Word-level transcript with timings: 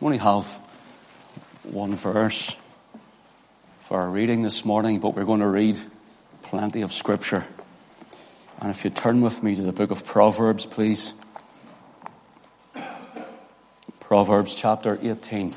only 0.00 0.18
have 0.18 0.46
one 1.64 1.94
verse 1.94 2.56
for 3.80 4.00
our 4.00 4.08
reading 4.08 4.42
this 4.42 4.64
morning, 4.64 5.00
but 5.00 5.16
we're 5.16 5.24
going 5.24 5.40
to 5.40 5.48
read 5.48 5.78
plenty 6.42 6.82
of 6.82 6.92
scripture. 6.92 7.44
And 8.60 8.70
if 8.70 8.84
you 8.84 8.90
turn 8.90 9.20
with 9.22 9.42
me 9.42 9.56
to 9.56 9.62
the 9.62 9.72
book 9.72 9.90
of 9.90 10.04
Proverbs, 10.04 10.66
please. 10.66 11.12
Proverbs 14.00 14.54
chapter 14.54 14.98
18. 15.02 15.54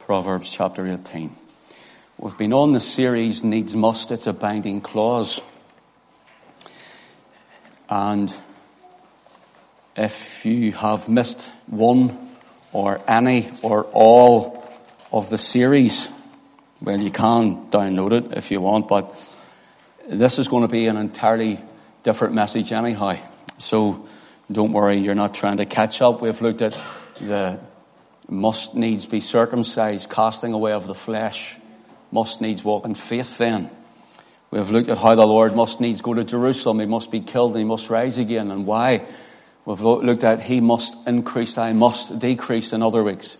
Proverbs 0.00 0.50
chapter 0.50 0.86
18. 0.86 1.36
We've 2.18 2.36
been 2.36 2.52
on 2.52 2.72
the 2.72 2.80
series 2.80 3.44
Needs 3.44 3.76
Must, 3.76 4.10
it's 4.10 4.26
a 4.26 4.32
binding 4.32 4.80
clause. 4.80 5.40
And 7.88 8.34
if 9.96 10.44
you 10.44 10.72
have 10.72 11.08
missed 11.08 11.50
one 11.66 12.30
or 12.72 13.00
any 13.08 13.50
or 13.62 13.84
all 13.84 14.62
of 15.12 15.30
the 15.30 15.38
series, 15.38 16.08
well, 16.80 17.00
you 17.00 17.10
can 17.10 17.70
download 17.70 18.12
it 18.12 18.36
if 18.36 18.50
you 18.50 18.60
want, 18.60 18.88
but 18.88 19.18
this 20.08 20.38
is 20.38 20.48
going 20.48 20.62
to 20.62 20.68
be 20.68 20.86
an 20.86 20.96
entirely 20.96 21.60
different 22.02 22.34
message 22.34 22.72
anyhow. 22.72 23.16
So 23.58 24.06
don't 24.52 24.72
worry, 24.72 24.98
you're 24.98 25.14
not 25.14 25.34
trying 25.34 25.56
to 25.56 25.66
catch 25.66 26.02
up. 26.02 26.20
We've 26.20 26.40
looked 26.40 26.62
at 26.62 26.78
the 27.20 27.58
must 28.28 28.74
needs 28.74 29.06
be 29.06 29.20
circumcised, 29.20 30.10
casting 30.10 30.52
away 30.52 30.72
of 30.72 30.86
the 30.86 30.94
flesh, 30.94 31.56
must 32.12 32.40
needs 32.40 32.62
walk 32.62 32.84
in 32.84 32.94
faith 32.94 33.38
then. 33.38 33.70
We've 34.50 34.70
looked 34.70 34.88
at 34.88 34.98
how 34.98 35.14
the 35.14 35.26
Lord 35.26 35.56
must 35.56 35.80
needs 35.80 36.02
go 36.02 36.14
to 36.14 36.24
Jerusalem, 36.24 36.80
he 36.80 36.86
must 36.86 37.10
be 37.10 37.20
killed 37.20 37.52
and 37.52 37.60
he 37.60 37.64
must 37.64 37.88
rise 37.88 38.18
again, 38.18 38.50
and 38.50 38.66
why. 38.66 39.06
We've 39.66 39.80
looked 39.80 40.22
at 40.22 40.42
he 40.42 40.60
must 40.60 40.96
increase, 41.08 41.58
I 41.58 41.72
must 41.72 42.20
decrease 42.20 42.72
in 42.72 42.84
other 42.84 43.02
weeks. 43.02 43.36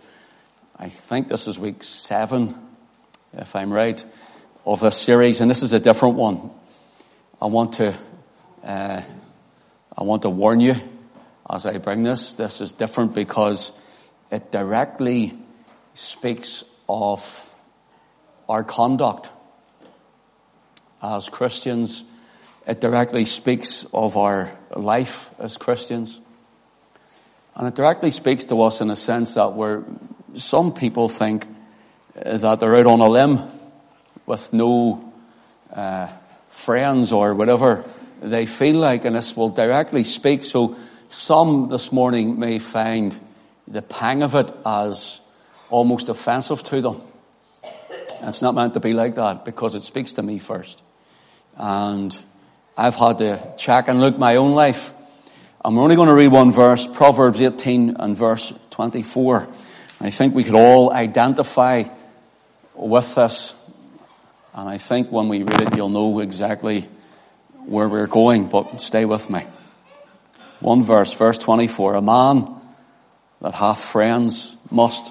I 0.77 0.88
think 0.88 1.29
this 1.29 1.46
is 1.46 1.57
week 1.57 1.85
seven, 1.85 2.57
if 3.32 3.55
I'm 3.55 3.73
right, 3.73 4.05
of 4.66 4.80
this 4.80 4.97
series, 4.97 5.41
and 5.41 5.49
this 5.49 5.63
is 5.63 5.73
a 5.73 5.79
different 5.79 6.16
one. 6.16 6.51
I 7.41 7.47
want 7.47 7.74
to, 7.74 7.97
uh, 8.65 9.02
I 9.97 10.02
want 10.02 10.23
to 10.23 10.30
warn 10.30 10.59
you 10.59 10.74
as 11.49 11.65
I 11.65 11.79
bring 11.79 12.02
this. 12.02 12.35
This 12.35 12.60
is 12.60 12.73
different 12.73 13.15
because 13.15 13.71
it 14.32 14.51
directly 14.51 15.38
speaks 15.95 16.65
of 16.88 17.51
our 18.49 18.65
conduct 18.65 19.30
as 21.01 21.29
Christians. 21.29 22.02
It 22.66 22.80
directly 22.80 23.27
speaks 23.27 23.87
of 23.95 24.16
our 24.16 24.51
life 24.79 25.30
as 25.38 25.57
Christians. 25.57 26.21
And 27.55 27.66
it 27.66 27.74
directly 27.74 28.10
speaks 28.10 28.45
to 28.45 28.63
us 28.63 28.80
in 28.80 28.91
a 28.91 28.96
sense 28.96 29.35
that 29.35 29.55
we're, 29.55 29.82
some 30.35 30.73
people 30.73 31.09
think 31.09 31.46
that 32.15 32.60
they're 32.60 32.77
out 32.77 32.87
on 32.87 33.01
a 33.01 33.09
limb 33.09 33.49
with 34.27 34.52
no 34.52 35.13
uh, 35.73 36.09
friends 36.51 37.13
or 37.13 37.35
whatever 37.35 37.85
they 38.21 38.47
feel 38.47 38.77
like, 38.77 39.04
and 39.04 39.16
this 39.16 39.37
will 39.37 39.51
directly 39.51 40.04
speak. 40.04 40.45
So 40.45 40.77
some 41.09 41.69
this 41.69 41.93
morning 41.93 42.38
may 42.38 42.59
find 42.59 43.19
the 43.69 43.82
pang 43.82 44.23
of 44.23 44.35
it 44.35 44.51
as 44.65 45.21
almost 45.71 46.09
offensive 46.09 46.63
to 46.65 46.80
them. 46.80 47.02
It's 48.23 48.43
not 48.43 48.54
meant 48.54 48.74
to 48.74 48.80
be 48.80 48.93
like 48.95 49.16
that 49.16 49.45
because 49.45 49.74
it 49.74 49.82
speaks 49.82 50.15
to 50.15 50.23
me 50.23 50.38
first. 50.38 50.82
And 51.57 52.16
I've 52.79 52.95
had 52.95 53.19
to 53.19 53.55
check 53.57 53.88
and 53.88 54.02
look 54.02 54.19
my 54.19 54.37
own 54.37 54.52
life. 54.52 54.93
I'm 55.65 55.79
only 55.79 55.96
going 55.96 56.09
to 56.09 56.15
read 56.15 56.29
one 56.29 56.52
verse, 56.52 56.87
Proverbs 56.87 57.41
18 57.41 57.96
and 57.99 58.15
verse 58.15 58.52
24. 58.71 59.49
I 59.99 60.10
think 60.10 60.35
we 60.35 60.45
could 60.45 60.55
all 60.55 60.93
identify 60.93 61.85
with 62.74 63.15
this. 63.15 63.54
And 64.53 64.69
I 64.69 64.76
think 64.76 65.10
when 65.10 65.31
we 65.31 65.38
read 65.38 65.62
it, 65.62 65.76
you'll 65.76 65.88
know 65.88 66.20
exactly 66.20 66.87
where 67.64 67.88
we're 67.88 68.06
going, 68.06 68.48
but 68.48 68.82
stay 68.82 69.06
with 69.06 69.31
me. 69.31 69.47
One 70.60 70.82
verse, 70.82 71.14
verse 71.14 71.38
24. 71.38 71.94
A 71.94 72.03
man 72.03 72.60
that 73.41 73.54
hath 73.54 73.82
friends 73.84 74.54
must 74.70 75.10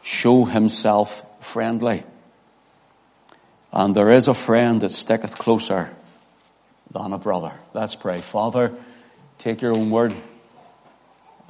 show 0.00 0.44
himself 0.44 1.24
friendly. 1.40 2.04
And 3.72 3.96
there 3.96 4.12
is 4.12 4.28
a 4.28 4.34
friend 4.34 4.80
that 4.82 4.92
sticketh 4.92 5.36
closer 5.36 5.90
than 6.94 7.12
a 7.12 7.18
brother. 7.18 7.52
Let's 7.74 7.96
pray. 7.96 8.18
Father, 8.18 8.72
take 9.38 9.60
your 9.60 9.72
own 9.72 9.90
word 9.90 10.14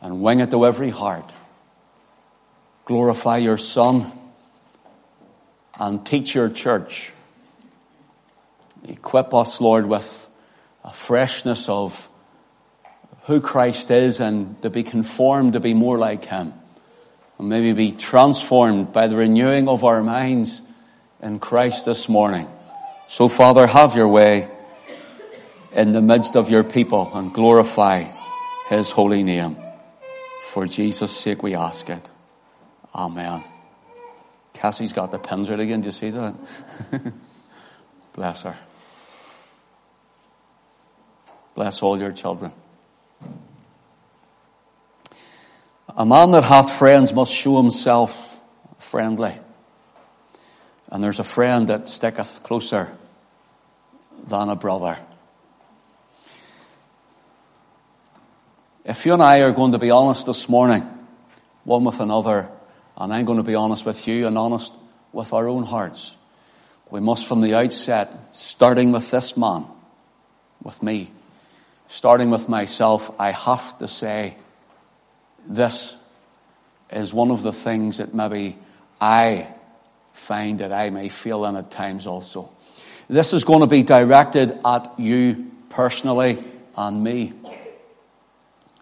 and 0.00 0.22
wing 0.22 0.41
it 0.41 0.50
to 0.50 0.65
every 0.65 0.91
heart. 0.91 1.31
Glorify 2.87 3.38
your 3.38 3.59
Son 3.59 4.10
and 5.78 6.05
teach 6.05 6.34
your 6.34 6.49
church. 6.49 7.12
Equip 8.84 9.34
us, 9.34 9.60
Lord, 9.60 9.87
with 9.87 10.28
a 10.82 10.93
freshness 10.93 11.69
of 11.69 12.09
who 13.25 13.41
Christ 13.41 13.91
is 13.91 14.21
and 14.21 14.61
to 14.62 14.71
be 14.71 14.82
conformed 14.82 15.55
to 15.55 15.61
be 15.61 15.75
more 15.75 15.99
like 15.99 16.25
Him. 16.25 16.55
And 17.38 17.49
maybe 17.49 17.72
be 17.72 17.93
transformed 17.93 18.93
by 18.93 19.09
the 19.09 19.16
renewing 19.16 19.69
of 19.69 19.84
our 19.84 20.03
minds 20.03 20.62
in 21.21 21.38
Christ 21.38 21.84
this 21.84 22.09
morning. 22.09 22.49
So 23.09 23.28
Father, 23.28 23.66
have 23.66 23.94
your 23.94 24.09
way 24.09 24.49
in 25.75 25.93
the 25.93 26.01
midst 26.01 26.37
of 26.37 26.51
your 26.51 26.65
people 26.65 27.11
and 27.15 27.33
glorify 27.33 28.05
His 28.69 28.91
holy 28.91 29.23
name. 29.23 29.57
For 30.49 30.67
Jesus' 30.67 31.17
sake 31.17 31.43
we 31.43 31.55
ask 31.55 31.91
it. 31.91 32.11
Amen. 32.95 33.43
Cassie's 34.53 34.93
got 34.93 35.11
the 35.11 35.19
pins 35.19 35.51
right 35.51 35.59
again. 35.59 35.81
Do 35.81 35.87
you 35.87 35.93
see 35.93 36.11
that? 36.11 36.35
Bless 38.15 38.43
her. 38.43 38.57
Bless 41.55 41.83
all 41.83 41.99
your 41.99 42.12
children. 42.12 42.53
A 45.97 46.06
man 46.06 46.33
that 46.33 46.45
hath 46.45 46.73
friends 46.73 47.12
must 47.12 47.33
show 47.33 47.61
himself 47.61 48.41
friendly. 48.79 49.35
And 50.91 51.03
there's 51.03 51.21
a 51.21 51.25
friend 51.25 51.69
that 51.69 51.89
sticketh 51.89 52.43
closer 52.43 52.91
than 54.29 54.49
a 54.49 54.56
brother. 54.56 54.99
If 58.84 59.06
you 59.06 59.15
and 59.15 59.22
I 59.22 59.39
are 59.41 59.53
going 59.53 59.72
to 59.72 59.78
be 59.78 59.91
honest 59.91 60.27
this 60.27 60.47
morning, 60.47 60.87
one 61.65 61.84
with 61.84 62.00
another, 62.00 62.50
and 62.99 63.15
I'm 63.15 63.25
going 63.25 63.39
to 63.39 63.43
be 63.43 63.55
honest 63.55 63.87
with 63.87 64.06
you 64.06 64.27
and 64.27 64.37
honest 64.37 64.75
with 65.11 65.33
our 65.33 65.49
own 65.49 65.62
hearts, 65.62 66.15
we 66.91 67.00
must 67.00 67.27
from 67.27 67.41
the 67.41 67.55
outset, 67.55 68.12
starting 68.33 68.93
with 68.93 69.11
this 69.11 69.39
man, 69.39 69.65
with 70.62 70.83
me, 70.83 71.11
starting 71.89 72.28
with 72.31 72.47
myself, 72.47 73.11
I 73.19 73.31
have 73.31 73.78
to 73.78 73.89
say, 73.89 74.37
this 75.47 75.97
is 76.91 77.15
one 77.15 77.31
of 77.31 77.43
the 77.43 77.55
things 77.55 77.97
that 77.99 78.12
maybe 78.12 78.59
I 79.00 79.49
find 80.12 80.61
that 80.61 80.75
I 80.75 80.91
may 80.91 81.09
feel 81.09 81.47
in 81.47 81.56
at 81.56 81.71
times 81.71 82.06
also. 82.06 82.53
This 83.09 83.33
is 83.33 83.44
going 83.44 83.61
to 83.61 83.67
be 83.67 83.83
directed 83.83 84.59
at 84.62 85.00
you 85.00 85.50
personally 85.71 86.44
and 86.77 87.03
me. 87.03 87.33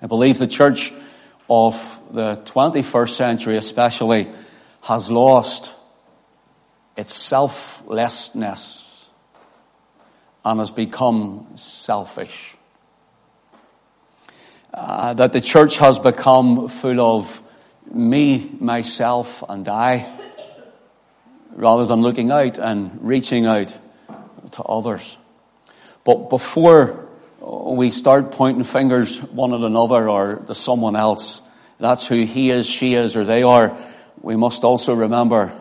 I 0.02 0.06
believe 0.06 0.38
the 0.38 0.46
church 0.46 0.92
of 1.48 2.00
the 2.10 2.36
21st 2.44 3.10
century 3.10 3.56
especially 3.56 4.28
has 4.82 5.10
lost 5.10 5.72
its 6.96 7.14
selflessness 7.14 9.08
and 10.44 10.58
has 10.58 10.70
become 10.70 11.46
selfish 11.54 12.56
uh, 14.74 15.14
that 15.14 15.32
the 15.32 15.40
church 15.40 15.78
has 15.78 15.98
become 15.98 16.68
full 16.68 17.00
of 17.00 17.42
me, 17.92 18.50
myself, 18.58 19.44
and 19.48 19.68
I, 19.68 20.10
rather 21.50 21.84
than 21.84 22.00
looking 22.00 22.30
out 22.30 22.58
and 22.58 22.98
reaching 23.02 23.46
out 23.46 23.74
to 24.52 24.62
others. 24.62 25.18
But 26.04 26.30
before 26.30 27.08
we 27.52 27.90
start 27.90 28.30
pointing 28.30 28.64
fingers 28.64 29.22
one 29.22 29.52
at 29.52 29.60
another 29.60 30.08
or 30.08 30.36
to 30.46 30.54
someone 30.54 30.96
else, 30.96 31.40
that's 31.78 32.06
who 32.06 32.24
he 32.24 32.50
is, 32.50 32.66
she 32.66 32.94
is, 32.94 33.14
or 33.16 33.24
they 33.24 33.42
are, 33.42 33.76
we 34.20 34.36
must 34.36 34.64
also 34.64 34.94
remember 34.94 35.52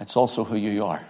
it's 0.00 0.16
also 0.16 0.44
who 0.44 0.56
you 0.56 0.84
are. 0.84 1.04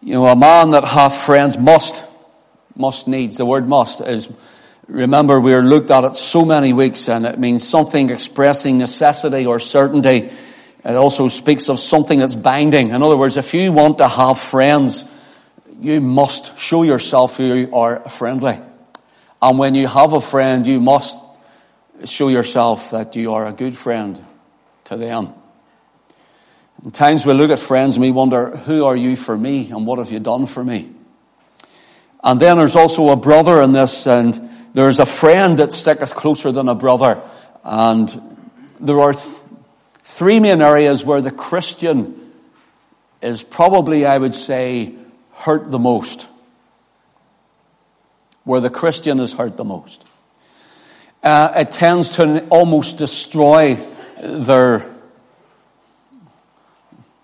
You 0.00 0.14
know, 0.14 0.26
a 0.26 0.34
man 0.34 0.72
that 0.72 0.84
hath 0.84 1.22
friends 1.22 1.56
must 1.56 2.02
must 2.74 3.06
needs. 3.06 3.36
The 3.36 3.46
word 3.46 3.68
must 3.68 4.00
is, 4.00 4.28
remember 4.88 5.38
we 5.38 5.54
are 5.54 5.62
looked 5.62 5.90
at 5.90 6.04
it 6.04 6.16
so 6.16 6.44
many 6.44 6.72
weeks 6.72 7.08
and 7.08 7.26
it 7.26 7.38
means 7.38 7.66
something 7.66 8.10
expressing 8.10 8.78
necessity 8.78 9.46
or 9.46 9.60
certainty. 9.60 10.30
It 10.84 10.96
also 10.96 11.28
speaks 11.28 11.68
of 11.68 11.78
something 11.78 12.18
that's 12.18 12.34
binding. 12.34 12.90
In 12.90 13.02
other 13.02 13.16
words, 13.16 13.36
if 13.36 13.54
you 13.54 13.72
want 13.72 13.98
to 13.98 14.08
have 14.08 14.40
friends, 14.40 15.04
you 15.82 16.00
must 16.00 16.56
show 16.58 16.82
yourself 16.82 17.38
you 17.38 17.70
are 17.74 18.08
friendly. 18.08 18.60
And 19.40 19.58
when 19.58 19.74
you 19.74 19.88
have 19.88 20.12
a 20.12 20.20
friend, 20.20 20.66
you 20.66 20.80
must 20.80 21.22
show 22.04 22.28
yourself 22.28 22.90
that 22.90 23.16
you 23.16 23.34
are 23.34 23.46
a 23.46 23.52
good 23.52 23.76
friend 23.76 24.24
to 24.84 24.96
them. 24.96 25.34
In 26.84 26.90
times 26.90 27.24
we 27.24 27.32
look 27.32 27.50
at 27.50 27.58
friends 27.58 27.96
and 27.96 28.02
we 28.02 28.10
wonder, 28.10 28.56
who 28.56 28.84
are 28.84 28.96
you 28.96 29.16
for 29.16 29.36
me 29.36 29.70
and 29.70 29.86
what 29.86 29.98
have 29.98 30.10
you 30.10 30.20
done 30.20 30.46
for 30.46 30.64
me? 30.64 30.90
And 32.24 32.40
then 32.40 32.56
there's 32.56 32.76
also 32.76 33.10
a 33.10 33.16
brother 33.16 33.60
in 33.62 33.72
this 33.72 34.06
and 34.06 34.50
there's 34.74 35.00
a 35.00 35.06
friend 35.06 35.58
that 35.58 35.72
sticketh 35.72 36.14
closer 36.14 36.50
than 36.52 36.68
a 36.68 36.74
brother. 36.74 37.22
And 37.64 38.38
there 38.80 39.00
are 39.00 39.12
th- 39.12 39.36
three 40.02 40.40
main 40.40 40.62
areas 40.62 41.04
where 41.04 41.20
the 41.20 41.30
Christian 41.30 42.32
is 43.20 43.42
probably, 43.42 44.06
I 44.06 44.18
would 44.18 44.34
say, 44.34 44.94
hurt 45.42 45.70
the 45.70 45.78
most 45.78 46.28
where 48.44 48.60
the 48.60 48.70
Christian 48.70 49.20
is 49.20 49.32
hurt 49.32 49.56
the 49.56 49.64
most. 49.64 50.04
Uh, 51.22 51.52
it 51.56 51.70
tends 51.72 52.10
to 52.12 52.46
almost 52.48 52.96
destroy 52.96 53.78
their, 54.20 54.88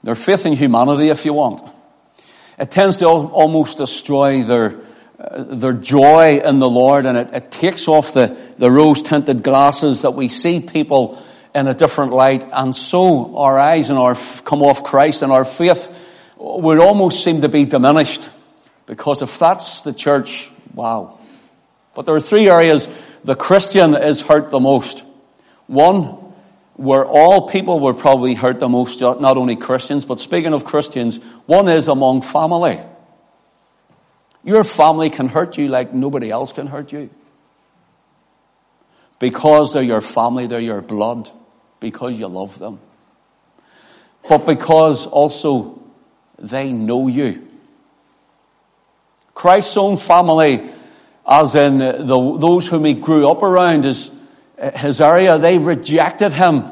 their 0.02 0.14
faith 0.14 0.46
in 0.46 0.52
humanity, 0.52 1.08
if 1.08 1.24
you 1.24 1.32
want. 1.32 1.62
It 2.58 2.70
tends 2.70 2.96
to 2.96 3.06
almost 3.06 3.78
destroy 3.78 4.42
their, 4.42 4.80
uh, 5.18 5.42
their 5.44 5.72
joy 5.72 6.40
in 6.44 6.58
the 6.58 6.68
Lord, 6.68 7.06
and 7.06 7.18
it, 7.18 7.30
it 7.32 7.50
takes 7.50 7.86
off 7.86 8.14
the, 8.14 8.36
the 8.58 8.70
rose 8.70 9.02
tinted 9.02 9.42
glasses 9.42 10.02
that 10.02 10.12
we 10.12 10.28
see 10.28 10.60
people 10.60 11.22
in 11.54 11.66
a 11.66 11.74
different 11.74 12.12
light, 12.12 12.44
and 12.52 12.74
so 12.74 13.36
our 13.36 13.58
eyes 13.58 13.90
and 13.90 13.98
our 13.98 14.16
come 14.44 14.62
off 14.62 14.82
Christ, 14.82 15.22
and 15.22 15.32
our 15.32 15.44
faith 15.44 15.88
would 16.38 16.78
almost 16.78 17.22
seem 17.22 17.42
to 17.42 17.48
be 17.48 17.64
diminished. 17.64 18.28
Because 18.86 19.20
if 19.20 19.38
that's 19.38 19.82
the 19.82 19.92
church, 19.92 20.50
Wow. 20.78 21.18
But 21.94 22.06
there 22.06 22.14
are 22.14 22.20
three 22.20 22.48
areas 22.48 22.88
the 23.24 23.34
Christian 23.34 23.96
is 23.96 24.20
hurt 24.20 24.52
the 24.52 24.60
most. 24.60 25.02
One, 25.66 26.04
where 26.74 27.04
all 27.04 27.48
people 27.48 27.80
were 27.80 27.94
probably 27.94 28.34
hurt 28.34 28.60
the 28.60 28.68
most, 28.68 29.00
not 29.00 29.36
only 29.36 29.56
Christians, 29.56 30.04
but 30.04 30.20
speaking 30.20 30.54
of 30.54 30.64
Christians, 30.64 31.18
one 31.46 31.68
is 31.68 31.88
among 31.88 32.22
family. 32.22 32.80
Your 34.44 34.62
family 34.62 35.10
can 35.10 35.26
hurt 35.26 35.58
you 35.58 35.66
like 35.66 35.92
nobody 35.92 36.30
else 36.30 36.52
can 36.52 36.68
hurt 36.68 36.92
you. 36.92 37.10
Because 39.18 39.72
they're 39.72 39.82
your 39.82 40.00
family, 40.00 40.46
they're 40.46 40.60
your 40.60 40.80
blood, 40.80 41.28
because 41.80 42.16
you 42.16 42.28
love 42.28 42.56
them. 42.60 42.78
But 44.28 44.46
because 44.46 45.06
also 45.06 45.77
they 46.38 46.70
know 46.70 47.08
you. 47.08 47.46
Christ's 49.34 49.76
own 49.76 49.96
family, 49.96 50.68
as 51.26 51.54
in 51.54 51.78
the, 51.78 52.36
those 52.38 52.66
whom 52.66 52.84
he 52.84 52.94
grew 52.94 53.28
up 53.28 53.42
around, 53.42 53.84
his, 53.84 54.10
his 54.74 55.00
uh, 55.00 55.06
area, 55.06 55.38
they 55.38 55.58
rejected 55.58 56.32
him. 56.32 56.64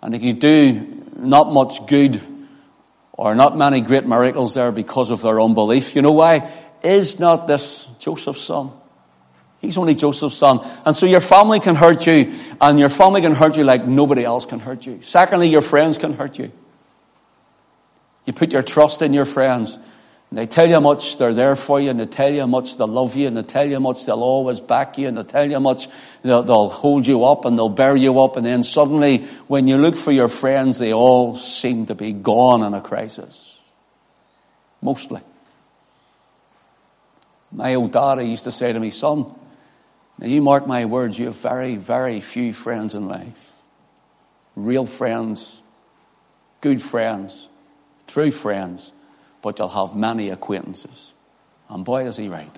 And 0.00 0.14
he 0.14 0.32
could 0.32 0.40
do 0.40 1.04
not 1.16 1.52
much 1.52 1.86
good 1.86 2.22
or 3.12 3.34
not 3.34 3.58
many 3.58 3.80
great 3.80 4.06
miracles 4.06 4.54
there 4.54 4.72
because 4.72 5.10
of 5.10 5.20
their 5.20 5.40
unbelief. 5.40 5.94
You 5.94 6.02
know 6.02 6.12
why? 6.12 6.50
Is 6.82 7.18
not 7.18 7.46
this 7.46 7.86
Joseph's 7.98 8.42
son? 8.42 8.70
He's 9.60 9.76
only 9.76 9.96
Joseph's 9.96 10.36
son. 10.36 10.60
And 10.84 10.96
so 10.96 11.04
your 11.04 11.20
family 11.20 11.58
can 11.58 11.74
hurt 11.74 12.06
you, 12.06 12.32
and 12.60 12.78
your 12.78 12.88
family 12.88 13.20
can 13.20 13.34
hurt 13.34 13.56
you 13.56 13.64
like 13.64 13.84
nobody 13.86 14.24
else 14.24 14.46
can 14.46 14.60
hurt 14.60 14.86
you. 14.86 15.00
Secondly, 15.02 15.48
your 15.48 15.62
friends 15.62 15.98
can 15.98 16.14
hurt 16.14 16.38
you. 16.38 16.52
You 18.28 18.34
put 18.34 18.52
your 18.52 18.62
trust 18.62 19.00
in 19.00 19.14
your 19.14 19.24
friends. 19.24 19.78
And 20.28 20.38
they 20.38 20.44
tell 20.44 20.66
you 20.66 20.74
how 20.74 20.80
much 20.80 21.16
they're 21.16 21.32
there 21.32 21.56
for 21.56 21.80
you, 21.80 21.88
and 21.88 21.98
they 21.98 22.04
tell 22.04 22.30
you 22.30 22.40
how 22.40 22.46
much 22.46 22.76
they 22.76 22.84
love 22.84 23.16
you, 23.16 23.26
and 23.26 23.34
they 23.34 23.42
tell 23.42 23.66
you 23.66 23.76
how 23.76 23.80
much 23.80 24.04
they'll 24.04 24.22
always 24.22 24.60
back 24.60 24.98
you, 24.98 25.08
and 25.08 25.16
they 25.16 25.22
tell 25.22 25.46
you 25.46 25.54
how 25.54 25.60
much 25.60 25.88
they'll, 26.22 26.42
they'll 26.42 26.68
hold 26.68 27.06
you 27.06 27.24
up, 27.24 27.46
and 27.46 27.56
they'll 27.56 27.70
bear 27.70 27.96
you 27.96 28.20
up, 28.20 28.36
and 28.36 28.44
then 28.44 28.64
suddenly, 28.64 29.24
when 29.46 29.66
you 29.66 29.78
look 29.78 29.96
for 29.96 30.12
your 30.12 30.28
friends, 30.28 30.76
they 30.76 30.92
all 30.92 31.38
seem 31.38 31.86
to 31.86 31.94
be 31.94 32.12
gone 32.12 32.62
in 32.62 32.74
a 32.74 32.82
crisis. 32.82 33.58
Mostly. 34.82 35.22
My 37.50 37.76
old 37.76 37.92
daddy 37.92 38.26
used 38.26 38.44
to 38.44 38.52
say 38.52 38.74
to 38.74 38.78
me, 38.78 38.90
son, 38.90 39.24
now 40.18 40.26
you 40.26 40.42
mark 40.42 40.66
my 40.66 40.84
words, 40.84 41.18
you 41.18 41.24
have 41.24 41.36
very, 41.36 41.76
very 41.76 42.20
few 42.20 42.52
friends 42.52 42.94
in 42.94 43.08
life. 43.08 43.54
Real 44.54 44.84
friends, 44.84 45.62
good 46.60 46.82
friends, 46.82 47.48
true 48.08 48.32
friends 48.32 48.92
but 49.42 49.58
you'll 49.58 49.68
have 49.68 49.94
many 49.94 50.30
acquaintances. 50.30 51.12
And 51.68 51.84
boy, 51.84 52.06
is 52.06 52.16
he 52.16 52.28
right. 52.28 52.56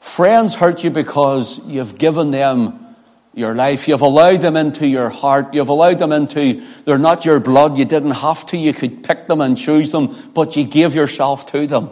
Friends 0.00 0.54
hurt 0.54 0.84
you 0.84 0.90
because 0.90 1.60
you've 1.66 1.98
given 1.98 2.30
them 2.30 2.96
your 3.34 3.54
life. 3.54 3.88
You've 3.88 4.02
allowed 4.02 4.40
them 4.40 4.56
into 4.56 4.86
your 4.86 5.10
heart. 5.10 5.54
You've 5.54 5.68
allowed 5.68 5.98
them 5.98 6.12
into, 6.12 6.64
they're 6.84 6.98
not 6.98 7.24
your 7.24 7.40
blood. 7.40 7.78
You 7.78 7.84
didn't 7.84 8.12
have 8.12 8.46
to. 8.46 8.56
You 8.56 8.72
could 8.72 9.02
pick 9.04 9.26
them 9.26 9.40
and 9.40 9.56
choose 9.56 9.90
them, 9.90 10.32
but 10.34 10.56
you 10.56 10.64
gave 10.64 10.94
yourself 10.94 11.46
to 11.52 11.66
them. 11.66 11.90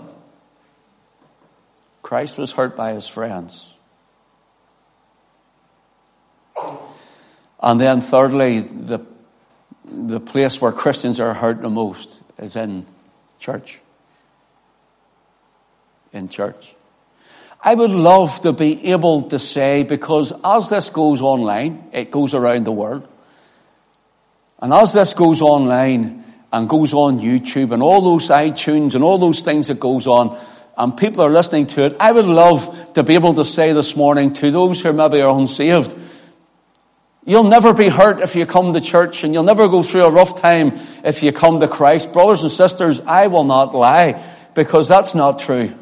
Christ 2.02 2.38
was 2.38 2.52
hurt 2.52 2.76
by 2.76 2.94
his 2.94 3.08
friends. 3.08 3.72
And 7.60 7.80
then 7.80 8.00
thirdly, 8.00 8.60
the, 8.60 9.00
the 9.86 10.20
place 10.20 10.60
where 10.60 10.72
Christians 10.72 11.20
are 11.20 11.32
hurt 11.32 11.62
the 11.62 11.70
most 11.70 12.20
is 12.38 12.56
in 12.56 12.86
Church. 13.38 13.80
In 16.12 16.28
church. 16.28 16.74
I 17.62 17.74
would 17.74 17.90
love 17.90 18.40
to 18.42 18.52
be 18.52 18.86
able 18.92 19.22
to 19.28 19.38
say, 19.38 19.82
because 19.82 20.32
as 20.44 20.68
this 20.68 20.90
goes 20.90 21.20
online, 21.20 21.88
it 21.92 22.10
goes 22.10 22.32
around 22.32 22.64
the 22.64 22.72
world. 22.72 23.06
And 24.60 24.72
as 24.72 24.92
this 24.92 25.12
goes 25.12 25.42
online 25.42 26.24
and 26.52 26.68
goes 26.68 26.94
on 26.94 27.20
YouTube 27.20 27.72
and 27.72 27.82
all 27.82 28.00
those 28.00 28.28
iTunes 28.28 28.94
and 28.94 29.04
all 29.04 29.18
those 29.18 29.40
things 29.40 29.66
that 29.66 29.80
goes 29.80 30.06
on, 30.06 30.38
and 30.78 30.96
people 30.96 31.22
are 31.22 31.30
listening 31.30 31.66
to 31.68 31.84
it, 31.86 31.96
I 31.98 32.12
would 32.12 32.26
love 32.26 32.94
to 32.94 33.02
be 33.02 33.14
able 33.14 33.34
to 33.34 33.44
say 33.44 33.72
this 33.72 33.96
morning 33.96 34.32
to 34.34 34.50
those 34.50 34.80
who 34.80 34.92
maybe 34.92 35.20
are 35.20 35.36
unsaved, 35.36 35.94
You'll 37.28 37.44
never 37.44 37.74
be 37.74 37.88
hurt 37.88 38.20
if 38.20 38.36
you 38.36 38.46
come 38.46 38.72
to 38.72 38.80
church 38.80 39.24
and 39.24 39.34
you'll 39.34 39.42
never 39.42 39.66
go 39.66 39.82
through 39.82 40.04
a 40.04 40.10
rough 40.10 40.40
time 40.40 40.78
if 41.04 41.24
you 41.24 41.32
come 41.32 41.58
to 41.58 41.66
Christ. 41.66 42.12
Brothers 42.12 42.42
and 42.42 42.52
sisters, 42.52 43.00
I 43.00 43.26
will 43.26 43.42
not 43.42 43.74
lie 43.74 44.24
because 44.54 44.86
that's 44.86 45.12
not 45.12 45.40
true. 45.40 45.74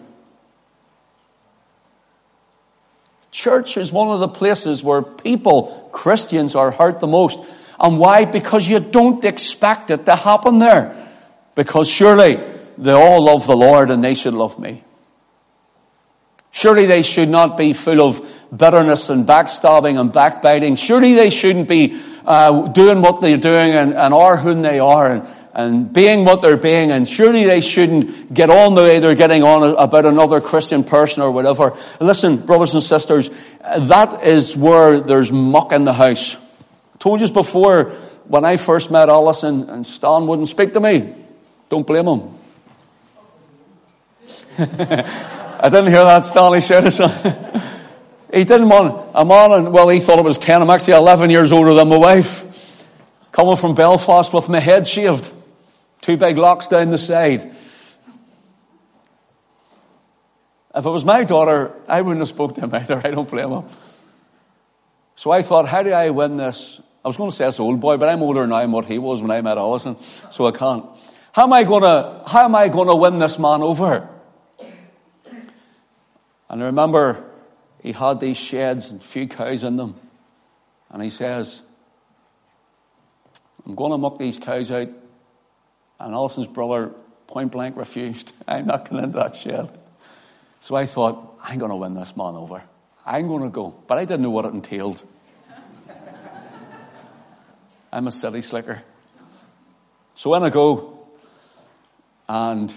Church 3.31 3.76
is 3.76 3.93
one 3.93 4.08
of 4.08 4.20
the 4.20 4.29
places 4.29 4.82
where 4.82 5.02
people, 5.02 5.90
Christians, 5.92 6.54
are 6.54 6.71
hurt 6.71 7.00
the 7.00 7.07
most. 7.07 7.38
And 7.78 7.99
why? 7.99 8.25
Because 8.25 8.66
you 8.66 8.80
don't 8.80 9.23
expect 9.23 9.90
it 9.90 10.07
to 10.07 10.16
happen 10.16 10.61
there. 10.61 11.11
Because 11.54 11.88
surely 11.88 12.42
they 12.78 12.92
all 12.92 13.23
love 13.23 13.47
the 13.47 13.57
Lord 13.57 13.90
and 13.90 14.02
they 14.02 14.14
should 14.14 14.35
love 14.35 14.59
me. 14.59 14.83
Surely 16.52 16.87
they 16.87 17.02
should 17.02 17.28
not 17.28 17.59
be 17.59 17.73
full 17.75 18.00
of 18.00 18.26
bitterness 18.56 19.08
and 19.08 19.26
backstabbing 19.26 19.99
and 19.99 20.12
backbiting. 20.12 20.76
Surely 20.76 21.14
they 21.14 21.30
shouldn't 21.30 21.68
be 21.68 22.00
uh, 22.25 22.68
doing 22.68 23.02
what 23.02 23.20
they're 23.20 23.37
doing 23.37 23.73
and, 23.73 23.94
and 23.94 24.14
are 24.14 24.37
who 24.37 24.61
they 24.61 24.78
are 24.78 25.06
and, 25.06 25.28
and 25.52 25.92
being 25.92 26.25
what 26.25 26.42
they're 26.42 26.56
being. 26.56 26.90
And 26.90 27.08
surely 27.08 27.44
they 27.44 27.61
shouldn't 27.61 28.32
get 28.32 28.50
on 28.50 28.75
the 28.75 28.82
way 28.82 28.99
they're 29.00 29.14
getting 29.14 29.42
on 29.42 29.75
about 29.76 30.06
another 30.06 30.40
Christian 30.40 30.84
person 30.84 31.23
or 31.23 31.30
whatever. 31.30 31.76
Listen, 32.00 32.37
brothers 32.38 32.75
and 32.75 32.82
sisters, 32.82 33.30
that 33.61 34.25
is 34.25 34.56
where 34.56 35.00
there's 35.00 35.32
muck 35.32 35.73
in 35.73 35.84
the 35.84 35.92
house. 35.92 36.37
I 36.37 36.99
told 36.99 37.20
you 37.20 37.30
before, 37.30 37.92
when 38.26 38.44
I 38.44 38.56
first 38.56 38.90
met 38.90 39.08
Alison 39.08 39.68
and 39.68 39.87
Stan 39.87 40.26
wouldn't 40.26 40.49
speak 40.49 40.73
to 40.73 40.80
me. 40.80 41.12
Don't 41.68 41.87
blame 41.87 42.06
him. 42.06 42.30
I 44.58 45.68
didn't 45.68 45.92
hear 45.92 46.04
that 46.04 46.25
Stanley 46.25 46.61
shout 46.61 46.84
He 48.35 48.45
didn't 48.45 48.69
want 48.69 49.11
a 49.14 49.25
man, 49.25 49.53
and 49.53 49.73
well, 49.73 49.88
he 49.88 50.00
thought 50.00 50.19
it 50.19 50.25
was 50.25 50.38
10. 50.38 50.61
I'm 50.61 50.69
actually 50.69 50.95
11 50.95 51.31
years 51.31 51.53
older 51.53 51.73
than 51.73 51.88
my 51.88 51.99
wife. 51.99 52.88
Coming 53.31 53.57
from 53.57 53.76
Belfast 53.76 54.33
with 54.33 54.49
my 54.49 54.59
head 54.59 54.88
shaved. 54.88 55.31
Two 56.00 56.17
big 56.17 56.37
locks 56.37 56.67
down 56.67 56.91
the 56.91 56.99
side. 56.99 57.55
If 60.75 60.85
it 60.85 60.91
was 60.91 61.05
my 61.05 61.23
daughter, 61.23 61.73
I 61.87 62.03
wouldn't 62.03 62.21
have 62.21 62.29
spoke 62.29 62.57
to 62.57 62.62
him 62.62 62.75
either. 62.75 63.00
I 63.05 63.12
don't 63.12 63.31
blame 63.31 63.50
him. 63.50 63.64
So 65.14 65.31
I 65.31 65.43
thought, 65.43 65.69
how 65.69 65.85
do 65.85 65.93
I 65.93 66.11
win 66.11 66.37
this? 66.37 66.81
I 67.05 67.09
was 67.09 67.17
going 67.17 67.31
to 67.31 67.37
say 67.37 67.45
this 67.45 67.61
old 67.61 67.79
boy, 67.81 67.99
but 67.99 68.09
I'm 68.09 68.21
older 68.21 68.45
now 68.49 68.61
than 68.61 68.73
what 68.73 68.87
he 68.87 68.99
was 68.99 69.23
when 69.23 69.31
I 69.31 69.43
met 69.43 69.59
Alison, 69.59 69.97
so 70.33 70.47
I 70.47 70.50
can't. 70.50 70.85
How 71.31 71.45
am 71.45 71.53
I 71.53 71.62
going 71.62 71.83
to, 71.83 72.23
how 72.26 72.47
am 72.47 72.57
I 72.57 72.69
going 72.69 72.88
to 72.88 72.97
win 72.97 73.21
this 73.21 73.38
man 73.38 73.62
over? 73.62 74.09
And 76.49 76.62
I 76.62 76.67
remember 76.67 77.31
he 77.85 77.93
had 77.93 78.19
these 78.19 78.38
sheds 78.38 78.91
and 78.91 79.05
few 79.05 79.29
cows 79.29 79.62
in 79.62 79.76
them. 79.76 79.95
And 80.91 81.03
he 81.03 81.11
says, 81.11 81.61
I'm 83.67 83.75
going 83.75 83.93
to 83.93 83.99
muck 83.99 84.19
these 84.19 84.38
cows 84.38 84.71
out. 84.71 84.88
And 86.00 86.14
Alison's 86.14 86.47
brother 86.47 86.93
point 87.26 87.53
blank 87.53 87.76
refused. 87.76 88.33
I'm 88.49 88.67
not 88.67 88.88
going 88.88 89.05
into 89.05 89.19
that 89.19 89.37
shed. 89.37 89.79
So 90.61 90.75
I 90.75 90.87
thought, 90.87 91.38
I'm 91.43 91.59
going 91.59 91.71
to 91.71 91.76
win 91.76 91.93
this 91.93 92.17
man 92.17 92.37
over. 92.37 92.62
I'm 93.05 93.29
going 93.29 93.43
to 93.43 93.50
go. 93.50 93.75
But 93.87 93.99
I 93.99 94.07
didn't 94.07 94.23
know 94.23 94.31
what 94.31 94.47
it 94.47 94.55
entailed. 94.55 95.05
I'm 97.93 98.07
a 98.07 98.12
city 98.12 98.41
slicker. 98.41 98.83
So 100.14 100.31
when 100.31 100.43
I 100.43 100.49
go, 100.49 101.07
and 102.31 102.75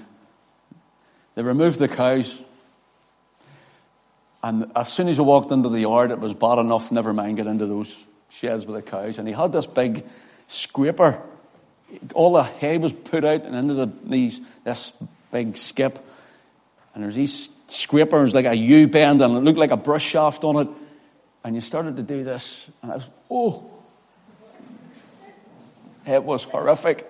they 1.35 1.43
remove 1.43 1.77
the 1.77 1.87
cows, 1.87 2.43
and 4.43 4.71
as 4.75 4.89
soon 4.91 5.07
as 5.07 5.19
I 5.19 5.23
walked 5.23 5.51
into 5.51 5.69
the 5.69 5.79
yard, 5.79 6.11
it 6.11 6.19
was 6.19 6.33
bad 6.33 6.59
enough, 6.59 6.91
never 6.91 7.13
mind 7.13 7.37
get 7.37 7.47
into 7.47 7.65
those 7.65 7.95
sheds 8.29 8.65
with 8.65 8.75
the 8.75 8.81
cows. 8.81 9.17
And 9.17 9.27
he 9.27 9.33
had 9.33 9.51
this 9.51 9.65
big 9.65 10.05
scraper. 10.47 11.21
All 12.13 12.33
the 12.33 12.43
hay 12.43 12.77
was 12.77 12.93
put 12.93 13.25
out 13.25 13.43
and 13.43 13.55
into 13.55 13.73
the, 13.73 13.91
these, 14.03 14.41
this 14.63 14.91
big 15.31 15.57
skip. 15.57 15.99
And 16.93 17.03
there's 17.03 17.15
these 17.15 17.49
scrapers 17.69 18.33
like 18.33 18.45
a 18.45 18.55
U 18.55 18.87
bend 18.87 19.21
and 19.21 19.35
it 19.35 19.39
looked 19.41 19.59
like 19.59 19.71
a 19.71 19.77
brush 19.77 20.05
shaft 20.05 20.43
on 20.43 20.67
it. 20.67 20.67
And 21.43 21.55
you 21.55 21.61
started 21.61 21.97
to 21.97 22.03
do 22.03 22.23
this. 22.23 22.67
And 22.81 22.91
I 22.91 22.95
was, 22.95 23.09
oh. 23.31 23.71
It 26.05 26.23
was 26.23 26.43
horrific. 26.43 27.09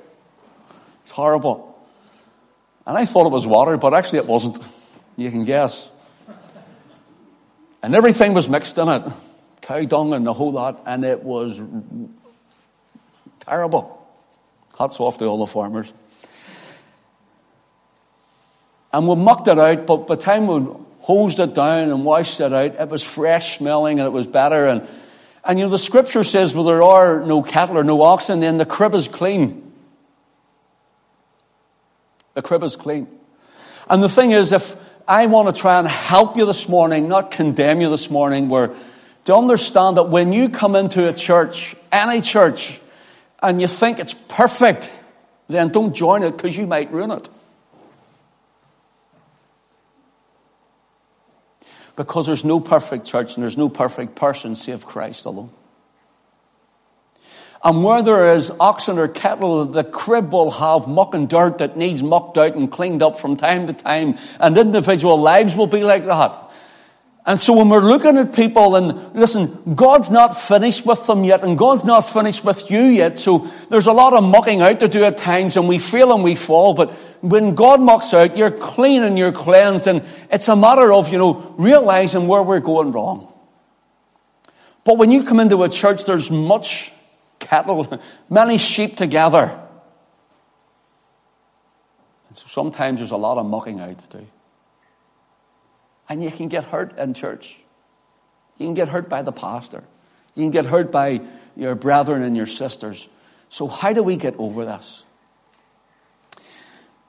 It's 1.04 1.12
horrible. 1.12 1.78
And 2.86 2.98
I 2.98 3.06
thought 3.06 3.28
it 3.28 3.32
was 3.32 3.46
water, 3.46 3.78
but 3.78 3.94
actually 3.94 4.20
it 4.20 4.28
wasn't. 4.28 4.60
You 5.18 5.30
can 5.30 5.46
guess. 5.46 5.90
And 7.84 7.96
everything 7.96 8.34
was 8.34 8.50
mixed 8.50 8.78
in 8.78 8.90
it 8.90 9.04
cow 9.68 9.84
dung 9.84 10.14
and 10.14 10.26
the 10.26 10.34
whole 10.34 10.54
lot, 10.54 10.82
and 10.86 11.04
it 11.04 11.24
was 11.24 11.60
terrible. 13.46 13.94
Hats 14.80 15.00
off 15.00 15.18
to 15.18 15.26
all 15.26 15.40
the 15.40 15.52
farmers. 15.52 15.92
And 18.94 19.08
we 19.08 19.16
mucked 19.16 19.50
it 19.50 19.60
out, 19.60 19.86
but 19.86 20.08
by 20.08 20.16
the 20.16 20.22
time 20.22 20.48
we 20.48 20.66
hosed 21.02 21.40
it 21.40 21.54
down 21.54 21.90
and 21.90 22.06
washed 22.06 22.40
it 22.40 22.54
out, 22.54 22.76
it 22.76 22.88
was 22.88 23.04
fresh 23.04 23.58
smelling 23.58 24.00
and 24.00 24.08
it 24.08 24.12
was 24.12 24.26
better. 24.26 24.66
And, 24.66 24.88
and 25.44 25.60
you 25.60 25.66
know, 25.66 25.72
the 25.72 25.80
scripture 25.80 26.24
says, 26.24 26.56
well, 26.56 26.64
there 26.64 26.84
are 26.84 27.26
no 27.26 27.44
cattle 27.44 27.78
or 27.78 27.84
no 27.84 28.02
oxen, 28.02 28.40
then 28.40 28.58
the 28.58 28.66
crib 28.66 28.96
is 28.96 29.10
clean. 29.10 29.74
The 32.36 32.42
crib 32.42 32.64
is 32.64 32.78
clean. 32.78 33.08
And 33.90 34.02
the 34.02 34.10
thing 34.10 34.32
is, 34.32 34.54
if 34.54 34.78
I 35.08 35.28
want 35.28 35.54
to 35.54 35.60
try 35.60 35.80
and 35.80 35.88
help 35.88 36.36
you 36.36 36.46
this 36.46 36.68
morning, 36.68 37.08
not 37.08 37.32
condemn 37.32 37.80
you 37.80 37.90
this 37.90 38.10
morning, 38.10 38.50
where 38.50 38.74
to 39.26 39.36
understand 39.36 39.98
that 39.98 40.10
when 40.10 40.34
you 40.34 40.50
come 40.50 40.76
into 40.76 41.08
a 41.08 41.14
church, 41.14 41.76
any 41.92 42.22
church, 42.22 42.80
and 43.42 43.62
you 43.62 43.68
think 43.68 44.00
it's 44.00 44.14
perfect, 44.14 44.92
then 45.48 45.70
don't 45.70 45.94
join 45.94 46.24
it 46.24 46.32
because 46.32 46.58
you 46.58 46.68
might 46.68 46.92
ruin 46.92 47.12
it. 47.12 47.30
Because 51.96 52.28
there's 52.28 52.46
no 52.46 52.60
perfect 52.60 53.06
church 53.06 53.36
and 53.36 53.44
there's 53.44 53.58
no 53.58 53.70
perfect 53.70 54.16
person 54.16 54.56
save 54.56 54.86
Christ 54.86 55.26
alone. 55.26 55.50
And 57.68 57.84
where 57.84 58.02
there 58.02 58.32
is 58.32 58.50
oxen 58.62 58.98
or 58.98 59.10
cattle, 59.10 59.66
the 59.66 59.84
crib 59.84 60.32
will 60.32 60.52
have 60.52 60.88
muck 60.88 61.14
and 61.14 61.28
dirt 61.28 61.58
that 61.58 61.76
needs 61.76 62.02
mucked 62.02 62.38
out 62.38 62.56
and 62.56 62.72
cleaned 62.72 63.04
up 63.04 63.20
from 63.20 63.36
time 63.36 63.68
to 63.68 63.74
time. 63.74 64.18
And 64.40 64.58
individual 64.58 65.20
lives 65.20 65.54
will 65.54 65.68
be 65.68 65.82
like 65.82 66.06
that. 66.06 66.50
And 67.26 67.42
so 67.42 67.52
when 67.52 67.68
we're 67.68 67.82
looking 67.82 68.18
at 68.18 68.34
people 68.34 68.78
and 68.78 69.14
listen, 69.14 69.76
God's 69.76 70.10
not 70.10 70.38
finished 70.38 70.86
with 70.86 71.06
them 71.08 71.26
yet 71.26 71.44
and 71.44 71.58
God's 71.58 71.84
not 71.84 72.10
finished 72.10 72.46
with 72.46 72.72
you 72.72 72.84
yet. 72.84 73.20
So 73.20 73.52
there's 73.70 73.88
a 73.88 73.92
lot 73.92 74.14
of 74.14 74.24
mucking 74.24 74.62
out 74.62 74.80
to 74.80 74.88
do 74.88 75.04
at 75.04 75.18
times 75.18 75.58
and 75.58 75.68
we 75.68 75.78
fail 75.78 76.14
and 76.14 76.24
we 76.24 76.36
fall. 76.36 76.74
But 76.74 76.92
when 77.20 77.54
God 77.54 77.82
mucks 77.82 78.14
out, 78.14 78.38
you're 78.38 78.50
clean 78.50 79.04
and 79.04 79.18
you're 79.18 79.34
cleansed 79.34 79.88
and 79.88 80.06
it's 80.32 80.48
a 80.48 80.56
matter 80.56 80.94
of, 80.94 81.12
you 81.12 81.18
know, 81.18 81.54
realizing 81.58 82.30
where 82.30 82.44
we're 82.44 82.62
going 82.62 82.94
wrong. 82.94 83.30
But 84.86 84.98
when 84.98 85.12
you 85.12 85.26
come 85.26 85.42
into 85.42 85.64
a 85.64 85.68
church, 85.68 86.06
there's 86.06 86.32
much 86.32 86.94
cattle, 87.48 88.02
many 88.30 88.58
sheep 88.58 88.96
together. 88.96 89.60
And 92.30 92.38
so 92.38 92.46
sometimes 92.48 93.00
there's 93.00 93.12
a 93.12 93.18
lot 93.18 93.38
of 93.38 93.46
mucking 93.46 93.80
out 93.80 93.98
to 93.98 94.18
do. 94.18 94.28
And 96.10 96.24
you 96.24 96.32
can 96.32 96.48
get 96.48 96.66
hurt 96.66 96.98
in 96.98 97.14
church. 97.14 97.58
You 98.58 98.68
can 98.68 98.74
get 98.74 98.90
hurt 98.90 99.10
by 99.10 99.22
the 99.22 99.32
pastor. 99.32 99.84
You 100.36 100.44
can 100.44 100.52
get 100.52 100.66
hurt 100.66 100.92
by 100.92 101.22
your 101.56 101.76
brethren 101.76 102.22
and 102.22 102.36
your 102.36 102.48
sisters. 102.48 103.10
So 103.50 103.68
how 103.68 103.94
do 103.94 104.04
we 104.04 104.18
get 104.18 104.36
over 104.38 104.66
this? 104.66 105.04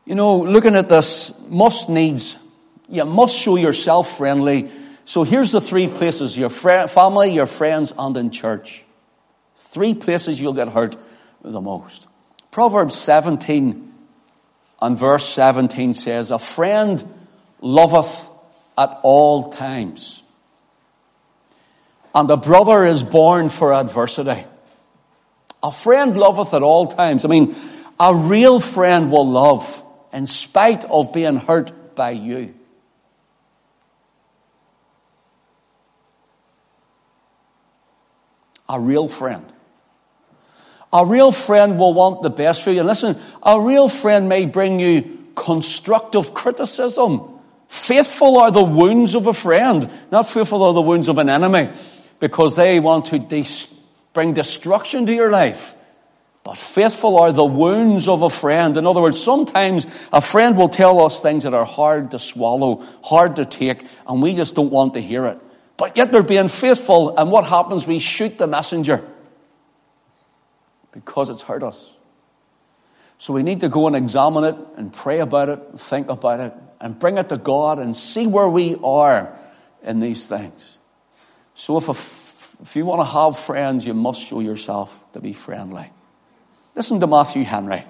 You 0.05 0.15
know, 0.15 0.39
looking 0.39 0.75
at 0.75 0.89
this, 0.89 1.33
must 1.49 1.89
needs, 1.89 2.37
you 2.89 3.05
must 3.05 3.37
show 3.37 3.57
yourself 3.57 4.17
friendly. 4.17 4.71
So 5.05 5.23
here's 5.23 5.53
the 5.53 5.61
three 5.61 5.87
places, 5.87 6.37
your 6.37 6.51
family, 6.51 7.33
your 7.33 7.47
friends, 7.47 7.93
and 7.97 8.17
in 8.17 8.31
church. 8.31 8.85
Three 9.79 9.95
places 9.95 10.41
you'll 10.41 10.55
get 10.55 10.67
hurt 10.71 10.97
the 11.41 11.61
most. 11.61 12.09
Proverbs 12.51 12.97
17 12.97 13.95
and 14.83 14.99
verse 14.99 15.25
17 15.25 15.95
says, 15.95 16.33
A 16.33 16.39
friend 16.41 17.09
loveth 17.61 18.29
at 18.77 18.99
all 19.05 19.53
times. 19.53 20.21
And 22.13 22.29
a 22.29 22.37
brother 22.37 22.85
is 22.87 23.05
born 23.05 23.51
for 23.51 23.73
adversity. 23.73 24.45
A 25.63 25.71
friend 25.71 26.19
loveth 26.19 26.55
at 26.55 26.65
all 26.65 26.89
times. 26.89 27.25
I 27.25 27.29
mean, 27.29 27.55
a 28.01 28.13
real 28.13 28.59
friend 28.59 29.13
will 29.13 29.29
love 29.29 29.81
in 30.13 30.27
spite 30.27 30.87
of 30.87 31.13
being 31.13 31.37
hurt 31.37 31.95
by 31.95 32.11
you. 32.11 32.53
A 38.69 38.81
real 38.81 39.07
friend. 39.07 39.53
A 40.93 41.05
real 41.05 41.33
friend 41.33 41.79
will 41.79 41.95
want 41.95 42.23
the 42.23 42.31
best 42.31 42.63
for 42.63 42.71
you. 42.71 42.83
Listen, 42.83 43.21
a 43.43 43.61
real 43.61 43.89
friend 43.89 44.29
may 44.29 44.47
bring 44.47 44.81
you 44.81 45.19
constructive 45.35 46.35
criticism 46.35 47.39
Faithful 47.69 48.39
are 48.39 48.51
the 48.51 48.65
wounds 48.65 49.15
of 49.15 49.27
a 49.27 49.35
friend, 49.35 49.89
not 50.11 50.27
faithful 50.27 50.63
are 50.63 50.73
the 50.73 50.81
wounds 50.81 51.07
of 51.09 51.19
an 51.19 51.29
enemy, 51.29 51.71
because 52.19 52.57
they 52.57 52.81
want 52.81 53.07
to 53.07 53.55
bring 54.15 54.33
destruction 54.33 55.05
to 55.07 55.15
your 55.15 55.31
life. 55.31 55.75
But 56.45 56.57
faithful 56.57 57.19
are 57.19 57.31
the 57.31 57.45
wounds 57.45 58.09
of 58.09 58.23
a 58.23 58.31
friend. 58.31 58.75
In 58.79 58.87
other 58.87 59.03
words, 59.03 59.23
sometimes 59.23 59.87
a 60.11 60.23
friend 60.23 60.57
will 60.57 60.71
tell 60.71 61.05
us 61.05 61.21
things 61.21 61.45
that 61.45 61.53
are 61.53 61.67
hard 61.67 62.13
to 62.13 62.19
swallow, 62.19 62.83
hard 63.05 63.37
to 63.37 63.45
take, 63.45 63.85
and 64.07 64.23
we 64.23 64.35
just 64.35 64.55
don't 64.55 64.73
want 64.73 64.95
to 64.95 65.03
hear 65.03 65.27
it. 65.27 65.39
But 65.77 65.95
yet 65.99 66.11
they're 66.11 66.23
being 66.23 66.49
faithful, 66.49 67.19
and 67.19 67.31
what 67.31 67.45
happens? 67.45 67.87
We 67.87 67.99
shoot 67.99 68.39
the 68.39 68.47
messenger 68.47 69.05
because 70.93 71.31
it's 71.31 71.43
hurt 71.43 71.63
us. 71.63 71.95
So 73.19 73.33
we 73.33 73.43
need 73.43 73.61
to 73.61 73.69
go 73.69 73.87
and 73.87 73.97
examine 73.97 74.45
it 74.45 74.57
and 74.77 74.93
pray 74.93 75.19
about 75.19 75.49
it, 75.49 75.61
think 75.77 76.09
about 76.09 76.41
it, 76.41 76.55
and 76.81 76.99
bring 76.99 77.19
it 77.19 77.29
to 77.31 77.37
God 77.37 77.79
and 77.79 77.97
see 77.97 78.27
where 78.27 78.49
we 78.49 78.77
are 78.83 79.37
in 79.83 79.99
these 79.99 80.29
things. 80.29 80.79
So 81.55 81.79
if, 81.79 81.89
if 82.63 82.77
you 82.77 82.87
want 82.87 83.01
to 83.01 83.05
have 83.05 83.39
friends, 83.39 83.85
you 83.85 83.95
must 83.95 84.23
show 84.23 84.39
yourself 84.39 84.97
to 85.15 85.21
be 85.21 85.33
friendly. 85.33 85.91
Listen 86.77 87.01
to 87.01 87.09
Matthew 87.09 87.43
Henry 87.43 87.85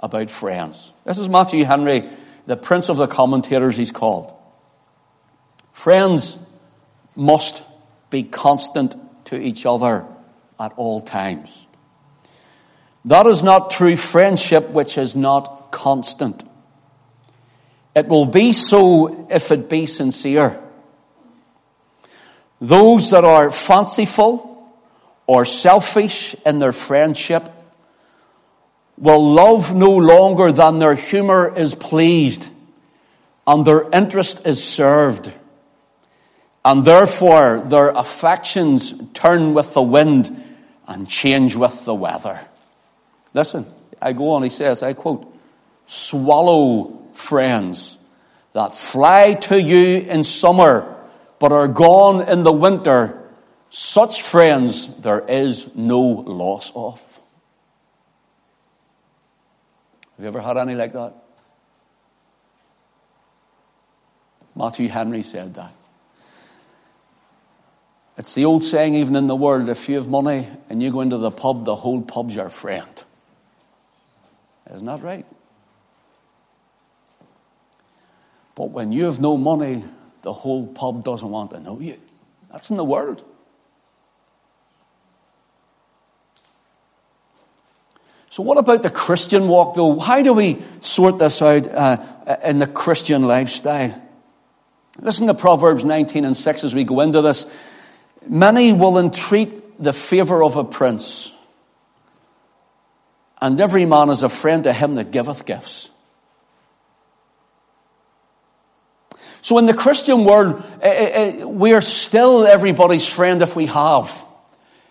about 0.00 0.30
friends. 0.30 0.92
This 1.04 1.18
is 1.18 1.28
Matthew 1.28 1.64
Henry, 1.64 2.10
the 2.46 2.56
prince 2.56 2.88
of 2.88 2.96
the 2.96 3.06
commentators 3.06 3.76
he's 3.76 3.92
called. 3.92 4.34
Friends 5.72 6.36
must 7.14 7.62
be 8.10 8.24
constant 8.24 8.96
to 9.26 9.40
each 9.40 9.64
other 9.66 10.04
at 10.58 10.72
all 10.76 11.00
times. 11.00 11.65
That 13.06 13.26
is 13.26 13.44
not 13.44 13.70
true 13.70 13.96
friendship 13.96 14.70
which 14.70 14.98
is 14.98 15.14
not 15.14 15.70
constant. 15.70 16.42
It 17.94 18.08
will 18.08 18.26
be 18.26 18.52
so 18.52 19.28
if 19.30 19.52
it 19.52 19.70
be 19.70 19.86
sincere. 19.86 20.60
Those 22.60 23.10
that 23.10 23.24
are 23.24 23.50
fanciful 23.50 24.74
or 25.26 25.44
selfish 25.44 26.34
in 26.44 26.58
their 26.58 26.72
friendship 26.72 27.48
will 28.98 29.32
love 29.32 29.74
no 29.74 29.94
longer 29.96 30.50
than 30.50 30.80
their 30.80 30.94
humor 30.94 31.54
is 31.56 31.74
pleased 31.74 32.48
and 33.46 33.64
their 33.64 33.88
interest 33.90 34.42
is 34.44 34.62
served. 34.62 35.32
And 36.64 36.84
therefore 36.84 37.62
their 37.64 37.90
affections 37.90 38.92
turn 39.14 39.54
with 39.54 39.74
the 39.74 39.82
wind 39.82 40.42
and 40.88 41.08
change 41.08 41.54
with 41.54 41.84
the 41.84 41.94
weather. 41.94 42.40
Listen, 43.36 43.66
I 44.00 44.14
go 44.14 44.30
on, 44.30 44.42
he 44.44 44.48
says, 44.48 44.82
I 44.82 44.94
quote, 44.94 45.30
swallow 45.84 47.02
friends 47.12 47.98
that 48.54 48.72
fly 48.72 49.34
to 49.34 49.60
you 49.60 49.98
in 49.98 50.24
summer 50.24 50.96
but 51.38 51.52
are 51.52 51.68
gone 51.68 52.26
in 52.26 52.44
the 52.44 52.52
winter, 52.52 53.28
such 53.68 54.22
friends 54.22 54.88
there 55.00 55.20
is 55.28 55.68
no 55.74 56.00
loss 56.00 56.72
of. 56.74 56.98
Have 60.16 60.22
you 60.24 60.28
ever 60.28 60.40
had 60.40 60.56
any 60.56 60.74
like 60.74 60.94
that? 60.94 61.12
Matthew 64.54 64.88
Henry 64.88 65.22
said 65.22 65.52
that. 65.56 65.74
It's 68.16 68.32
the 68.32 68.46
old 68.46 68.64
saying, 68.64 68.94
even 68.94 69.14
in 69.14 69.26
the 69.26 69.36
world, 69.36 69.68
if 69.68 69.90
you 69.90 69.96
have 69.96 70.08
money 70.08 70.48
and 70.70 70.82
you 70.82 70.90
go 70.90 71.02
into 71.02 71.18
the 71.18 71.30
pub, 71.30 71.66
the 71.66 71.76
whole 71.76 72.00
pub's 72.00 72.34
your 72.34 72.48
friend. 72.48 73.02
Isn't 74.74 74.86
that 74.86 75.02
right? 75.02 75.26
But 78.54 78.70
when 78.70 78.90
you 78.92 79.04
have 79.04 79.20
no 79.20 79.36
money, 79.36 79.84
the 80.22 80.32
whole 80.32 80.66
pub 80.66 81.04
doesn't 81.04 81.28
want 81.28 81.50
to 81.52 81.60
know 81.60 81.78
you. 81.78 81.98
That's 82.50 82.70
in 82.70 82.76
the 82.76 82.84
world. 82.84 83.22
So, 88.30 88.42
what 88.42 88.58
about 88.58 88.82
the 88.82 88.90
Christian 88.90 89.48
walk, 89.48 89.76
though? 89.76 89.98
How 89.98 90.22
do 90.22 90.32
we 90.32 90.62
sort 90.80 91.18
this 91.18 91.40
out 91.40 91.66
uh, 91.66 92.36
in 92.44 92.58
the 92.58 92.66
Christian 92.66 93.22
lifestyle? 93.22 94.02
Listen 95.00 95.26
to 95.26 95.34
Proverbs 95.34 95.84
19 95.84 96.24
and 96.24 96.36
6 96.36 96.64
as 96.64 96.74
we 96.74 96.84
go 96.84 97.00
into 97.00 97.22
this. 97.22 97.46
Many 98.26 98.72
will 98.72 98.98
entreat 98.98 99.82
the 99.82 99.92
favor 99.92 100.42
of 100.42 100.56
a 100.56 100.64
prince, 100.64 101.32
and 103.40 103.60
every 103.60 103.86
man 103.86 104.10
is 104.10 104.22
a 104.22 104.28
friend 104.28 104.64
to 104.64 104.72
him 104.72 104.94
that 104.94 105.10
giveth 105.10 105.44
gifts. 105.44 105.90
So 109.42 109.58
in 109.58 109.66
the 109.66 109.74
Christian 109.74 110.24
world, 110.24 110.64
eh, 110.82 110.88
eh, 110.88 111.10
eh, 111.40 111.44
we 111.44 111.72
are 111.72 111.80
still 111.80 112.46
everybody's 112.46 113.06
friend 113.06 113.42
if 113.42 113.54
we 113.54 113.66
have, 113.66 114.26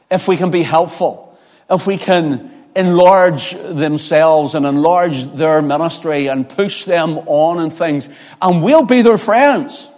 if 0.09 0.27
we 0.29 0.37
can 0.37 0.49
be 0.49 0.63
helpful, 0.63 1.37
if 1.69 1.85
we 1.85 1.97
can 1.97 2.53
enlarge 2.75 3.51
themselves 3.51 4.55
and 4.55 4.65
enlarge 4.65 5.23
their 5.33 5.61
ministry 5.61 6.27
and 6.27 6.47
push 6.47 6.85
them 6.85 7.17
on 7.25 7.59
and 7.59 7.73
things, 7.73 8.07
and 8.41 8.63
we'll 8.63 8.85
be 8.85 9.01
their 9.01 9.17
friends. 9.17 9.89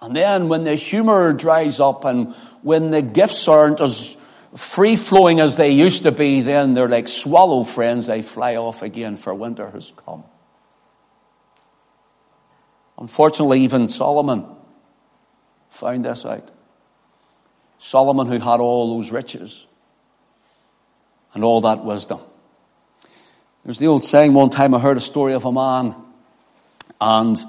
And 0.00 0.14
then 0.14 0.48
when 0.48 0.64
the 0.64 0.74
humor 0.74 1.32
dries 1.32 1.80
up 1.80 2.04
and 2.04 2.34
when 2.62 2.90
the 2.90 3.02
gifts 3.02 3.48
aren't 3.48 3.80
as 3.80 4.16
free 4.56 4.96
flowing 4.96 5.40
as 5.40 5.56
they 5.56 5.70
used 5.70 6.02
to 6.02 6.12
be, 6.12 6.42
then 6.42 6.74
they're 6.74 6.88
like 6.88 7.08
swallow 7.08 7.62
friends. 7.62 8.06
They 8.06 8.22
fly 8.22 8.56
off 8.56 8.82
again 8.82 9.16
for 9.16 9.34
winter 9.34 9.70
has 9.70 9.92
come. 10.04 10.24
Unfortunately, 12.98 13.60
even 13.60 13.88
Solomon 13.88 14.46
found 15.70 16.04
this 16.04 16.24
out. 16.26 16.50
Solomon, 17.78 18.26
who 18.26 18.38
had 18.38 18.60
all 18.60 18.98
those 18.98 19.10
riches 19.10 19.66
and 21.32 21.42
all 21.44 21.62
that 21.62 21.82
wisdom. 21.84 22.20
There's 23.64 23.78
the 23.78 23.86
old 23.86 24.04
saying 24.04 24.34
one 24.34 24.50
time 24.50 24.74
I 24.74 24.78
heard 24.78 24.96
a 24.96 25.00
story 25.00 25.32
of 25.32 25.44
a 25.44 25.52
man 25.52 25.94
and 27.00 27.42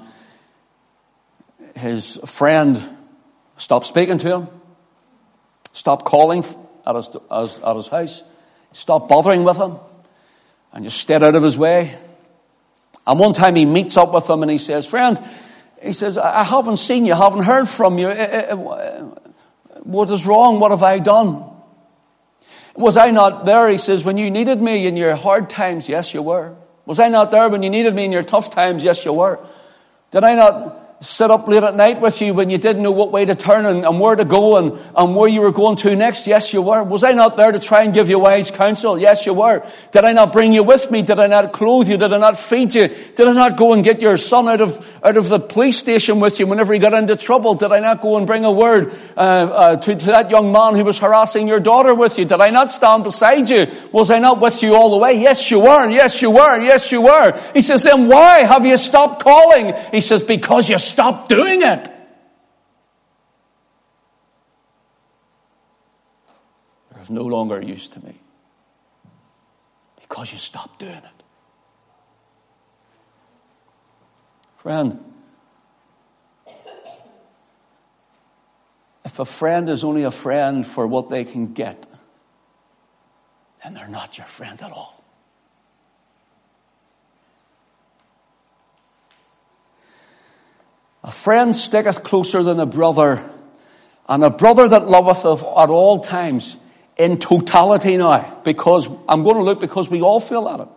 his 1.74 2.18
friend 2.24 2.80
stopped 3.56 3.86
speaking 3.86 4.18
to 4.18 4.36
him, 4.36 4.48
stopped 5.72 6.04
calling 6.04 6.44
at 6.86 6.96
his, 6.96 7.08
at 7.30 7.76
his 7.76 7.86
house, 7.88 8.22
Stop 8.72 9.08
bothering 9.08 9.44
with 9.44 9.58
him, 9.58 9.76
and 10.72 10.84
just 10.84 10.98
stayed 10.98 11.22
out 11.22 11.34
of 11.34 11.42
his 11.42 11.58
way. 11.58 11.96
And 13.06 13.18
one 13.18 13.34
time 13.34 13.54
he 13.54 13.66
meets 13.66 13.96
up 13.96 14.14
with 14.14 14.28
him 14.28 14.42
and 14.42 14.50
he 14.50 14.58
says, 14.58 14.86
Friend, 14.86 15.20
he 15.82 15.92
says, 15.92 16.16
I 16.16 16.44
haven't 16.44 16.78
seen 16.78 17.04
you, 17.04 17.14
haven't 17.14 17.42
heard 17.42 17.68
from 17.68 17.98
you. 17.98 18.08
Eh, 18.08 18.14
eh, 18.14 18.46
eh, 18.50 19.00
what 19.82 20.10
is 20.10 20.24
wrong? 20.24 20.60
What 20.60 20.70
have 20.70 20.82
I 20.82 21.00
done? 21.00 21.44
Was 22.74 22.96
I 22.96 23.10
not 23.10 23.44
there? 23.44 23.68
He 23.68 23.78
says, 23.78 24.04
when 24.04 24.16
you 24.16 24.30
needed 24.30 24.62
me 24.62 24.86
in 24.86 24.96
your 24.96 25.14
hard 25.16 25.50
times? 25.50 25.88
Yes, 25.88 26.14
you 26.14 26.22
were. 26.22 26.54
Was 26.86 26.98
I 27.00 27.08
not 27.08 27.30
there 27.30 27.48
when 27.48 27.62
you 27.62 27.68
needed 27.68 27.94
me 27.94 28.04
in 28.04 28.12
your 28.12 28.22
tough 28.22 28.54
times? 28.54 28.82
Yes, 28.82 29.04
you 29.04 29.12
were. 29.12 29.38
Did 30.12 30.24
I 30.24 30.34
not 30.34 30.81
sit 31.02 31.32
up 31.32 31.48
late 31.48 31.64
at 31.64 31.74
night 31.74 32.00
with 32.00 32.22
you 32.22 32.32
when 32.32 32.48
you 32.48 32.58
didn't 32.58 32.80
know 32.80 32.92
what 32.92 33.10
way 33.10 33.24
to 33.24 33.34
turn 33.34 33.66
and, 33.66 33.84
and, 33.84 33.98
where 33.98 34.14
to 34.14 34.24
go 34.24 34.56
and, 34.56 34.78
and 34.94 35.16
where 35.16 35.28
you 35.28 35.40
were 35.40 35.50
going 35.50 35.76
to 35.76 35.96
next? 35.96 36.28
Yes, 36.28 36.52
you 36.52 36.62
were. 36.62 36.82
Was 36.84 37.02
I 37.02 37.10
not 37.10 37.36
there 37.36 37.50
to 37.50 37.58
try 37.58 37.82
and 37.82 37.92
give 37.92 38.08
you 38.08 38.20
wise 38.20 38.52
counsel? 38.52 38.96
Yes, 38.96 39.26
you 39.26 39.34
were. 39.34 39.66
Did 39.90 40.04
I 40.04 40.12
not 40.12 40.32
bring 40.32 40.52
you 40.52 40.62
with 40.62 40.92
me? 40.92 41.02
Did 41.02 41.18
I 41.18 41.26
not 41.26 41.52
clothe 41.52 41.88
you? 41.88 41.96
Did 41.96 42.12
I 42.12 42.18
not 42.18 42.38
feed 42.38 42.74
you? 42.74 42.86
Did 42.86 43.26
I 43.26 43.32
not 43.32 43.56
go 43.56 43.72
and 43.72 43.82
get 43.82 44.00
your 44.00 44.16
son 44.16 44.48
out 44.48 44.60
of, 44.60 44.96
out 45.02 45.16
of 45.16 45.28
the 45.28 45.40
police 45.40 45.76
station 45.76 46.20
with 46.20 46.38
you 46.38 46.46
whenever 46.46 46.72
he 46.72 46.78
got 46.78 46.94
into 46.94 47.16
trouble? 47.16 47.54
Did 47.54 47.72
I 47.72 47.80
not 47.80 48.00
go 48.00 48.16
and 48.16 48.24
bring 48.24 48.44
a 48.44 48.52
word 48.52 48.92
uh, 49.16 49.20
uh, 49.20 49.76
to, 49.78 49.96
to 49.96 50.06
that 50.06 50.30
young 50.30 50.52
man 50.52 50.76
who 50.76 50.84
was 50.84 50.98
harassing 50.98 51.48
your 51.48 51.58
daughter 51.58 51.96
with 51.96 52.16
you? 52.16 52.26
Did 52.26 52.40
I 52.40 52.50
not 52.50 52.70
stand 52.70 53.02
beside 53.02 53.50
you? 53.50 53.66
Was 53.90 54.12
I 54.12 54.20
not 54.20 54.40
with 54.40 54.62
you 54.62 54.76
all 54.76 54.90
the 54.90 54.98
way? 54.98 55.20
Yes, 55.20 55.50
you 55.50 55.58
were. 55.58 55.90
Yes, 55.90 56.22
you 56.22 56.30
were. 56.30 56.60
Yes, 56.60 56.92
you 56.92 57.00
were. 57.00 57.36
He 57.54 57.62
says, 57.62 57.82
then 57.82 58.06
why 58.06 58.40
have 58.40 58.64
you 58.64 58.76
stopped 58.76 59.24
calling? 59.24 59.74
He 59.90 60.00
says, 60.00 60.22
because 60.22 60.70
you 60.70 60.78
stop 60.92 61.28
doing 61.28 61.62
it. 61.62 61.88
You're 66.90 67.00
of 67.00 67.10
no 67.10 67.24
longer 67.24 67.60
use 67.60 67.88
to 67.88 68.04
me 68.04 68.20
because 70.00 70.30
you 70.30 70.38
stopped 70.38 70.78
doing 70.78 70.92
it. 70.92 71.22
Friend, 74.58 75.02
if 79.04 79.18
a 79.18 79.24
friend 79.24 79.68
is 79.68 79.82
only 79.82 80.04
a 80.04 80.10
friend 80.12 80.64
for 80.64 80.86
what 80.86 81.08
they 81.08 81.24
can 81.24 81.52
get, 81.52 81.86
then 83.64 83.74
they're 83.74 83.88
not 83.88 84.18
your 84.18 84.26
friend 84.26 84.62
at 84.62 84.70
all. 84.70 85.01
A 91.04 91.10
friend 91.10 91.54
sticketh 91.54 92.04
closer 92.04 92.42
than 92.42 92.60
a 92.60 92.66
brother, 92.66 93.28
and 94.08 94.22
a 94.22 94.30
brother 94.30 94.68
that 94.68 94.88
loveth 94.88 95.24
of, 95.24 95.42
at 95.42 95.68
all 95.70 96.00
times 96.00 96.56
in 96.96 97.18
totality 97.18 97.96
now, 97.96 98.40
because 98.44 98.88
I'm 99.08 99.24
going 99.24 99.36
to 99.36 99.42
look 99.42 99.60
because 99.60 99.90
we 99.90 100.00
all 100.00 100.20
feel 100.20 100.48
at 100.48 100.60
it. 100.60 100.68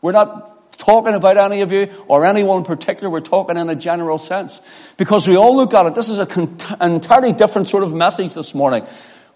We're 0.00 0.12
not 0.12 0.78
talking 0.78 1.14
about 1.14 1.36
any 1.38 1.62
of 1.62 1.72
you 1.72 1.90
or 2.08 2.24
anyone 2.24 2.58
in 2.58 2.64
particular, 2.64 3.10
we're 3.10 3.20
talking 3.20 3.56
in 3.56 3.68
a 3.70 3.74
general 3.74 4.18
sense. 4.18 4.60
Because 4.96 5.26
we 5.26 5.36
all 5.36 5.56
look 5.56 5.74
at 5.74 5.86
it. 5.86 5.94
This 5.94 6.08
is 6.08 6.18
an 6.18 6.56
entirely 6.80 7.32
different 7.32 7.68
sort 7.68 7.84
of 7.84 7.94
message 7.94 8.34
this 8.34 8.54
morning. 8.54 8.86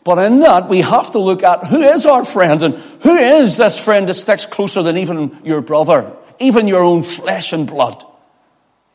But 0.04 0.18
in 0.18 0.40
that, 0.40 0.68
we 0.68 0.80
have 0.80 1.12
to 1.12 1.18
look 1.18 1.42
at 1.42 1.64
who 1.64 1.82
is 1.82 2.06
our 2.06 2.24
friend 2.24 2.62
and 2.62 2.74
who 2.74 3.14
is 3.16 3.56
this 3.56 3.78
friend 3.78 4.08
that 4.08 4.14
sticks 4.14 4.46
closer 4.46 4.82
than 4.82 4.98
even 4.98 5.38
your 5.44 5.60
brother, 5.60 6.14
even 6.38 6.68
your 6.68 6.82
own 6.82 7.02
flesh 7.02 7.52
and 7.52 7.66
blood. 7.66 8.04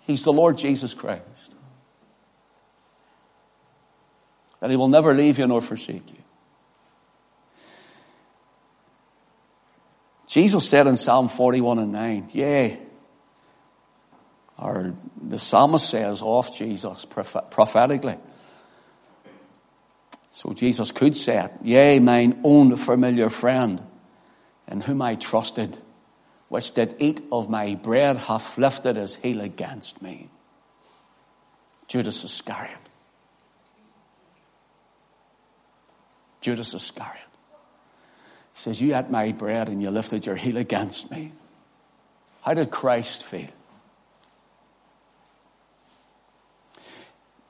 He's 0.06 0.24
the 0.24 0.34
Lord 0.34 0.58
Jesus 0.58 0.94
Christ. 0.94 1.24
That 4.60 4.70
He 4.70 4.76
will 4.76 4.88
never 4.88 5.14
leave 5.14 5.40
you 5.40 5.48
nor 5.48 5.62
forsake 5.62 6.12
you. 6.12 6.18
Jesus 10.28 10.68
said 10.68 10.88
in 10.88 10.98
Psalm 10.98 11.30
41 11.30 11.80
and 11.80 11.92
9, 11.92 12.30
Yea, 12.32 12.80
or 14.58 14.96
the 15.22 15.38
psalmist 15.38 15.90
says 15.90 16.22
off 16.22 16.58
Jesus 16.58 17.06
prophetically. 17.06 18.18
So 20.32 20.54
Jesus 20.54 20.92
could 20.92 21.16
say 21.16 21.40
it, 21.40 21.52
Yea, 21.64 22.00
mine 22.00 22.42
own 22.44 22.76
familiar 22.78 23.30
friend, 23.30 23.84
in 24.68 24.82
whom 24.82 25.02
I 25.02 25.16
trusted 25.16 25.78
which 26.54 26.76
did 26.76 26.96
eat 27.00 27.20
of 27.32 27.50
my 27.50 27.74
bread 27.74 28.16
hath 28.16 28.60
lifted 28.60 28.96
his 28.96 29.16
heel 29.16 29.42
against 29.42 30.04
me. 30.04 30.30
Judas 31.88 32.24
Iscariot. 32.24 32.78
Judas 36.42 36.76
Iscariot. 36.76 37.26
He 38.54 38.62
says, 38.62 38.80
You 38.80 38.96
ate 38.96 39.10
my 39.10 39.32
bread 39.32 39.68
and 39.68 39.82
you 39.82 39.90
lifted 39.90 40.28
your 40.28 40.36
heel 40.36 40.58
against 40.58 41.10
me. 41.10 41.34
How 42.44 42.54
did 42.54 42.70
Christ 42.70 43.24
feel? 43.24 43.50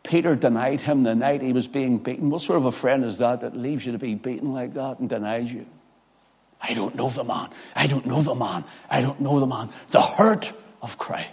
Peter 0.04 0.34
denied 0.34 0.80
him 0.80 1.04
the 1.04 1.14
night 1.14 1.42
he 1.42 1.52
was 1.52 1.68
being 1.68 1.98
beaten. 1.98 2.30
What 2.30 2.42
sort 2.42 2.58
of 2.58 2.64
a 2.68 2.72
friend 2.72 3.04
is 3.04 3.18
that 3.18 3.42
that 3.42 3.54
leaves 3.54 3.86
you 3.86 3.92
to 3.92 3.98
be 3.98 4.16
beaten 4.16 4.54
like 4.54 4.76
that 4.76 5.00
and 5.00 5.10
denies 5.10 5.52
you? 5.52 5.66
I 6.64 6.74
don't 6.74 6.96
know 6.96 7.10
the 7.10 7.26
man. 7.26 7.50
I 7.76 7.88
don't 7.88 8.06
know 8.06 8.22
the 8.22 8.34
man. 8.34 8.64
I 8.90 9.02
don't 9.02 9.20
know 9.20 9.40
the 9.42 9.46
man. 9.46 9.70
The 9.90 10.02
hurt 10.02 10.54
of 10.82 10.98
Christ. 10.98 11.30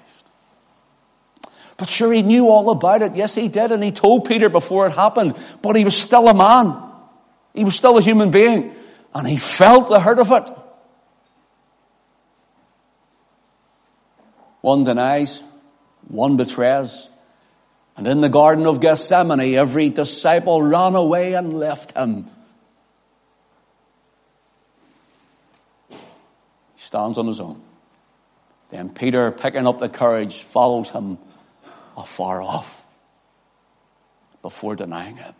But 1.76 1.88
sure, 1.88 2.12
he 2.12 2.22
knew 2.22 2.48
all 2.48 2.68
about 2.70 3.00
it. 3.02 3.14
Yes, 3.14 3.36
he 3.36 3.48
did. 3.48 3.70
And 3.70 3.82
he 3.82 3.92
told 3.92 4.26
Peter 4.26 4.48
before 4.48 4.88
it 4.88 4.92
happened. 4.92 5.36
But 5.62 5.76
he 5.76 5.84
was 5.84 5.96
still 5.96 6.26
a 6.28 6.34
man. 6.34 6.76
He 7.54 7.64
was 7.64 7.76
still 7.76 7.96
a 7.96 8.02
human 8.02 8.32
being. 8.32 8.74
And 9.14 9.26
he 9.26 9.36
felt 9.36 9.88
the 9.88 10.00
hurt 10.00 10.18
of 10.18 10.32
it. 10.32 10.50
One 14.60 14.84
denies, 14.84 15.40
one 16.08 16.36
betrays. 16.36 17.08
And 17.96 18.06
in 18.06 18.20
the 18.20 18.28
Garden 18.28 18.66
of 18.66 18.80
Gethsemane, 18.80 19.54
every 19.54 19.90
disciple 19.90 20.60
ran 20.60 20.96
away 20.96 21.34
and 21.34 21.54
left 21.54 21.96
him. 21.96 22.28
Stands 26.90 27.18
on 27.18 27.28
his 27.28 27.38
own. 27.38 27.62
Then 28.70 28.90
Peter, 28.90 29.30
picking 29.30 29.64
up 29.64 29.78
the 29.78 29.88
courage, 29.88 30.42
follows 30.42 30.90
him 30.90 31.18
afar 31.96 32.42
off. 32.42 32.84
before 34.42 34.74
denying 34.74 35.16
him. 35.16 35.34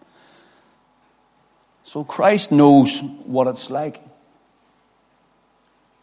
So 1.82 2.04
Christ 2.04 2.52
knows 2.52 3.00
what 3.24 3.48
it's 3.48 3.68
like, 3.68 4.00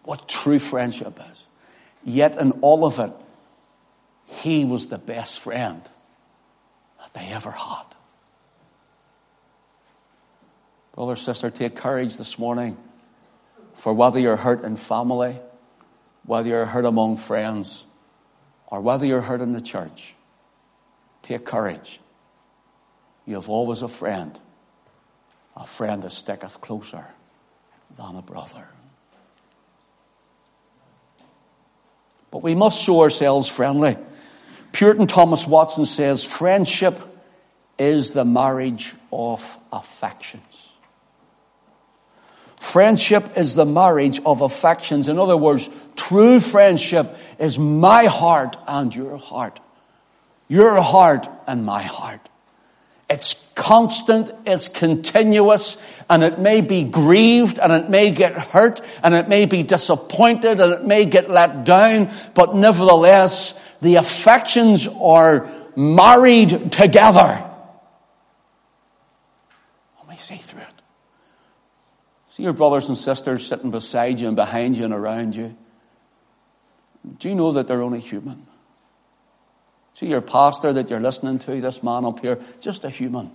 what 0.03 0.27
true 0.27 0.59
friendship 0.59 1.17
is. 1.31 1.45
Yet 2.03 2.37
in 2.37 2.51
all 2.61 2.83
of 2.83 2.99
it, 2.99 3.11
he 4.25 4.65
was 4.65 4.87
the 4.87 4.97
best 4.97 5.39
friend 5.39 5.81
that 6.99 7.13
they 7.13 7.27
ever 7.27 7.51
had. 7.51 7.85
Brother, 10.95 11.15
sister, 11.15 11.51
take 11.51 11.75
courage 11.75 12.17
this 12.17 12.37
morning 12.39 12.77
for 13.77 13.93
whether 13.93 14.19
you're 14.19 14.35
hurt 14.35 14.63
in 14.63 14.75
family, 14.75 15.35
whether 16.25 16.49
you're 16.49 16.65
hurt 16.65 16.85
among 16.85 17.15
friends, 17.17 17.85
or 18.65 18.81
whether 18.81 19.05
you're 19.05 19.21
hurt 19.21 19.39
in 19.39 19.53
the 19.53 19.61
church. 19.61 20.15
Take 21.21 21.45
courage. 21.45 21.99
You 23.27 23.35
have 23.35 23.49
always 23.49 23.83
a 23.83 23.87
friend, 23.87 24.37
a 25.55 25.67
friend 25.67 26.01
that 26.01 26.11
sticketh 26.11 26.59
closer 26.59 27.05
than 27.95 28.15
a 28.15 28.23
brother. 28.23 28.67
But 32.31 32.41
we 32.41 32.55
must 32.55 32.81
show 32.81 33.01
ourselves 33.01 33.47
friendly. 33.47 33.95
Puritan 34.71 35.05
Thomas 35.05 35.45
Watson 35.45 35.85
says, 35.85 36.23
friendship 36.23 36.99
is 37.77 38.11
the 38.11 38.25
marriage 38.25 38.95
of 39.13 39.57
affections. 39.71 40.66
Friendship 42.67 43.37
is 43.37 43.55
the 43.55 43.65
marriage 43.65 44.19
of 44.25 44.41
affections. 44.41 45.07
In 45.07 45.19
other 45.19 45.37
words, 45.37 45.69
true 45.95 46.41
friendship 46.41 47.15
is 47.39 47.57
my 47.57 48.07
heart 48.07 48.57
and 48.67 48.93
your 48.93 49.15
heart. 49.17 49.61
Your 50.49 50.81
heart 50.81 51.29
and 51.47 51.65
my 51.65 51.83
heart. 51.83 52.19
It's 53.09 53.41
constant, 53.55 54.31
it's 54.45 54.67
continuous, 54.67 55.77
and 56.09 56.25
it 56.25 56.39
may 56.39 56.59
be 56.59 56.83
grieved, 56.83 57.57
and 57.57 57.71
it 57.71 57.89
may 57.89 58.11
get 58.11 58.33
hurt, 58.33 58.81
and 59.01 59.15
it 59.15 59.29
may 59.29 59.45
be 59.45 59.63
disappointed, 59.63 60.59
and 60.59 60.73
it 60.73 60.83
may 60.83 61.05
get 61.05 61.29
let 61.29 61.63
down, 61.63 62.11
but 62.33 62.53
nevertheless, 62.53 63.53
the 63.81 63.95
affections 63.95 64.89
are 64.89 65.49
married 65.77 66.73
together. 66.73 67.49
Let 69.99 70.09
me 70.09 70.17
see 70.17 70.35
through 70.35 70.63
it. 70.63 70.76
See 72.37 72.43
your 72.43 72.53
brothers 72.53 72.87
and 72.87 72.95
sisters 72.95 73.47
sitting 73.47 73.71
beside 73.71 74.19
you 74.19 74.27
and 74.27 74.35
behind 74.35 74.77
you 74.77 74.85
and 74.85 74.93
around 74.93 75.35
you. 75.35 75.57
Do 77.17 77.29
you 77.29 77.33
know 77.33 77.53
that 77.53 77.65
they're 77.65 77.81
only 77.81 77.99
human? 77.99 78.45
See 79.95 80.05
your 80.05 80.21
pastor 80.21 80.71
that 80.73 80.87
you're 80.91 80.99
listening 80.99 81.39
to, 81.39 81.59
this 81.59 81.81
man 81.81 82.05
up 82.05 82.19
here, 82.19 82.39
just 82.61 82.85
a 82.85 82.91
human. 82.91 83.31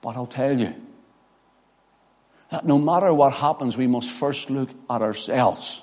But 0.00 0.16
I'll 0.16 0.26
tell 0.26 0.58
you 0.58 0.74
that 2.48 2.66
no 2.66 2.76
matter 2.76 3.14
what 3.14 3.34
happens, 3.34 3.76
we 3.76 3.86
must 3.86 4.10
first 4.10 4.50
look 4.50 4.70
at 4.90 5.00
ourselves 5.00 5.82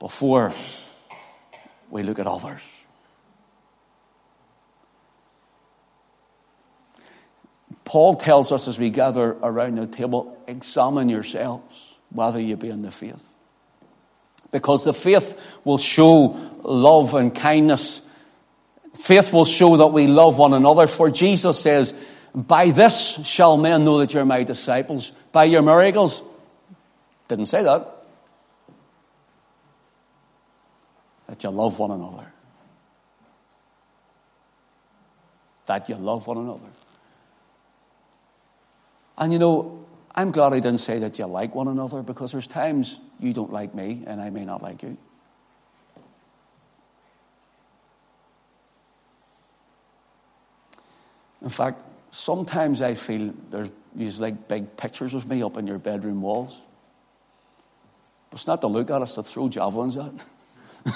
before 0.00 0.52
we 1.90 2.02
look 2.02 2.18
at 2.18 2.26
others. 2.26 2.62
Paul 7.88 8.16
tells 8.16 8.52
us 8.52 8.68
as 8.68 8.78
we 8.78 8.90
gather 8.90 9.32
around 9.42 9.78
the 9.78 9.86
table, 9.86 10.36
examine 10.46 11.08
yourselves 11.08 11.96
whether 12.10 12.38
you 12.38 12.54
be 12.54 12.68
in 12.68 12.82
the 12.82 12.90
faith. 12.90 13.18
Because 14.50 14.84
the 14.84 14.92
faith 14.92 15.40
will 15.64 15.78
show 15.78 16.36
love 16.62 17.14
and 17.14 17.34
kindness. 17.34 18.02
Faith 18.92 19.32
will 19.32 19.46
show 19.46 19.78
that 19.78 19.86
we 19.86 20.06
love 20.06 20.36
one 20.36 20.52
another. 20.52 20.86
For 20.86 21.08
Jesus 21.08 21.58
says, 21.58 21.94
by 22.34 22.72
this 22.72 23.26
shall 23.26 23.56
men 23.56 23.86
know 23.86 24.00
that 24.00 24.12
you're 24.12 24.26
my 24.26 24.42
disciples. 24.42 25.10
By 25.32 25.44
your 25.44 25.62
miracles. 25.62 26.20
Didn't 27.28 27.46
say 27.46 27.62
that. 27.62 28.04
That 31.26 31.42
you 31.42 31.48
love 31.48 31.78
one 31.78 31.92
another. 31.92 32.30
That 35.64 35.88
you 35.88 35.94
love 35.94 36.26
one 36.26 36.36
another. 36.36 36.68
And 39.18 39.32
you 39.32 39.40
know, 39.40 39.84
I'm 40.14 40.30
glad 40.30 40.52
I 40.52 40.60
didn't 40.60 40.78
say 40.78 41.00
that 41.00 41.18
you 41.18 41.26
like 41.26 41.54
one 41.54 41.68
another 41.68 42.02
because 42.02 42.32
there's 42.32 42.46
times 42.46 42.98
you 43.18 43.32
don't 43.32 43.52
like 43.52 43.74
me 43.74 44.04
and 44.06 44.20
I 44.20 44.30
may 44.30 44.44
not 44.44 44.62
like 44.62 44.82
you. 44.82 44.96
In 51.42 51.50
fact, 51.50 51.82
sometimes 52.10 52.80
I 52.80 52.94
feel 52.94 53.32
there's 53.50 53.70
these 53.94 54.20
like 54.20 54.48
big 54.48 54.76
pictures 54.76 55.14
of 55.14 55.28
me 55.28 55.42
up 55.42 55.56
in 55.56 55.66
your 55.66 55.78
bedroom 55.78 56.22
walls. 56.22 56.60
But 58.30 58.38
it's 58.38 58.46
not 58.46 58.60
to 58.60 58.66
look 58.66 58.90
at, 58.90 59.02
it's 59.02 59.14
to 59.14 59.22
throw 59.22 59.48
javelins 59.48 59.96
at. 59.96 60.12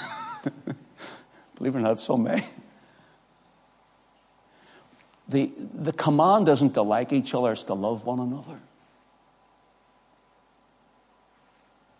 Believe 1.55 1.75
it 1.75 1.79
or 1.79 1.81
not, 1.81 1.99
some 1.99 2.23
may. 2.23 2.43
The, 5.33 5.49
the 5.57 5.91
command 5.91 6.47
isn't 6.47 6.75
to 6.75 6.83
like 6.83 7.11
each 7.11 7.33
other, 7.33 7.53
it's 7.53 7.63
to 7.63 7.73
love 7.73 8.05
one 8.05 8.19
another. 8.19 8.59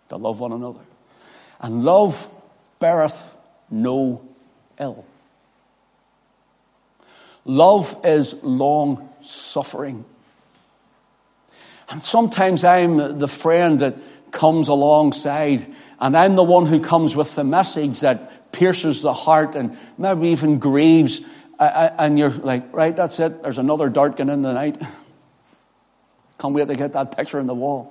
To 0.09 0.17
love 0.17 0.39
one 0.39 0.51
another. 0.51 0.81
And 1.59 1.83
love 1.83 2.29
beareth 2.77 3.35
no 3.71 4.21
ill. 4.79 5.03
Love 7.43 7.97
is 8.03 8.35
long 8.43 9.09
suffering. 9.23 10.05
And 11.89 12.03
sometimes 12.03 12.63
I'm 12.63 13.17
the 13.17 13.27
friend 13.27 13.79
that 13.79 13.97
comes 14.29 14.67
alongside, 14.67 15.73
and 15.99 16.15
I'm 16.15 16.35
the 16.35 16.43
one 16.43 16.67
who 16.67 16.79
comes 16.81 17.15
with 17.15 17.33
the 17.33 17.43
message 17.43 18.01
that 18.01 18.51
pierces 18.51 19.01
the 19.01 19.13
heart 19.13 19.55
and 19.55 19.75
maybe 19.97 20.27
even 20.27 20.59
grieves 20.59 21.21
and 21.59 22.17
you're 22.17 22.31
like, 22.31 22.73
right, 22.73 22.95
that's 22.95 23.19
it. 23.19 23.43
There's 23.43 23.57
another 23.57 23.89
dart 23.89 24.17
going 24.17 24.29
in 24.29 24.41
the 24.41 24.53
night. 24.53 24.81
Can't 26.39 26.53
wait 26.53 26.67
to 26.67 26.75
get 26.75 26.93
that 26.93 27.15
picture 27.15 27.39
in 27.39 27.47
the 27.47 27.53
wall. 27.53 27.89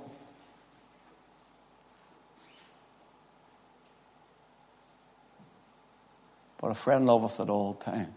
But 6.60 6.70
a 6.70 6.74
friend 6.74 7.06
loveth 7.06 7.40
at 7.40 7.50
all 7.50 7.74
times. 7.74 8.08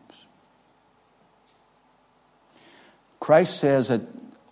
Christ 3.20 3.60
says 3.60 3.88
that 3.88 4.02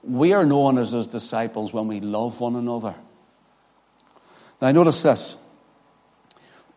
we 0.04 0.34
are 0.34 0.46
known 0.46 0.80
as 0.80 0.92
his 0.92 1.08
disciples 1.08 1.72
when 1.72 1.88
we 1.88 2.00
love 2.00 2.40
one 2.40 2.56
another. 2.56 2.96
Now, 4.62 4.72
notice 4.72 5.02
this. 5.02 5.38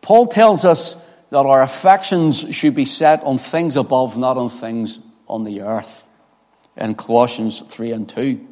Paul 0.01 0.27
tells 0.27 0.63
us 0.63 0.95
that 1.29 1.45
our 1.45 1.61
affections 1.61 2.45
should 2.55 2.75
be 2.75 2.85
set 2.85 3.23
on 3.23 3.37
things 3.37 3.75
above, 3.75 4.17
not 4.17 4.37
on 4.37 4.49
things 4.49 4.99
on 5.27 5.43
the 5.43 5.61
earth. 5.61 6.05
In 6.77 6.95
Colossians 6.95 7.59
3 7.59 7.91
and 7.91 8.07
2. 8.07 8.47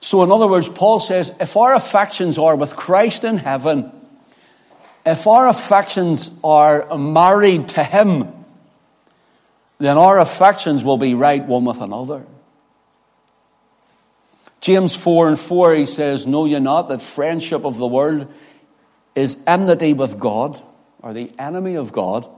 So, 0.00 0.22
in 0.22 0.30
other 0.30 0.46
words, 0.46 0.68
Paul 0.68 1.00
says 1.00 1.32
if 1.40 1.56
our 1.56 1.74
affections 1.74 2.38
are 2.38 2.54
with 2.54 2.76
Christ 2.76 3.24
in 3.24 3.38
heaven, 3.38 3.90
if 5.04 5.26
our 5.26 5.48
affections 5.48 6.30
are 6.44 6.96
married 6.96 7.68
to 7.70 7.82
Him, 7.82 8.32
then 9.78 9.96
our 9.96 10.18
affections 10.18 10.84
will 10.84 10.98
be 10.98 11.14
right 11.14 11.44
one 11.44 11.64
with 11.64 11.80
another. 11.80 12.26
James 14.60 14.94
4 14.94 15.28
and 15.28 15.40
4, 15.40 15.74
he 15.74 15.86
says, 15.86 16.26
Know 16.26 16.44
ye 16.44 16.58
not 16.58 16.88
that 16.88 17.00
friendship 17.00 17.64
of 17.64 17.78
the 17.78 17.86
world 17.86 18.32
is 19.14 19.38
enmity 19.46 19.92
with 19.92 20.18
God? 20.18 20.60
Or 21.08 21.14
the 21.14 21.32
enemy 21.38 21.76
of 21.76 21.90
God. 21.90 22.28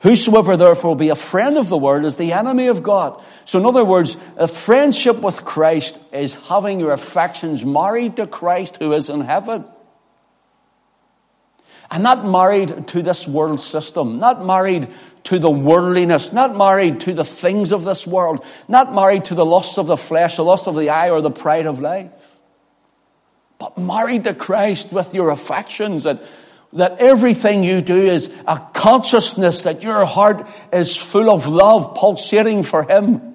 Whosoever 0.00 0.58
therefore 0.58 0.94
be 0.94 1.08
a 1.08 1.14
friend 1.14 1.56
of 1.56 1.70
the 1.70 1.78
world 1.78 2.04
is 2.04 2.16
the 2.16 2.34
enemy 2.34 2.66
of 2.66 2.82
God. 2.82 3.22
So 3.46 3.58
in 3.58 3.64
other 3.64 3.86
words, 3.86 4.18
a 4.36 4.46
friendship 4.46 5.16
with 5.22 5.46
Christ 5.46 5.98
is 6.12 6.34
having 6.34 6.78
your 6.78 6.92
affections 6.92 7.64
married 7.64 8.16
to 8.16 8.26
Christ 8.26 8.76
who 8.76 8.92
is 8.92 9.08
in 9.08 9.22
heaven. 9.22 9.64
And 11.90 12.02
not 12.02 12.26
married 12.26 12.88
to 12.88 13.00
this 13.00 13.26
world 13.26 13.62
system, 13.62 14.18
not 14.18 14.44
married 14.44 14.88
to 15.24 15.38
the 15.38 15.50
worldliness, 15.50 16.30
not 16.30 16.54
married 16.54 17.00
to 17.00 17.14
the 17.14 17.24
things 17.24 17.72
of 17.72 17.82
this 17.84 18.06
world, 18.06 18.44
not 18.68 18.94
married 18.94 19.24
to 19.26 19.34
the 19.34 19.46
lusts 19.46 19.78
of 19.78 19.86
the 19.86 19.96
flesh, 19.96 20.36
the 20.36 20.44
lust 20.44 20.68
of 20.68 20.76
the 20.76 20.90
eye, 20.90 21.08
or 21.08 21.22
the 21.22 21.30
pride 21.30 21.64
of 21.64 21.80
life. 21.80 22.12
But 23.58 23.78
married 23.78 24.24
to 24.24 24.34
Christ 24.34 24.92
with 24.92 25.14
your 25.14 25.30
affections 25.30 26.04
that 26.04 26.22
that 26.72 26.98
everything 26.98 27.64
you 27.64 27.80
do 27.80 27.96
is 27.96 28.30
a 28.46 28.58
consciousness 28.74 29.62
that 29.62 29.82
your 29.82 30.04
heart 30.04 30.46
is 30.72 30.96
full 30.96 31.30
of 31.30 31.46
love 31.46 31.94
pulsating 31.94 32.62
for 32.62 32.82
Him. 32.82 33.34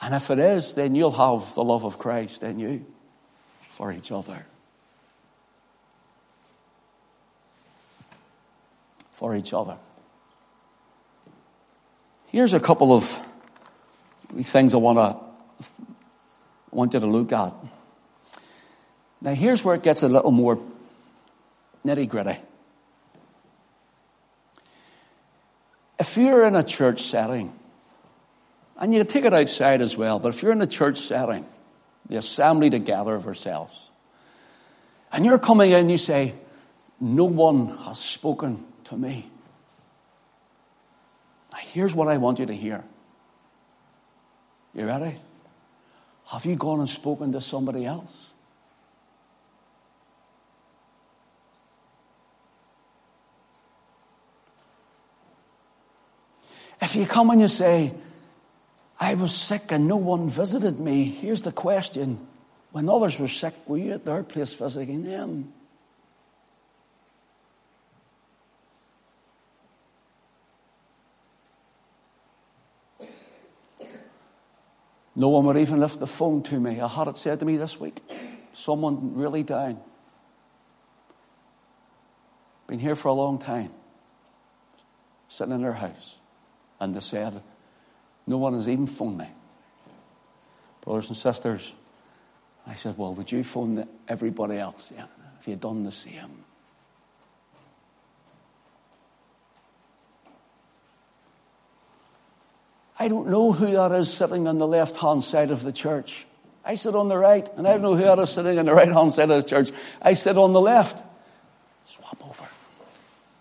And 0.00 0.14
if 0.14 0.30
it 0.30 0.38
is, 0.38 0.74
then 0.74 0.94
you'll 0.94 1.12
have 1.12 1.54
the 1.54 1.64
love 1.64 1.84
of 1.84 1.98
Christ 1.98 2.42
in 2.42 2.58
you 2.58 2.84
for 3.60 3.92
each 3.92 4.12
other. 4.12 4.44
For 9.12 9.34
each 9.36 9.54
other. 9.54 9.78
Here's 12.26 12.52
a 12.52 12.60
couple 12.60 12.92
of 12.92 13.18
things 14.42 14.74
I 14.74 14.78
want 14.78 14.98
to 14.98 15.16
want 16.72 16.92
you 16.92 17.00
to 17.00 17.06
look 17.06 17.32
at. 17.32 17.54
Now, 19.20 19.32
here's 19.32 19.64
where 19.64 19.76
it 19.76 19.82
gets 19.82 20.02
a 20.02 20.08
little 20.08 20.32
more 20.32 20.58
nitty 21.84 22.08
gritty. 22.08 22.38
If 25.98 26.16
you're 26.16 26.46
in 26.46 26.56
a 26.56 26.64
church 26.64 27.02
setting, 27.02 27.52
and 28.76 28.92
you 28.92 29.04
take 29.04 29.24
it 29.24 29.32
outside 29.32 29.80
as 29.80 29.96
well, 29.96 30.18
but 30.18 30.34
if 30.34 30.42
you're 30.42 30.52
in 30.52 30.60
a 30.60 30.66
church 30.66 30.98
setting, 30.98 31.46
the 32.08 32.16
assembly 32.16 32.70
together 32.70 33.14
of 33.14 33.26
ourselves, 33.26 33.90
and 35.12 35.24
you're 35.24 35.38
coming 35.38 35.70
in, 35.70 35.88
you 35.88 35.98
say, 35.98 36.34
No 37.00 37.24
one 37.24 37.78
has 37.78 38.00
spoken 38.00 38.64
to 38.84 38.96
me. 38.96 39.30
Now, 41.52 41.58
here's 41.60 41.94
what 41.94 42.08
I 42.08 42.16
want 42.16 42.40
you 42.40 42.46
to 42.46 42.54
hear. 42.54 42.82
You 44.74 44.86
ready? 44.86 45.16
Have 46.26 46.44
you 46.46 46.56
gone 46.56 46.80
and 46.80 46.88
spoken 46.88 47.30
to 47.32 47.40
somebody 47.40 47.86
else? 47.86 48.26
If 56.84 56.94
you 56.94 57.06
come 57.06 57.30
and 57.30 57.40
you 57.40 57.48
say, 57.48 57.94
I 59.00 59.14
was 59.14 59.34
sick 59.34 59.72
and 59.72 59.88
no 59.88 59.96
one 59.96 60.28
visited 60.28 60.78
me, 60.78 61.04
here's 61.04 61.40
the 61.40 61.50
question. 61.50 62.18
When 62.72 62.90
others 62.90 63.18
were 63.18 63.26
sick, 63.26 63.54
were 63.66 63.78
you 63.78 63.92
at 63.92 64.04
their 64.04 64.22
place 64.22 64.52
visiting 64.52 65.02
them? 65.02 65.54
No 75.16 75.30
one 75.30 75.46
would 75.46 75.56
even 75.56 75.80
lift 75.80 76.00
the 76.00 76.06
phone 76.06 76.42
to 76.42 76.60
me. 76.60 76.82
I 76.82 76.88
had 76.88 77.08
it 77.08 77.16
said 77.16 77.40
to 77.40 77.46
me 77.46 77.56
this 77.56 77.80
week. 77.80 78.02
Someone 78.52 79.14
really 79.14 79.42
down. 79.42 79.80
Been 82.66 82.78
here 82.78 82.94
for 82.94 83.08
a 83.08 83.14
long 83.14 83.38
time. 83.38 83.70
Sitting 85.28 85.54
in 85.54 85.62
their 85.62 85.72
house. 85.72 86.18
And 86.80 86.94
they 86.94 87.00
said, 87.00 87.42
No 88.26 88.38
one 88.38 88.54
has 88.54 88.68
even 88.68 88.86
phoned 88.86 89.18
me. 89.18 89.28
Brothers 90.82 91.08
and 91.08 91.16
sisters, 91.16 91.72
I 92.66 92.74
said, 92.74 92.98
Well, 92.98 93.14
would 93.14 93.30
you 93.30 93.44
phone 93.44 93.86
everybody 94.08 94.58
else 94.58 94.90
then 94.90 95.06
if 95.40 95.48
you'd 95.48 95.60
done 95.60 95.84
the 95.84 95.92
same? 95.92 96.44
I 102.98 103.08
don't 103.08 103.28
know 103.28 103.52
who 103.52 103.72
that 103.72 103.92
is 103.92 104.12
sitting 104.12 104.46
on 104.46 104.58
the 104.58 104.66
left 104.66 104.96
hand 104.96 105.24
side 105.24 105.50
of 105.50 105.62
the 105.62 105.72
church. 105.72 106.26
I 106.64 106.76
sit 106.76 106.94
on 106.94 107.08
the 107.08 107.18
right, 107.18 107.46
and 107.56 107.66
I 107.66 107.72
don't 107.72 107.82
know 107.82 107.96
who 107.96 108.04
that 108.04 108.18
is 108.18 108.30
sitting 108.30 108.58
on 108.58 108.64
the 108.64 108.72
right 108.72 108.90
hand 108.90 109.12
side 109.12 109.30
of 109.30 109.42
the 109.42 109.48
church. 109.48 109.70
I 110.00 110.14
sit 110.14 110.38
on 110.38 110.52
the 110.52 110.60
left. 110.60 111.02
Swap 111.86 112.24
over. 112.26 112.44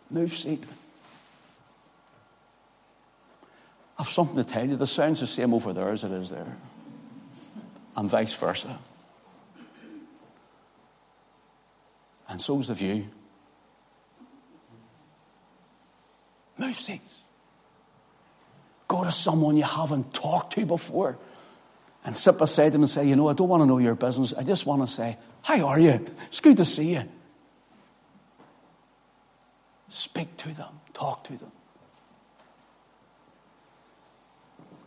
Move 0.10 0.36
seat. 0.36 0.63
I've 3.98 4.10
something 4.10 4.36
to 4.36 4.44
tell 4.44 4.68
you. 4.68 4.76
The 4.76 4.88
sound's 4.88 5.20
the 5.20 5.28
same 5.28 5.54
over 5.54 5.74
there 5.74 5.90
as 5.90 6.04
it 6.04 6.12
is 6.12 6.30
there, 6.30 6.58
and 7.96 8.10
vice 8.10 8.34
versa. 8.34 8.80
And 12.28 12.42
so's 12.42 12.70
the 12.70 12.74
view. 12.74 13.08
Move 16.58 16.80
seats. 16.80 17.20
Go 18.88 19.04
to 19.04 19.12
someone 19.12 19.58
you 19.58 19.64
haven't 19.64 20.14
talked 20.14 20.54
to 20.54 20.66
before 20.66 21.18
and 22.06 22.16
sit 22.16 22.38
beside 22.38 22.72
them 22.72 22.82
and 22.82 22.90
say, 22.90 23.08
You 23.08 23.16
know, 23.16 23.30
I 23.30 23.34
don't 23.34 23.48
want 23.48 23.62
to 23.62 23.66
know 23.66 23.78
your 23.78 23.96
business. 23.96 24.34
I 24.34 24.44
just 24.44 24.66
want 24.66 24.88
to 24.88 24.94
say, 24.94 25.18
How 25.42 25.68
are 25.68 25.80
you? 25.80 26.06
It's 26.28 26.40
good 26.40 26.58
to 26.58 26.66
see 26.66 26.94
you. 26.94 27.04
Speak 29.90 30.36
to 30.38 30.50
them, 30.50 30.80
talk 30.94 31.24
to 31.26 31.38
them. 31.38 31.52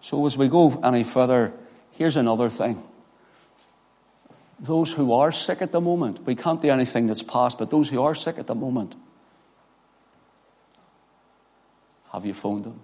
So, 0.07 0.25
as 0.25 0.39
we 0.39 0.47
go 0.47 0.71
any 0.85 1.03
further, 1.03 1.53
here's 1.91 2.17
another 2.17 2.49
thing. 2.49 2.81
Those 4.61 4.93
who 4.93 5.13
are 5.13 5.33
sick 5.33 5.61
at 5.61 5.73
the 5.73 5.81
moment, 5.81 6.25
we 6.25 6.37
can't 6.37 6.63
do 6.63 6.71
anything 6.71 7.09
that's 7.09 7.25
past, 7.25 7.59
but 7.59 7.71
those 7.71 7.89
who 7.89 8.01
are 8.01 8.15
sick 8.15 8.39
at 8.39 8.47
the 8.47 8.55
moment, 8.55 8.95
have 12.13 12.25
you 12.25 12.33
phoned 12.35 12.63
them? 12.63 12.79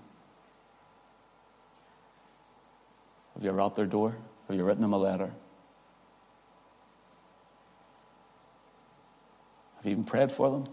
Have 3.34 3.44
you 3.44 3.52
rapped 3.52 3.76
their 3.76 3.86
door? 3.86 4.16
Have 4.48 4.56
you 4.56 4.64
written 4.64 4.82
them 4.82 4.92
a 4.92 4.98
letter? 4.98 5.30
Have 9.76 9.84
you 9.84 9.92
even 9.92 10.02
prayed 10.02 10.32
for 10.32 10.50
them? 10.50 10.64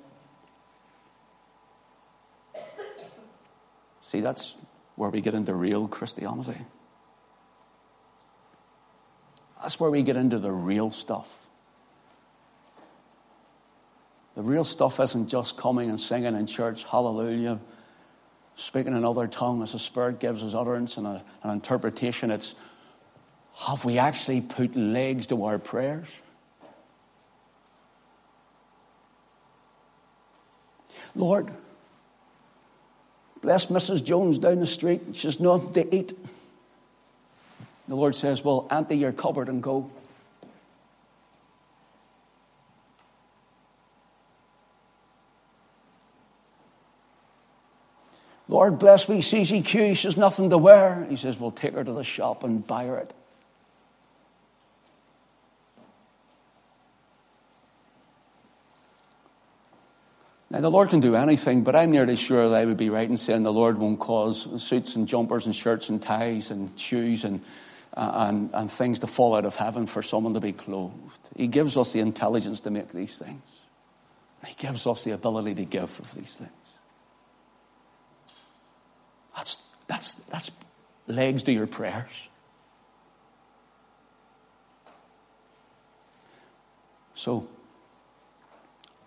See, 4.02 4.22
that's 4.22 4.56
where 5.00 5.10
we 5.10 5.22
get 5.22 5.34
into 5.34 5.54
real 5.54 5.88
Christianity. 5.88 6.60
That's 9.62 9.80
where 9.80 9.90
we 9.90 10.04
get 10.04 10.18
into 10.18 10.40
the 10.40 10.52
real 10.52 10.92
stuff. 10.92 11.48
The 14.36 14.42
real 14.42 14.66
stuff 14.66 15.00
isn't 15.00 15.30
just 15.30 15.56
coming 15.56 15.90
and 15.90 15.98
singing 15.98 16.36
in 16.36 16.48
church, 16.48 16.84
hallelujah, 16.84 17.62
speaking 18.56 18.94
another 18.94 19.26
tongue 19.26 19.64
as 19.64 19.72
the 19.72 19.80
Spirit 19.80 20.20
gives 20.20 20.44
us 20.44 20.54
utterance 20.54 20.98
and 20.98 21.08
a, 21.08 21.24
an 21.44 21.52
interpretation. 21.52 22.30
It's 22.30 22.56
have 23.68 23.86
we 23.86 24.00
actually 24.00 24.42
put 24.42 24.76
legs 24.76 25.28
to 25.28 25.46
our 25.46 25.60
prayers? 25.60 26.10
Lord, 31.16 31.52
Bless 33.41 33.67
Mrs. 33.67 34.04
Jones 34.04 34.38
down 34.38 34.60
the 34.60 34.67
street. 34.67 35.02
She's 35.13 35.39
nothing 35.39 35.73
to 35.73 35.95
eat. 35.95 36.13
The 37.88 37.95
Lord 37.95 38.15
says, 38.15 38.43
Well, 38.43 38.67
empty 38.69 38.97
your 38.97 39.12
cupboard 39.12 39.47
and 39.47 39.63
go. 39.63 39.89
Lord, 48.47 48.80
bless 48.80 49.08
me, 49.08 49.21
CCQ. 49.21 49.95
She's 49.95 50.17
nothing 50.17 50.49
to 50.49 50.58
wear. 50.58 51.06
He 51.08 51.15
says, 51.15 51.39
Well, 51.39 51.52
take 51.52 51.73
her 51.73 51.84
to 51.84 51.91
the 51.93 52.04
shop 52.04 52.43
and 52.43 52.65
buy 52.65 52.86
her 52.86 52.97
it. 52.97 53.13
Now, 60.52 60.62
the 60.62 60.72
Lord 60.72 60.90
can 60.90 61.00
do 61.00 61.16
anything, 61.16 61.64
but 61.64 61.76
I'm 61.76 61.92
nearly 61.92 62.16
sure 62.16 62.50
that 62.50 62.56
I 62.56 62.66
would 62.66 62.78
be 62.78 62.90
right 62.90 63.08
in 63.08 63.18
saying 63.18 63.44
the 63.44 63.54
Lord 63.54 63.78
won't 63.78 64.00
cause 64.00 64.48
suits 64.64 64.96
and 64.96 65.08
jumpers 65.08 65.46
and 65.46 65.56
shirts 65.56 65.90
and 65.90 66.02
ties 66.02 66.50
and 66.50 66.78
shoes 66.80 67.24
and, 67.24 67.42
uh, 67.96 68.28
and, 68.28 68.50
and 68.54 68.72
things 68.72 69.00
to 69.00 69.08
fall 69.08 69.36
out 69.36 69.46
of 69.46 69.56
heaven 69.56 69.86
for 69.86 70.02
someone 70.02 70.34
to 70.34 70.40
be 70.40 70.52
clothed. 70.52 71.30
He 71.36 71.46
gives 71.46 71.78
us 71.78 71.94
the 71.94 72.00
intelligence 72.00 72.62
to 72.62 72.72
make 72.72 72.90
these 72.90 73.16
things. 73.18 73.44
He 74.44 74.56
gives 74.58 74.88
us 74.88 75.04
the 75.04 75.12
ability 75.12 75.54
to 75.56 75.66
give 75.66 76.00
of 76.00 76.16
these 76.16 76.36
things. 76.36 76.50
That's, 79.36 79.58
that's, 79.86 80.14
that's 80.32 80.50
legs 81.06 81.44
to 81.44 81.52
your 81.52 81.68
prayers. 81.68 82.10
So, 87.14 87.48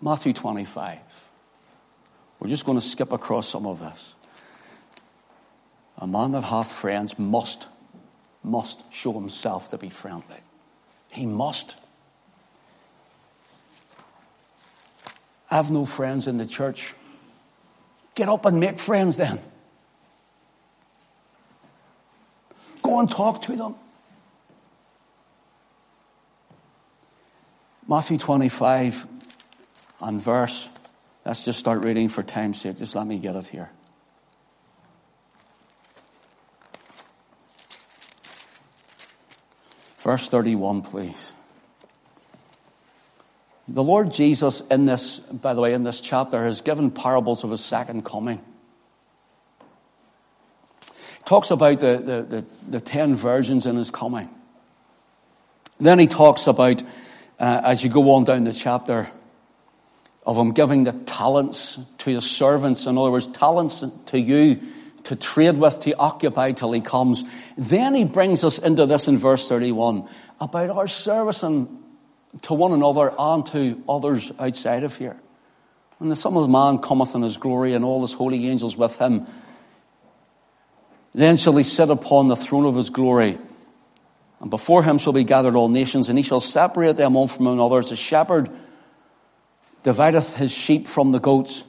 Matthew 0.00 0.34
25. 0.34 0.98
We're 2.42 2.48
just 2.48 2.66
going 2.66 2.76
to 2.76 2.84
skip 2.84 3.12
across 3.12 3.48
some 3.48 3.68
of 3.68 3.78
this. 3.78 4.16
A 5.98 6.08
man 6.08 6.32
that 6.32 6.42
hath 6.42 6.72
friends 6.72 7.16
must, 7.16 7.68
must 8.42 8.82
show 8.90 9.12
himself 9.12 9.70
to 9.70 9.78
be 9.78 9.88
friendly. 9.88 10.40
He 11.08 11.24
must. 11.24 11.76
I 15.48 15.54
have 15.54 15.70
no 15.70 15.84
friends 15.84 16.26
in 16.26 16.36
the 16.36 16.46
church. 16.46 16.94
Get 18.16 18.28
up 18.28 18.44
and 18.44 18.58
make 18.58 18.80
friends 18.80 19.16
then. 19.16 19.40
Go 22.82 22.98
and 22.98 23.08
talk 23.08 23.42
to 23.42 23.54
them. 23.54 23.76
Matthew 27.86 28.18
25 28.18 29.06
and 30.00 30.20
verse 30.20 30.68
Let's 31.24 31.44
just 31.44 31.60
start 31.60 31.84
reading 31.84 32.08
for 32.08 32.22
time's 32.22 32.60
sake. 32.60 32.78
Just 32.78 32.96
let 32.96 33.06
me 33.06 33.18
get 33.18 33.36
it 33.36 33.46
here. 33.46 33.70
Verse 39.98 40.28
31, 40.28 40.82
please. 40.82 41.32
The 43.68 43.84
Lord 43.84 44.10
Jesus, 44.10 44.60
in 44.68 44.84
this, 44.84 45.20
by 45.20 45.54
the 45.54 45.60
way, 45.60 45.74
in 45.74 45.84
this 45.84 46.00
chapter, 46.00 46.44
has 46.44 46.60
given 46.60 46.90
parables 46.90 47.44
of 47.44 47.52
his 47.52 47.64
second 47.64 48.04
coming. 48.04 48.40
He 50.80 51.24
talks 51.24 51.52
about 51.52 51.78
the, 51.78 51.98
the, 51.98 52.22
the, 52.22 52.46
the 52.68 52.80
ten 52.80 53.14
virgins 53.14 53.64
in 53.64 53.76
his 53.76 53.92
coming. 53.92 54.28
Then 55.78 56.00
he 56.00 56.08
talks 56.08 56.48
about, 56.48 56.82
uh, 57.38 57.60
as 57.64 57.84
you 57.84 57.90
go 57.90 58.10
on 58.10 58.24
down 58.24 58.42
the 58.42 58.52
chapter, 58.52 59.08
of 60.24 60.36
him 60.36 60.52
giving 60.52 60.84
the 60.84 60.92
talents 60.92 61.78
to 61.98 62.10
his 62.10 62.30
servants. 62.30 62.86
In 62.86 62.96
other 62.96 63.10
words, 63.10 63.26
talents 63.26 63.84
to 64.06 64.18
you 64.18 64.60
to 65.04 65.16
trade 65.16 65.58
with, 65.58 65.80
to 65.80 65.94
occupy 65.96 66.52
till 66.52 66.72
he 66.72 66.80
comes. 66.80 67.24
Then 67.56 67.94
he 67.94 68.04
brings 68.04 68.44
us 68.44 68.58
into 68.58 68.86
this 68.86 69.08
in 69.08 69.18
verse 69.18 69.48
31 69.48 70.08
about 70.40 70.70
our 70.70 70.88
service 70.88 71.42
and 71.42 71.82
to 72.42 72.54
one 72.54 72.72
another 72.72 73.12
and 73.18 73.44
to 73.46 73.82
others 73.88 74.32
outside 74.38 74.84
of 74.84 74.96
here. 74.96 75.16
When 75.98 76.08
the 76.08 76.16
Son 76.16 76.36
of 76.36 76.48
Man 76.48 76.78
cometh 76.78 77.14
in 77.14 77.22
his 77.22 77.36
glory 77.36 77.74
and 77.74 77.84
all 77.84 78.02
his 78.02 78.12
holy 78.12 78.48
angels 78.48 78.76
with 78.76 78.96
him, 78.98 79.26
then 81.14 81.36
shall 81.36 81.56
he 81.56 81.64
sit 81.64 81.90
upon 81.90 82.28
the 82.28 82.36
throne 82.36 82.64
of 82.64 82.74
his 82.74 82.90
glory. 82.90 83.38
And 84.40 84.50
before 84.50 84.82
him 84.82 84.98
shall 84.98 85.12
be 85.12 85.24
gathered 85.24 85.54
all 85.54 85.68
nations, 85.68 86.08
and 86.08 86.18
he 86.18 86.24
shall 86.24 86.40
separate 86.40 86.96
them 86.96 87.14
one 87.14 87.28
from 87.28 87.46
another 87.46 87.78
as 87.78 87.92
a 87.92 87.96
shepherd 87.96 88.50
divideth 89.82 90.34
his 90.34 90.52
sheep 90.52 90.86
from 90.86 91.12
the 91.12 91.20
goats. 91.20 91.64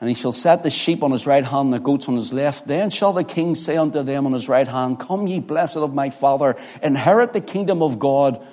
And 0.00 0.08
he 0.10 0.14
shall 0.14 0.32
set 0.32 0.62
the 0.62 0.70
sheep 0.70 1.02
on 1.02 1.10
his 1.10 1.26
right 1.26 1.44
hand, 1.44 1.66
and 1.66 1.72
the 1.72 1.78
goats 1.78 2.06
on 2.08 2.16
his 2.16 2.32
left. 2.32 2.66
Then 2.66 2.90
shall 2.90 3.14
the 3.14 3.24
king 3.24 3.54
say 3.54 3.76
unto 3.76 4.02
them 4.02 4.26
on 4.26 4.32
his 4.32 4.48
right 4.48 4.68
hand, 4.68 5.00
Come 5.00 5.26
ye 5.26 5.40
blessed 5.40 5.78
of 5.78 5.94
my 5.94 6.10
father, 6.10 6.56
inherit 6.82 7.32
the 7.32 7.40
kingdom 7.40 7.82
of 7.82 7.98
God, 7.98 8.44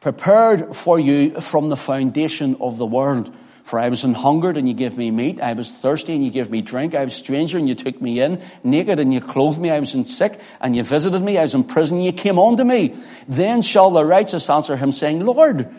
prepared 0.00 0.74
for 0.74 0.98
you 0.98 1.40
from 1.40 1.68
the 1.68 1.76
foundation 1.76 2.56
of 2.60 2.76
the 2.76 2.86
world. 2.86 3.34
For 3.62 3.78
I 3.78 3.88
was 3.88 4.04
an 4.04 4.12
hungered 4.12 4.58
and 4.58 4.68
you 4.68 4.74
gave 4.74 4.98
me 4.98 5.10
meat. 5.10 5.40
I 5.40 5.54
was 5.54 5.70
thirsty 5.70 6.12
and 6.12 6.22
you 6.22 6.30
gave 6.30 6.50
me 6.50 6.60
drink. 6.60 6.94
I 6.94 7.04
was 7.04 7.14
stranger 7.14 7.56
and 7.56 7.66
you 7.66 7.74
took 7.74 7.98
me 8.00 8.20
in. 8.20 8.42
Naked 8.62 9.00
and 9.00 9.12
you 9.12 9.22
clothed 9.22 9.58
me. 9.58 9.70
I 9.70 9.80
was 9.80 9.94
in 9.94 10.04
sick 10.04 10.38
and 10.60 10.76
you 10.76 10.82
visited 10.82 11.22
me. 11.22 11.38
I 11.38 11.42
was 11.42 11.54
in 11.54 11.64
prison 11.64 11.96
and 11.96 12.04
you 12.04 12.12
came 12.12 12.38
unto 12.38 12.62
me. 12.62 12.94
Then 13.26 13.62
shall 13.62 13.90
the 13.90 14.04
righteous 14.04 14.50
answer 14.50 14.76
him 14.76 14.92
saying, 14.92 15.20
Lord, 15.20 15.74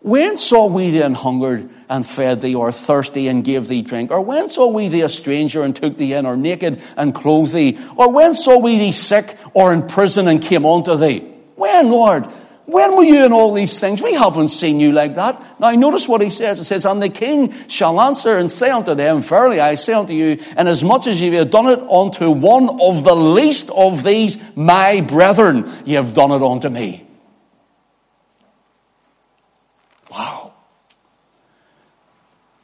when 0.00 0.36
saw 0.36 0.66
we 0.66 0.90
thee 0.90 1.02
an 1.02 1.14
hungered 1.14 1.68
and 1.88 2.06
fed 2.06 2.40
thee, 2.40 2.54
or 2.54 2.70
thirsty 2.70 3.28
and 3.28 3.44
gave 3.44 3.66
thee 3.68 3.82
drink? 3.82 4.10
Or 4.10 4.20
when 4.20 4.48
saw 4.48 4.68
we 4.68 4.88
thee 4.88 5.02
a 5.02 5.08
stranger 5.08 5.62
and 5.62 5.74
took 5.74 5.96
thee 5.96 6.12
in, 6.12 6.26
or 6.26 6.36
naked 6.36 6.82
and 6.96 7.14
clothed 7.14 7.52
thee? 7.52 7.78
Or 7.96 8.12
when 8.12 8.34
saw 8.34 8.58
we 8.58 8.78
thee 8.78 8.92
sick 8.92 9.36
or 9.54 9.72
in 9.72 9.86
prison 9.86 10.28
and 10.28 10.40
came 10.40 10.64
unto 10.66 10.96
thee? 10.96 11.20
When, 11.56 11.90
Lord? 11.90 12.26
When 12.66 12.96
were 12.96 13.04
you 13.04 13.24
in 13.24 13.32
all 13.32 13.54
these 13.54 13.78
things? 13.78 14.02
We 14.02 14.14
haven't 14.14 14.48
seen 14.48 14.80
you 14.80 14.90
like 14.90 15.14
that. 15.14 15.60
Now 15.60 15.70
notice 15.70 16.08
what 16.08 16.20
he 16.20 16.30
says. 16.30 16.58
It 16.58 16.64
says, 16.64 16.84
And 16.84 17.00
the 17.00 17.08
king 17.08 17.54
shall 17.68 18.00
answer 18.00 18.36
and 18.36 18.50
say 18.50 18.70
unto 18.70 18.96
them, 18.96 19.22
Verily 19.22 19.60
I 19.60 19.76
say 19.76 19.92
unto 19.92 20.12
you, 20.12 20.42
inasmuch 20.58 21.06
as 21.06 21.20
ye 21.20 21.32
have 21.34 21.50
done 21.50 21.68
it 21.68 21.78
unto 21.78 22.30
one 22.30 22.68
of 22.80 23.04
the 23.04 23.14
least 23.14 23.70
of 23.70 24.02
these 24.02 24.38
my 24.56 25.00
brethren, 25.00 25.72
ye 25.84 25.94
have 25.94 26.12
done 26.12 26.32
it 26.32 26.42
unto 26.42 26.68
me. 26.68 27.05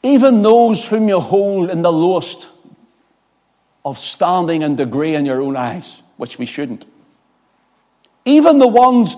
Even 0.03 0.43
those 0.43 0.87
whom 0.87 1.09
you 1.09 1.21
hold 1.21 1.71
in 1.71 1.83
the 1.83 1.93
lowest 1.93 2.49
of 3.85 3.99
standing 3.99 4.63
and 4.63 4.77
degree 4.77 5.15
in 5.15 5.27
your 5.27 5.41
own 5.41 5.57
eyes, 5.57 6.03
which 6.17 6.39
we 6.39 6.47
shouldn't. 6.47 6.87
Even 8.25 8.59
the 8.59 8.69
ones 8.69 9.15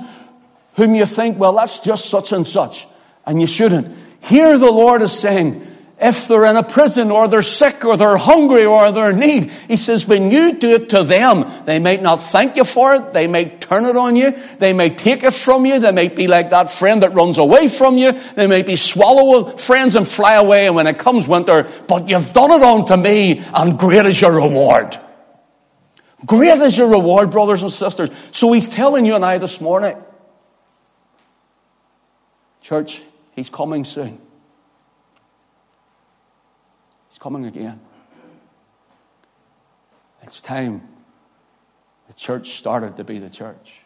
whom 0.75 0.95
you 0.95 1.07
think, 1.07 1.39
well, 1.39 1.55
that's 1.55 1.81
just 1.81 2.07
such 2.07 2.33
and 2.33 2.47
such, 2.47 2.87
and 3.27 3.41
you 3.41 3.47
shouldn't. 3.47 3.97
Here 4.21 4.59
the 4.59 4.71
Lord 4.71 5.03
is 5.03 5.13
saying, 5.13 5.67
if 6.05 6.29
they're 6.29 6.45
in 6.45 6.57
a 6.57 6.63
prison 6.63 7.11
or 7.11 7.29
they're 7.29 7.41
sick 7.41 7.83
or 7.83 7.97
they're 7.97 8.19
hungry 8.19 8.67
or 8.67 8.93
they're 8.93 9.11
in 9.11 9.19
need, 9.19 9.51
He 9.69 9.77
says, 9.77 10.07
when 10.07 10.31
you 10.31 10.53
do 10.59 10.73
it 10.73 10.91
to 10.91 11.03
them, 11.03 11.51
they 11.65 11.79
might 11.79 12.03
not 12.03 12.17
thank 12.17 12.57
you 12.57 12.65
for 12.65 12.95
it. 12.95 13.15
They 13.15 13.27
might 13.27 13.63
turn 13.63 13.87
it 13.87 13.97
on 13.97 14.15
you. 14.15 14.39
They 14.59 14.75
may 14.75 14.91
take 14.91 15.23
it 15.23 15.33
from 15.33 15.65
you. 15.65 15.81
They 15.81 15.93
might 15.93 16.15
be 16.15 16.29
like 16.29 16.51
that 16.51 16.71
friend 16.71 17.03
that 17.03 17.15
runs 17.15 17.39
away 17.39 17.69
from 17.69 17.97
you. 17.97 18.13
They 18.35 18.47
may 18.47 18.63
be 18.63 18.77
swallow 18.77 19.57
friends 19.57 19.97
and 19.97 20.07
fly 20.07 20.35
away. 20.35 20.67
And 20.67 20.77
when 20.77 20.87
it 20.87 20.99
comes 20.99 21.27
winter, 21.27 21.69
but 21.89 22.09
you've 22.11 22.35
done 22.35 22.51
it 22.51 22.63
unto 22.63 22.97
me 22.97 23.43
and 23.55 23.79
great 23.79 24.05
is 24.05 24.21
your 24.21 24.33
reward. 24.33 25.01
Great 26.27 26.59
is 26.59 26.77
your 26.77 26.89
reward, 26.89 27.31
brothers 27.31 27.63
and 27.63 27.73
sisters. 27.73 28.11
So 28.31 28.53
He's 28.53 28.69
telling 28.69 29.07
you 29.07 29.15
and 29.15 29.25
I 29.25 29.39
this 29.39 29.59
morning, 29.59 29.97
Church, 32.61 33.03
He's 33.33 33.49
coming 33.49 33.85
soon. 33.85 34.21
He's 37.14 37.14
coming 37.25 37.47
again. 37.47 37.81
It's 40.23 40.43
time 40.43 40.87
the 42.07 42.13
church 42.13 42.51
started 42.51 42.99
to 42.99 43.05
be 43.05 43.19
the 43.19 43.31
church. 43.31 43.81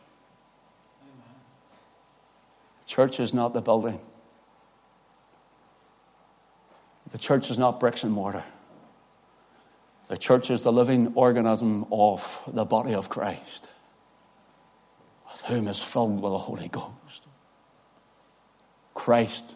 The 2.81 2.87
church 2.87 3.21
is 3.21 3.33
not 3.33 3.55
the 3.55 3.61
building. 3.61 4.01
The 7.13 7.19
church 7.19 7.49
is 7.49 7.59
not 7.59 7.79
bricks 7.79 8.03
and 8.03 8.13
mortar. 8.13 8.43
The 10.09 10.17
church 10.17 10.51
is 10.51 10.63
the 10.63 10.73
living 10.73 11.13
organism 11.15 11.87
of 11.93 12.43
the 12.49 12.65
body 12.65 12.93
of 12.93 13.09
Christ, 13.09 13.69
with 15.31 15.43
whom 15.43 15.69
is 15.69 15.79
filled 15.79 16.21
with 16.21 16.33
the 16.33 16.39
Holy 16.39 16.67
Ghost. 16.67 17.29
Christ, 18.95 19.55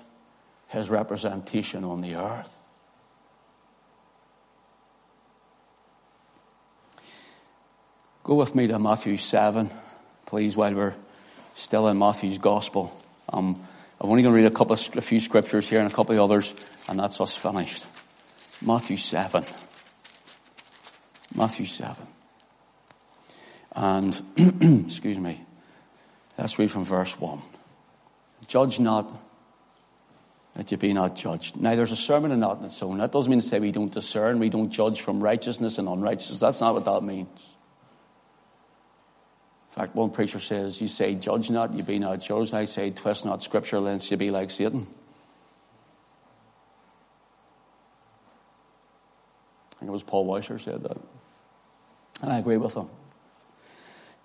his 0.68 0.88
representation 0.88 1.83
on 1.83 2.01
the 2.01 2.14
earth. 2.14 2.62
Go 8.25 8.37
with 8.37 8.55
me 8.55 8.69
to 8.69 8.79
Matthew 8.79 9.17
7, 9.17 9.69
please, 10.27 10.57
while 10.57 10.73
we're 10.73 10.95
still 11.55 11.89
in 11.89 11.99
Matthew's 11.99 12.39
Gospel. 12.39 12.97
Um, 13.29 13.61
I'm 14.01 14.11
only 14.11 14.23
going 14.23 14.33
to 14.33 14.41
read 14.41 14.47
a 14.47 14.55
couple 14.55 14.75
of, 14.75 14.97
a 14.97 15.01
few 15.01 15.19
scriptures 15.19 15.69
here 15.69 15.81
and 15.81 15.91
a 15.91 15.95
couple 15.95 16.15
of 16.15 16.21
others, 16.23 16.55
and 16.87 17.01
that's 17.01 17.21
us 17.21 17.35
finished. 17.35 17.85
Matthew 18.61 18.97
7. 18.97 19.45
Matthew 21.35 21.67
7. 21.67 22.07
And, 23.75 24.23
excuse 24.87 25.19
me, 25.19 25.45
let's 26.39 26.57
read 26.61 26.71
from 26.71 26.85
verse 26.85 27.19
1. 27.19 27.43
Judge 28.47 28.79
not 28.79 29.11
that 30.55 30.71
you 30.71 30.77
be 30.77 30.93
not 30.93 31.17
judged. 31.17 31.57
Now, 31.57 31.75
there's 31.75 31.91
a 31.91 31.97
sermon 31.97 32.31
in 32.31 32.39
that 32.39 32.59
in 32.59 32.67
its 32.67 32.81
own. 32.85 32.99
That 32.99 33.11
doesn't 33.11 33.29
mean 33.29 33.41
to 33.41 33.47
say 33.47 33.59
we 33.59 33.73
don't 33.73 33.93
discern, 33.93 34.39
we 34.39 34.49
don't 34.49 34.71
judge 34.71 35.01
from 35.01 35.21
righteousness 35.21 35.79
and 35.79 35.89
unrighteousness. 35.89 36.39
That's 36.39 36.61
not 36.61 36.75
what 36.75 36.85
that 36.85 37.03
means. 37.03 37.29
In 39.73 39.77
fact, 39.77 39.95
one 39.95 40.11
preacher 40.11 40.39
says, 40.39 40.83
You 40.83 40.89
say, 40.89 41.15
Judge 41.15 41.49
not, 41.51 41.73
you 41.73 41.83
be 41.83 41.99
not 41.99 42.21
judged. 42.21 42.53
I 42.53 42.67
say, 42.67 42.91
Twist 42.91 43.25
not 43.25 43.43
scripture, 43.43 43.81
lest 43.81 44.11
you 44.11 44.19
be 44.19 44.31
like 44.31 44.51
Satan. 44.51 44.87
I 49.71 49.79
think 49.79 49.89
it 49.89 49.93
was 49.93 50.03
Paul 50.03 50.27
Washer 50.27 50.59
said 50.59 50.83
that. 50.83 50.99
And 52.21 52.31
I 52.31 52.39
agree 52.39 52.59
with 52.59 52.75
him. 52.75 52.91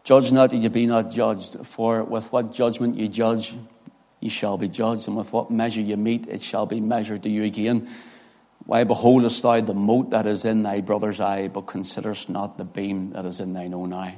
Judge 0.04 0.34
not, 0.34 0.52
you 0.52 0.70
be 0.70 0.86
not 0.86 1.12
judged. 1.12 1.66
For 1.66 2.04
with 2.04 2.30
what 2.30 2.54
judgment 2.54 2.98
you 2.98 3.08
judge, 3.08 3.58
you 4.20 4.30
shall 4.30 4.58
be 4.58 4.68
judged, 4.68 5.08
and 5.08 5.16
with 5.16 5.32
what 5.32 5.50
measure 5.50 5.80
you 5.80 5.96
mete, 5.96 6.28
it 6.28 6.42
shall 6.42 6.66
be 6.66 6.82
measured 6.82 7.24
to 7.24 7.30
you 7.30 7.44
again. 7.44 7.88
Why 8.66 8.84
beholdest 8.84 9.42
thou 9.44 9.62
the 9.62 9.74
mote 9.74 10.10
that 10.10 10.28
is 10.28 10.44
in 10.44 10.64
thy 10.64 10.82
brother's 10.82 11.22
eye, 11.22 11.48
but 11.48 11.62
considerest 11.62 12.28
not 12.28 12.58
the 12.58 12.66
beam 12.66 13.12
that 13.12 13.26
is 13.26 13.40
in 13.40 13.54
thine 13.54 13.74
own 13.74 13.94
eye? 13.94 14.18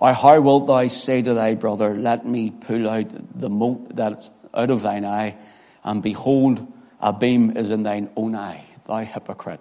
Or 0.00 0.14
how 0.14 0.40
wilt 0.40 0.66
thou 0.66 0.88
say 0.88 1.20
to 1.20 1.34
thy 1.34 1.54
brother, 1.54 1.94
Let 1.94 2.26
me 2.26 2.50
pull 2.50 2.88
out 2.88 3.38
the 3.38 3.50
mote 3.50 3.94
that's 3.94 4.30
out 4.54 4.70
of 4.70 4.80
thine 4.80 5.04
eye, 5.04 5.36
and 5.84 6.02
behold, 6.02 6.66
a 7.00 7.12
beam 7.12 7.56
is 7.56 7.70
in 7.70 7.82
thine 7.82 8.08
own 8.16 8.34
eye, 8.34 8.64
thou 8.86 9.00
hypocrite. 9.00 9.60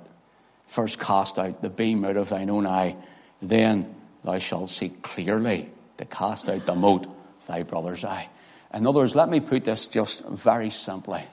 First 0.66 0.98
cast 0.98 1.38
out 1.38 1.62
the 1.62 1.70
beam 1.70 2.06
out 2.06 2.16
of 2.16 2.30
thine 2.30 2.50
own 2.50 2.66
eye, 2.66 2.96
then 3.42 3.94
thou 4.24 4.40
shalt 4.40 4.70
see 4.70 4.90
clearly 4.90 5.72
to 5.98 6.06
cast 6.06 6.48
out 6.48 6.66
the 6.66 6.76
mote 6.76 7.08
thy 7.46 7.64
brother's 7.64 8.06
eye. 8.06 8.30
In 8.74 8.88
other 8.88 9.00
words, 9.02 9.16
let 9.16 9.28
me 9.28 9.42
put 9.42 9.66
this 9.66 9.88
just 9.88 10.24
very 10.26 10.70
simply. 10.70 11.24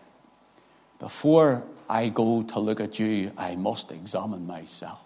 Before 0.99 1.63
I 1.89 2.09
go 2.09 2.43
to 2.43 2.59
look 2.59 2.81
at 2.81 2.99
you, 2.99 3.31
I 3.37 3.55
must 3.55 3.93
examine 3.93 4.47
myself. 4.47 5.06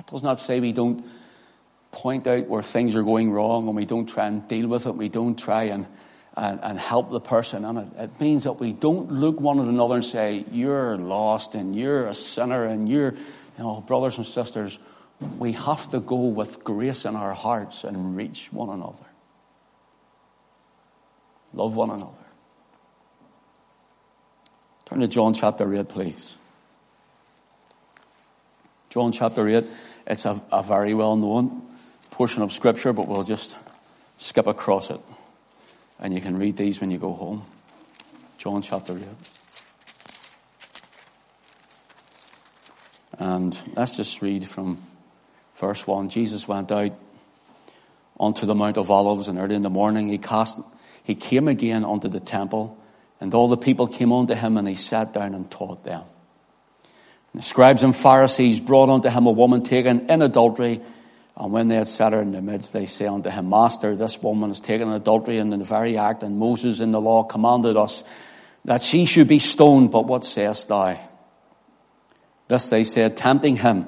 That 0.00 0.06
does 0.06 0.22
not 0.22 0.40
say 0.40 0.60
we 0.60 0.72
don't 0.72 1.04
point 1.90 2.26
out 2.26 2.48
where 2.48 2.62
things 2.62 2.94
are 2.94 3.02
going 3.02 3.30
wrong 3.30 3.66
and 3.66 3.76
we 3.76 3.84
don't 3.84 4.06
try 4.06 4.28
and 4.28 4.48
deal 4.48 4.66
with 4.66 4.86
it, 4.86 4.94
we 4.96 5.10
don't 5.10 5.38
try 5.38 5.64
and, 5.64 5.86
and, 6.34 6.58
and 6.62 6.78
help 6.78 7.10
the 7.10 7.20
person 7.20 7.66
in 7.66 7.76
it. 7.76 7.88
It 7.98 8.18
means 8.18 8.44
that 8.44 8.54
we 8.54 8.72
don't 8.72 9.12
look 9.12 9.38
one 9.38 9.60
at 9.60 9.66
another 9.66 9.96
and 9.96 10.04
say, 10.04 10.46
You're 10.50 10.96
lost 10.96 11.54
and 11.54 11.76
you're 11.76 12.06
a 12.06 12.14
sinner 12.14 12.64
and 12.64 12.88
you're, 12.88 13.12
you 13.12 13.18
know, 13.58 13.82
brothers 13.86 14.16
and 14.16 14.26
sisters. 14.26 14.78
We 15.38 15.52
have 15.52 15.90
to 15.90 16.00
go 16.00 16.28
with 16.28 16.64
grace 16.64 17.04
in 17.04 17.14
our 17.14 17.34
hearts 17.34 17.84
and 17.84 18.16
reach 18.16 18.50
one 18.50 18.70
another. 18.70 19.04
Love 21.52 21.74
one 21.74 21.90
another. 21.90 22.24
Turn 24.86 25.00
to 25.00 25.08
John 25.08 25.34
chapter 25.34 25.74
8, 25.74 25.88
please. 25.90 26.38
John 28.90 29.12
chapter 29.12 29.48
8, 29.48 29.64
it's 30.08 30.24
a, 30.24 30.42
a 30.50 30.64
very 30.64 30.94
well 30.94 31.14
known 31.14 31.62
portion 32.10 32.42
of 32.42 32.50
Scripture, 32.50 32.92
but 32.92 33.06
we'll 33.06 33.22
just 33.22 33.56
skip 34.18 34.48
across 34.48 34.90
it. 34.90 35.00
And 36.00 36.12
you 36.12 36.20
can 36.20 36.36
read 36.36 36.56
these 36.56 36.80
when 36.80 36.90
you 36.90 36.98
go 36.98 37.12
home. 37.12 37.44
John 38.36 38.62
chapter 38.62 38.96
8. 38.96 39.04
And 43.20 43.56
let's 43.76 43.96
just 43.96 44.22
read 44.22 44.48
from 44.48 44.78
verse 45.54 45.86
1. 45.86 46.08
Jesus 46.08 46.48
went 46.48 46.72
out 46.72 46.92
onto 48.18 48.44
the 48.44 48.56
Mount 48.56 48.76
of 48.76 48.90
Olives, 48.90 49.28
and 49.28 49.38
early 49.38 49.54
in 49.54 49.62
the 49.62 49.70
morning 49.70 50.08
he 50.08 50.18
cast, 50.18 50.58
he 51.04 51.14
came 51.14 51.46
again 51.46 51.84
onto 51.84 52.08
the 52.08 52.18
temple, 52.18 52.76
and 53.20 53.32
all 53.34 53.46
the 53.46 53.56
people 53.56 53.86
came 53.86 54.12
unto 54.12 54.34
him, 54.34 54.56
and 54.56 54.66
he 54.66 54.74
sat 54.74 55.12
down 55.12 55.34
and 55.34 55.48
taught 55.48 55.84
them. 55.84 56.02
The 57.34 57.42
scribes 57.42 57.82
and 57.82 57.94
Pharisees 57.94 58.60
brought 58.60 58.88
unto 58.88 59.08
him 59.08 59.26
a 59.26 59.30
woman 59.30 59.62
taken 59.62 60.10
in 60.10 60.22
adultery, 60.22 60.80
and 61.36 61.52
when 61.52 61.68
they 61.68 61.76
had 61.76 61.86
set 61.86 62.12
her 62.12 62.20
in 62.20 62.32
the 62.32 62.42
midst, 62.42 62.72
they 62.72 62.86
say 62.86 63.06
unto 63.06 63.30
him, 63.30 63.48
Master, 63.48 63.94
this 63.94 64.20
woman 64.20 64.50
is 64.50 64.60
taken 64.60 64.88
in 64.88 64.94
adultery 64.94 65.38
in 65.38 65.50
the 65.50 65.58
very 65.58 65.96
act, 65.96 66.22
and 66.22 66.38
Moses 66.38 66.80
in 66.80 66.90
the 66.90 67.00
law 67.00 67.22
commanded 67.22 67.76
us 67.76 68.04
that 68.64 68.82
she 68.82 69.06
should 69.06 69.28
be 69.28 69.38
stoned, 69.38 69.90
but 69.90 70.06
what 70.06 70.24
sayest 70.24 70.68
thou? 70.68 70.98
This 72.48 72.68
they 72.68 72.84
said, 72.84 73.16
tempting 73.16 73.56
him. 73.56 73.86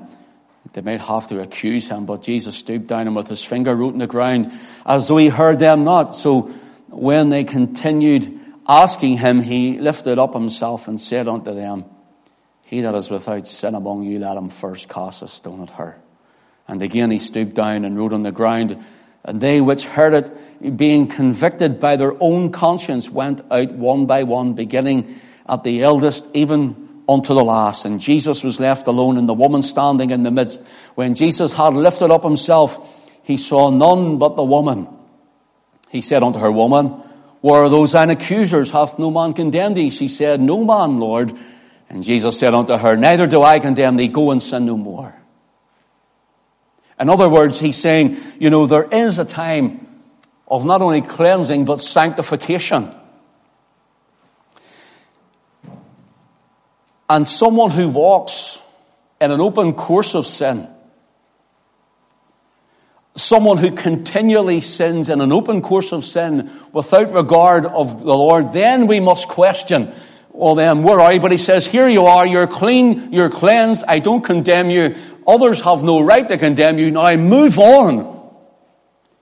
They 0.72 0.80
might 0.80 1.00
have 1.00 1.28
to 1.28 1.40
accuse 1.40 1.88
him, 1.88 2.06
but 2.06 2.22
Jesus 2.22 2.56
stooped 2.56 2.86
down 2.86 3.08
and 3.08 3.16
with 3.16 3.28
his 3.28 3.44
finger 3.44 3.74
wrote 3.74 3.92
in 3.92 3.98
the 3.98 4.06
ground 4.06 4.52
as 4.86 5.08
though 5.08 5.18
he 5.18 5.28
heard 5.28 5.58
them 5.58 5.84
not. 5.84 6.16
So 6.16 6.42
when 6.88 7.28
they 7.28 7.44
continued 7.44 8.40
asking 8.66 9.18
him, 9.18 9.42
he 9.42 9.78
lifted 9.78 10.18
up 10.18 10.32
himself 10.32 10.88
and 10.88 10.98
said 11.00 11.28
unto 11.28 11.54
them, 11.54 11.84
He 12.72 12.80
that 12.80 12.94
is 12.94 13.10
without 13.10 13.46
sin 13.46 13.74
among 13.74 14.04
you, 14.04 14.18
let 14.18 14.38
him 14.38 14.48
first 14.48 14.88
cast 14.88 15.20
a 15.20 15.28
stone 15.28 15.60
at 15.60 15.68
her. 15.72 16.00
And 16.66 16.80
again 16.80 17.10
he 17.10 17.18
stooped 17.18 17.52
down 17.52 17.84
and 17.84 17.98
wrote 17.98 18.14
on 18.14 18.22
the 18.22 18.32
ground. 18.32 18.82
And 19.24 19.42
they 19.42 19.60
which 19.60 19.84
heard 19.84 20.14
it, 20.14 20.78
being 20.78 21.06
convicted 21.06 21.78
by 21.78 21.96
their 21.96 22.14
own 22.18 22.50
conscience, 22.50 23.10
went 23.10 23.42
out 23.50 23.72
one 23.72 24.06
by 24.06 24.22
one, 24.22 24.54
beginning 24.54 25.20
at 25.46 25.64
the 25.64 25.82
eldest, 25.82 26.30
even 26.32 27.04
unto 27.06 27.34
the 27.34 27.44
last. 27.44 27.84
And 27.84 28.00
Jesus 28.00 28.42
was 28.42 28.58
left 28.58 28.86
alone 28.86 29.18
and 29.18 29.28
the 29.28 29.34
woman 29.34 29.62
standing 29.62 30.08
in 30.08 30.22
the 30.22 30.30
midst. 30.30 30.62
When 30.94 31.14
Jesus 31.14 31.52
had 31.52 31.74
lifted 31.74 32.10
up 32.10 32.24
himself, 32.24 33.12
he 33.22 33.36
saw 33.36 33.68
none 33.68 34.16
but 34.16 34.34
the 34.34 34.44
woman. 34.44 34.88
He 35.90 36.00
said 36.00 36.22
unto 36.22 36.38
her, 36.38 36.50
Woman, 36.50 36.86
where 37.42 37.64
are 37.64 37.68
those 37.68 37.92
thine 37.92 38.08
accusers? 38.08 38.70
Hath 38.70 38.98
no 38.98 39.10
man 39.10 39.34
condemned 39.34 39.76
thee? 39.76 39.90
She 39.90 40.08
said, 40.08 40.40
No 40.40 40.64
man, 40.64 41.00
Lord. 41.00 41.38
And 41.92 42.02
Jesus 42.02 42.38
said 42.38 42.54
unto 42.54 42.76
her, 42.76 42.96
Neither 42.96 43.26
do 43.26 43.42
I 43.42 43.60
condemn 43.60 43.96
thee. 43.96 44.08
Go 44.08 44.30
and 44.30 44.42
sin 44.42 44.64
no 44.64 44.78
more. 44.78 45.14
In 46.98 47.10
other 47.10 47.28
words, 47.28 47.60
he's 47.60 47.76
saying, 47.76 48.16
you 48.38 48.48
know, 48.48 48.66
there 48.66 48.84
is 48.84 49.18
a 49.18 49.24
time 49.24 49.86
of 50.48 50.64
not 50.64 50.80
only 50.80 51.02
cleansing, 51.02 51.66
but 51.66 51.80
sanctification. 51.80 52.94
And 57.10 57.28
someone 57.28 57.70
who 57.70 57.90
walks 57.90 58.58
in 59.20 59.30
an 59.30 59.40
open 59.40 59.74
course 59.74 60.14
of 60.14 60.26
sin, 60.26 60.68
someone 63.16 63.58
who 63.58 63.72
continually 63.72 64.62
sins 64.62 65.10
in 65.10 65.20
an 65.20 65.30
open 65.30 65.60
course 65.60 65.92
of 65.92 66.06
sin 66.06 66.50
without 66.72 67.12
regard 67.12 67.66
of 67.66 68.00
the 68.00 68.16
Lord, 68.16 68.54
then 68.54 68.86
we 68.86 69.00
must 69.00 69.28
question, 69.28 69.92
well 70.32 70.54
then, 70.54 70.82
where 70.82 71.00
are 71.00 71.12
you? 71.12 71.20
But 71.20 71.32
he 71.32 71.38
says, 71.38 71.66
here 71.66 71.88
you 71.88 72.06
are, 72.06 72.26
you're 72.26 72.46
clean, 72.46 73.12
you're 73.12 73.30
cleansed, 73.30 73.84
I 73.86 73.98
don't 73.98 74.24
condemn 74.24 74.70
you. 74.70 74.96
Others 75.26 75.60
have 75.60 75.82
no 75.82 76.00
right 76.00 76.26
to 76.28 76.38
condemn 76.38 76.78
you. 76.78 76.90
Now 76.90 77.14
move 77.16 77.58
on 77.58 78.30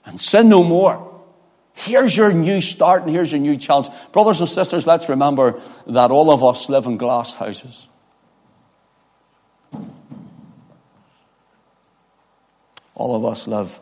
and 0.05 0.21
sin 0.21 0.49
no 0.49 0.63
more. 0.63 1.09
Here's 1.75 2.17
your 2.17 2.33
new 2.33 2.61
start 2.61 3.03
and 3.03 3.11
here's 3.11 3.33
your 3.33 3.41
new 3.41 3.57
chance. 3.57 3.89
Brothers 4.13 4.41
and 4.41 4.49
sisters, 4.49 4.87
let's 4.87 5.09
remember 5.09 5.61
that 5.87 6.11
all 6.11 6.31
of 6.31 6.45
us 6.45 6.69
live 6.69 6.87
in 6.87 6.97
glass 6.97 7.35
houses. 7.35 7.89
All 12.95 13.17
of 13.17 13.25
us 13.25 13.49
live 13.49 13.81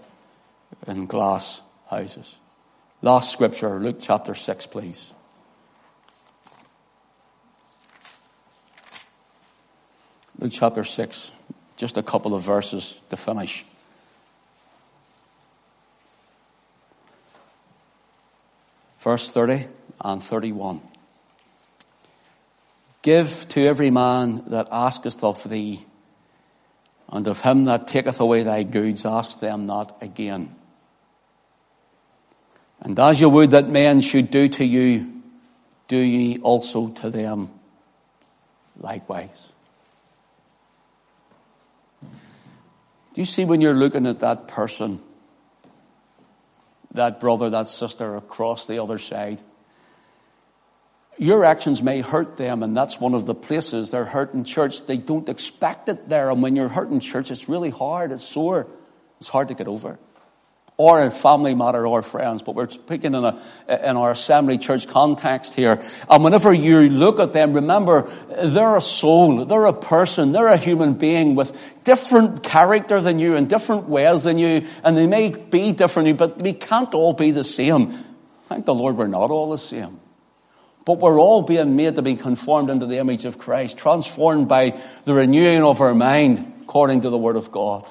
in 0.86 1.06
glass 1.06 1.60
houses. 1.90 2.38
Last 3.02 3.32
scripture, 3.32 3.80
Luke 3.80 3.98
chapter 4.00 4.34
6, 4.34 4.66
please. 4.66 5.12
Luke 10.38 10.52
chapter 10.52 10.84
6, 10.84 11.32
just 11.76 11.96
a 11.96 12.02
couple 12.02 12.34
of 12.34 12.42
verses 12.42 12.98
to 13.10 13.16
finish. 13.16 13.64
verse 19.00 19.28
30 19.30 19.66
and 20.02 20.22
31. 20.22 20.80
Give 23.00 23.46
to 23.48 23.66
every 23.66 23.90
man 23.90 24.44
that 24.48 24.68
asketh 24.70 25.22
of 25.24 25.48
thee, 25.48 25.86
and 27.10 27.26
of 27.26 27.40
him 27.40 27.64
that 27.64 27.88
taketh 27.88 28.20
away 28.20 28.42
thy 28.42 28.64
goods, 28.64 29.06
ask 29.06 29.40
them 29.40 29.66
not 29.66 29.96
again. 30.02 30.54
And 32.80 32.98
as 32.98 33.18
you 33.18 33.30
would 33.30 33.52
that 33.52 33.68
men 33.68 34.02
should 34.02 34.30
do 34.30 34.48
to 34.48 34.64
you, 34.64 35.22
do 35.88 35.96
ye 35.96 36.38
also 36.40 36.88
to 36.88 37.08
them 37.08 37.48
likewise. 38.78 39.46
Do 43.18 43.22
you 43.22 43.26
see 43.26 43.44
when 43.44 43.60
you're 43.60 43.74
looking 43.74 44.06
at 44.06 44.20
that 44.20 44.46
person 44.46 45.00
that 46.92 47.18
brother, 47.18 47.50
that 47.50 47.66
sister 47.66 48.14
across 48.14 48.66
the 48.66 48.80
other 48.80 48.96
side. 48.96 49.40
Your 51.18 51.44
actions 51.44 51.82
may 51.82 52.00
hurt 52.00 52.36
them, 52.36 52.62
and 52.62 52.76
that's 52.76 53.00
one 53.00 53.14
of 53.14 53.26
the 53.26 53.34
places 53.34 53.90
they're 53.90 54.04
hurt 54.04 54.34
in 54.34 54.44
church. 54.44 54.86
They 54.86 54.98
don't 54.98 55.28
expect 55.28 55.88
it 55.88 56.08
there, 56.08 56.30
and 56.30 56.44
when 56.44 56.54
you're 56.54 56.68
hurt 56.68 56.90
in 56.90 57.00
church, 57.00 57.32
it's 57.32 57.48
really 57.48 57.70
hard, 57.70 58.12
it's 58.12 58.22
sore, 58.22 58.68
it's 59.18 59.28
hard 59.28 59.48
to 59.48 59.54
get 59.54 59.66
over 59.66 59.98
or 60.80 61.02
a 61.02 61.10
family 61.10 61.56
matter 61.56 61.84
or 61.84 62.02
friends, 62.02 62.40
but 62.40 62.54
we're 62.54 62.70
speaking 62.70 63.12
in, 63.12 63.24
a, 63.24 63.42
in 63.68 63.96
our 63.96 64.12
assembly 64.12 64.58
church 64.58 64.86
context 64.86 65.54
here. 65.54 65.82
And 66.08 66.22
whenever 66.22 66.54
you 66.54 66.88
look 66.88 67.18
at 67.18 67.32
them, 67.32 67.52
remember, 67.52 68.08
they're 68.28 68.76
a 68.76 68.80
soul, 68.80 69.44
they're 69.44 69.66
a 69.66 69.72
person, 69.72 70.30
they're 70.30 70.46
a 70.46 70.56
human 70.56 70.94
being 70.94 71.34
with 71.34 71.52
different 71.82 72.44
character 72.44 73.00
than 73.00 73.18
you 73.18 73.34
and 73.34 73.50
different 73.50 73.88
ways 73.88 74.22
than 74.22 74.38
you, 74.38 74.68
and 74.84 74.96
they 74.96 75.08
may 75.08 75.30
be 75.30 75.72
different, 75.72 76.16
but 76.16 76.38
we 76.40 76.52
can't 76.52 76.94
all 76.94 77.12
be 77.12 77.32
the 77.32 77.44
same. 77.44 77.98
Thank 78.44 78.64
the 78.64 78.74
Lord 78.74 78.96
we're 78.96 79.08
not 79.08 79.32
all 79.32 79.50
the 79.50 79.58
same. 79.58 79.98
But 80.84 81.00
we're 81.00 81.18
all 81.18 81.42
being 81.42 81.74
made 81.74 81.96
to 81.96 82.02
be 82.02 82.14
conformed 82.14 82.70
into 82.70 82.86
the 82.86 82.98
image 82.98 83.24
of 83.24 83.36
Christ, 83.36 83.78
transformed 83.78 84.46
by 84.46 84.80
the 85.04 85.12
renewing 85.12 85.64
of 85.64 85.80
our 85.80 85.92
mind 85.92 86.52
according 86.62 87.00
to 87.00 87.10
the 87.10 87.18
Word 87.18 87.34
of 87.34 87.50
God. 87.50 87.84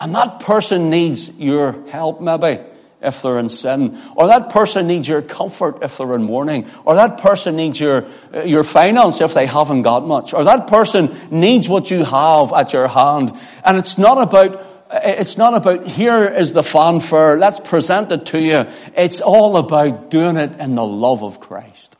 And 0.00 0.14
that 0.14 0.40
person 0.40 0.90
needs 0.90 1.30
your 1.30 1.88
help, 1.88 2.20
maybe, 2.20 2.62
if 3.00 3.22
they're 3.22 3.38
in 3.38 3.48
sin. 3.48 3.98
Or 4.14 4.26
that 4.26 4.50
person 4.50 4.86
needs 4.86 5.08
your 5.08 5.22
comfort 5.22 5.82
if 5.82 5.96
they're 5.96 6.14
in 6.14 6.22
mourning. 6.22 6.68
Or 6.84 6.96
that 6.96 7.18
person 7.18 7.56
needs 7.56 7.80
your, 7.80 8.06
uh, 8.34 8.42
your 8.42 8.62
finance 8.62 9.20
if 9.20 9.32
they 9.32 9.46
haven't 9.46 9.82
got 9.82 10.06
much. 10.06 10.34
Or 10.34 10.44
that 10.44 10.66
person 10.66 11.16
needs 11.30 11.68
what 11.68 11.90
you 11.90 12.04
have 12.04 12.52
at 12.52 12.74
your 12.74 12.88
hand. 12.88 13.32
And 13.64 13.78
it's 13.78 13.96
not 13.96 14.20
about, 14.20 14.56
uh, 14.90 15.00
it's 15.02 15.38
not 15.38 15.54
about 15.54 15.86
here 15.86 16.24
is 16.24 16.52
the 16.52 16.62
fanfare, 16.62 17.38
let's 17.38 17.58
present 17.60 18.12
it 18.12 18.26
to 18.26 18.38
you. 18.38 18.66
It's 18.94 19.22
all 19.22 19.56
about 19.56 20.10
doing 20.10 20.36
it 20.36 20.60
in 20.60 20.74
the 20.74 20.84
love 20.84 21.24
of 21.24 21.40
Christ. 21.40 21.96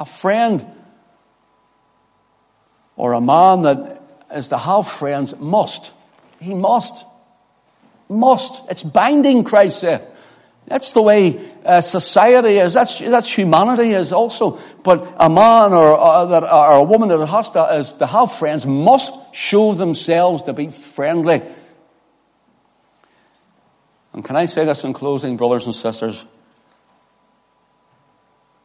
A 0.00 0.06
friend 0.06 0.64
or 2.96 3.12
a 3.12 3.20
man 3.20 3.62
that 3.62 3.97
is 4.32 4.48
to 4.48 4.58
have 4.58 4.88
friends 4.88 5.36
must. 5.38 5.92
He 6.40 6.54
must. 6.54 7.04
Must. 8.08 8.62
It's 8.70 8.82
binding, 8.82 9.44
Christ 9.44 9.80
said. 9.80 10.06
That's 10.66 10.92
the 10.92 11.00
way 11.00 11.40
uh, 11.64 11.80
society 11.80 12.58
is. 12.58 12.74
That's, 12.74 12.98
that's 12.98 13.32
humanity 13.32 13.90
is 13.90 14.12
also. 14.12 14.58
But 14.82 15.14
a 15.18 15.30
man 15.30 15.72
or, 15.72 16.26
that, 16.26 16.42
or 16.42 16.72
a 16.74 16.82
woman 16.82 17.08
that 17.08 17.26
has 17.26 17.50
to, 17.52 17.76
is 17.76 17.94
to 17.94 18.06
have 18.06 18.32
friends 18.32 18.66
must 18.66 19.12
show 19.32 19.72
themselves 19.72 20.42
to 20.44 20.52
be 20.52 20.68
friendly. 20.68 21.42
And 24.12 24.24
can 24.24 24.36
I 24.36 24.44
say 24.44 24.66
this 24.66 24.84
in 24.84 24.92
closing, 24.92 25.36
brothers 25.38 25.64
and 25.64 25.74
sisters? 25.74 26.24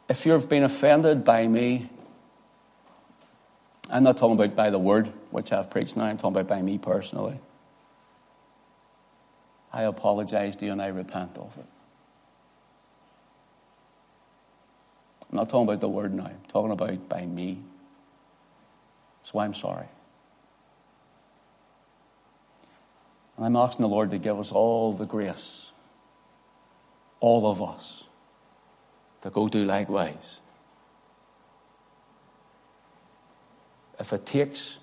If 0.10 0.26
you've 0.26 0.50
been 0.50 0.64
offended 0.64 1.24
by 1.24 1.48
me, 1.48 1.90
I'm 3.94 4.02
not 4.02 4.18
talking 4.18 4.34
about 4.34 4.56
by 4.56 4.72
the 4.72 4.80
word, 4.80 5.14
which 5.30 5.52
I've 5.52 5.70
preached 5.70 5.96
now, 5.96 6.06
I'm 6.06 6.18
talking 6.18 6.36
about 6.36 6.48
by 6.48 6.64
me 6.64 6.80
personally. 6.80 7.40
I 9.72 9.84
apologize 9.84 10.56
to 10.56 10.66
you 10.66 10.72
and 10.72 10.82
I 10.82 10.88
repent 10.88 11.38
of 11.38 11.56
it. 11.60 11.66
I'm 15.30 15.38
not 15.38 15.48
talking 15.48 15.68
about 15.68 15.80
the 15.80 15.90
word 15.90 16.12
now, 16.12 16.26
I'm 16.26 16.42
talking 16.48 16.72
about 16.72 17.08
by 17.08 17.28
me 17.28 17.60
So 19.22 19.38
I'm 19.38 19.54
sorry. 19.54 19.88
And 23.38 23.46
I'm 23.46 23.56
asking 23.56 23.84
the 23.84 23.90
Lord 23.90 24.10
to 24.10 24.18
give 24.18 24.40
us 24.40 24.52
all 24.52 24.94
the 24.94 25.06
grace, 25.06 25.70
all 27.20 27.46
of 27.46 27.62
us, 27.62 28.06
to 29.22 29.30
go 29.30 29.48
do 29.48 29.66
likewise. 29.66 30.40
If 34.04 34.12
it 34.12 34.26
takes 34.26 34.80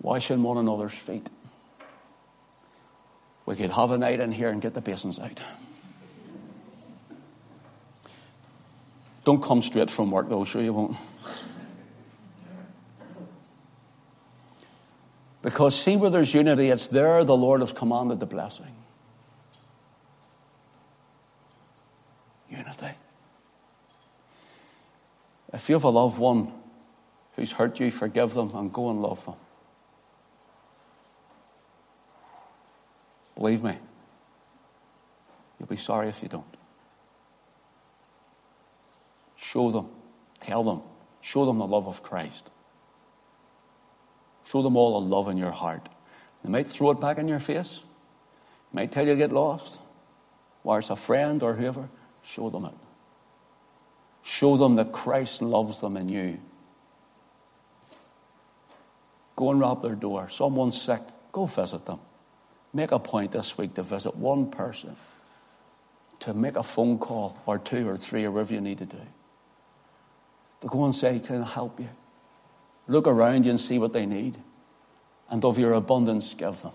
washing 0.00 0.42
one 0.42 0.56
another's 0.56 0.94
feet, 0.94 1.28
we 3.44 3.54
could 3.54 3.70
have 3.70 3.90
a 3.90 3.98
night 3.98 4.18
in 4.18 4.32
here 4.32 4.48
and 4.48 4.62
get 4.62 4.72
the 4.72 4.80
basins 4.80 5.18
out. 5.18 5.42
Don't 9.26 9.42
come 9.42 9.60
straight 9.60 9.90
from 9.90 10.10
work, 10.10 10.30
though, 10.30 10.46
sure 10.46 10.62
you 10.62 10.72
won't. 10.72 10.96
Because 15.42 15.78
see 15.78 15.96
where 15.96 16.08
there's 16.08 16.32
unity, 16.32 16.70
it's 16.70 16.88
there 16.88 17.24
the 17.24 17.36
Lord 17.36 17.60
has 17.60 17.72
commanded 17.72 18.20
the 18.20 18.26
blessing. 18.26 18.74
Unity. 22.48 22.92
If 25.52 25.68
you 25.68 25.74
have 25.74 25.84
a 25.84 25.90
loved 25.90 26.16
one 26.16 26.61
who's 27.36 27.52
hurt 27.52 27.80
you, 27.80 27.90
forgive 27.90 28.34
them 28.34 28.50
and 28.54 28.72
go 28.72 28.90
and 28.90 29.00
love 29.00 29.24
them. 29.24 29.34
Believe 33.34 33.62
me, 33.62 33.76
you'll 35.58 35.68
be 35.68 35.76
sorry 35.76 36.08
if 36.08 36.22
you 36.22 36.28
don't. 36.28 36.44
Show 39.36 39.70
them, 39.70 39.88
tell 40.40 40.62
them, 40.62 40.82
show 41.20 41.46
them 41.46 41.58
the 41.58 41.66
love 41.66 41.86
of 41.88 42.02
Christ. 42.02 42.50
Show 44.44 44.62
them 44.62 44.76
all 44.76 45.00
the 45.00 45.06
love 45.06 45.28
in 45.28 45.36
your 45.38 45.50
heart. 45.50 45.88
They 46.44 46.50
might 46.50 46.66
throw 46.66 46.90
it 46.90 47.00
back 47.00 47.18
in 47.18 47.28
your 47.28 47.40
face, 47.40 47.80
they 48.72 48.82
might 48.82 48.92
tell 48.92 49.06
you 49.06 49.14
to 49.14 49.18
get 49.18 49.32
lost, 49.32 49.78
or 50.64 50.78
it's 50.78 50.90
a 50.90 50.96
friend 50.96 51.42
or 51.42 51.54
whoever. 51.54 51.88
Show 52.22 52.50
them 52.50 52.66
it. 52.66 52.74
Show 54.22 54.56
them 54.56 54.76
that 54.76 54.92
Christ 54.92 55.42
loves 55.42 55.80
them 55.80 55.96
in 55.96 56.08
you. 56.08 56.38
Go 59.42 59.50
and 59.50 59.60
rap 59.60 59.80
their 59.80 59.96
door. 59.96 60.28
Someone's 60.30 60.80
sick, 60.80 61.02
go 61.32 61.46
visit 61.46 61.84
them. 61.84 61.98
Make 62.72 62.92
a 62.92 63.00
point 63.00 63.32
this 63.32 63.58
week 63.58 63.74
to 63.74 63.82
visit 63.82 64.14
one 64.14 64.52
person, 64.52 64.94
to 66.20 66.32
make 66.32 66.54
a 66.54 66.62
phone 66.62 66.96
call 66.96 67.36
or 67.44 67.58
two 67.58 67.88
or 67.88 67.96
three 67.96 68.24
or 68.24 68.30
whatever 68.30 68.54
you 68.54 68.60
need 68.60 68.78
to 68.78 68.86
do. 68.86 69.00
To 70.60 70.68
go 70.68 70.84
and 70.84 70.94
say, 70.94 71.18
Can 71.18 71.42
I 71.42 71.48
help 71.48 71.80
you? 71.80 71.88
Look 72.86 73.08
around 73.08 73.44
you 73.44 73.50
and 73.50 73.60
see 73.60 73.80
what 73.80 73.92
they 73.92 74.06
need. 74.06 74.38
And 75.28 75.44
of 75.44 75.58
your 75.58 75.72
abundance, 75.72 76.34
give 76.34 76.62
them. 76.62 76.70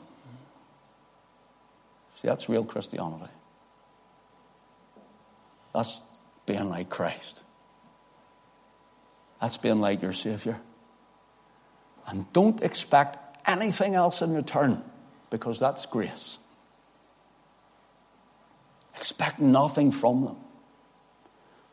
See, 2.16 2.28
that's 2.28 2.50
real 2.50 2.66
Christianity. 2.66 3.32
That's 5.74 6.02
being 6.46 6.68
like 6.68 6.90
Christ. 6.90 7.44
That's 9.40 9.56
being 9.56 9.80
like 9.80 10.02
your 10.02 10.12
Savior. 10.12 10.60
And 12.08 12.32
don't 12.32 12.62
expect 12.64 13.18
anything 13.46 13.96
else 13.96 14.22
in 14.22 14.34
return 14.34 14.82
because 15.30 15.60
that's 15.60 15.86
grace. 15.86 16.38
Expect 18.96 19.40
nothing 19.40 19.92
from 19.92 20.24
them. 20.26 20.38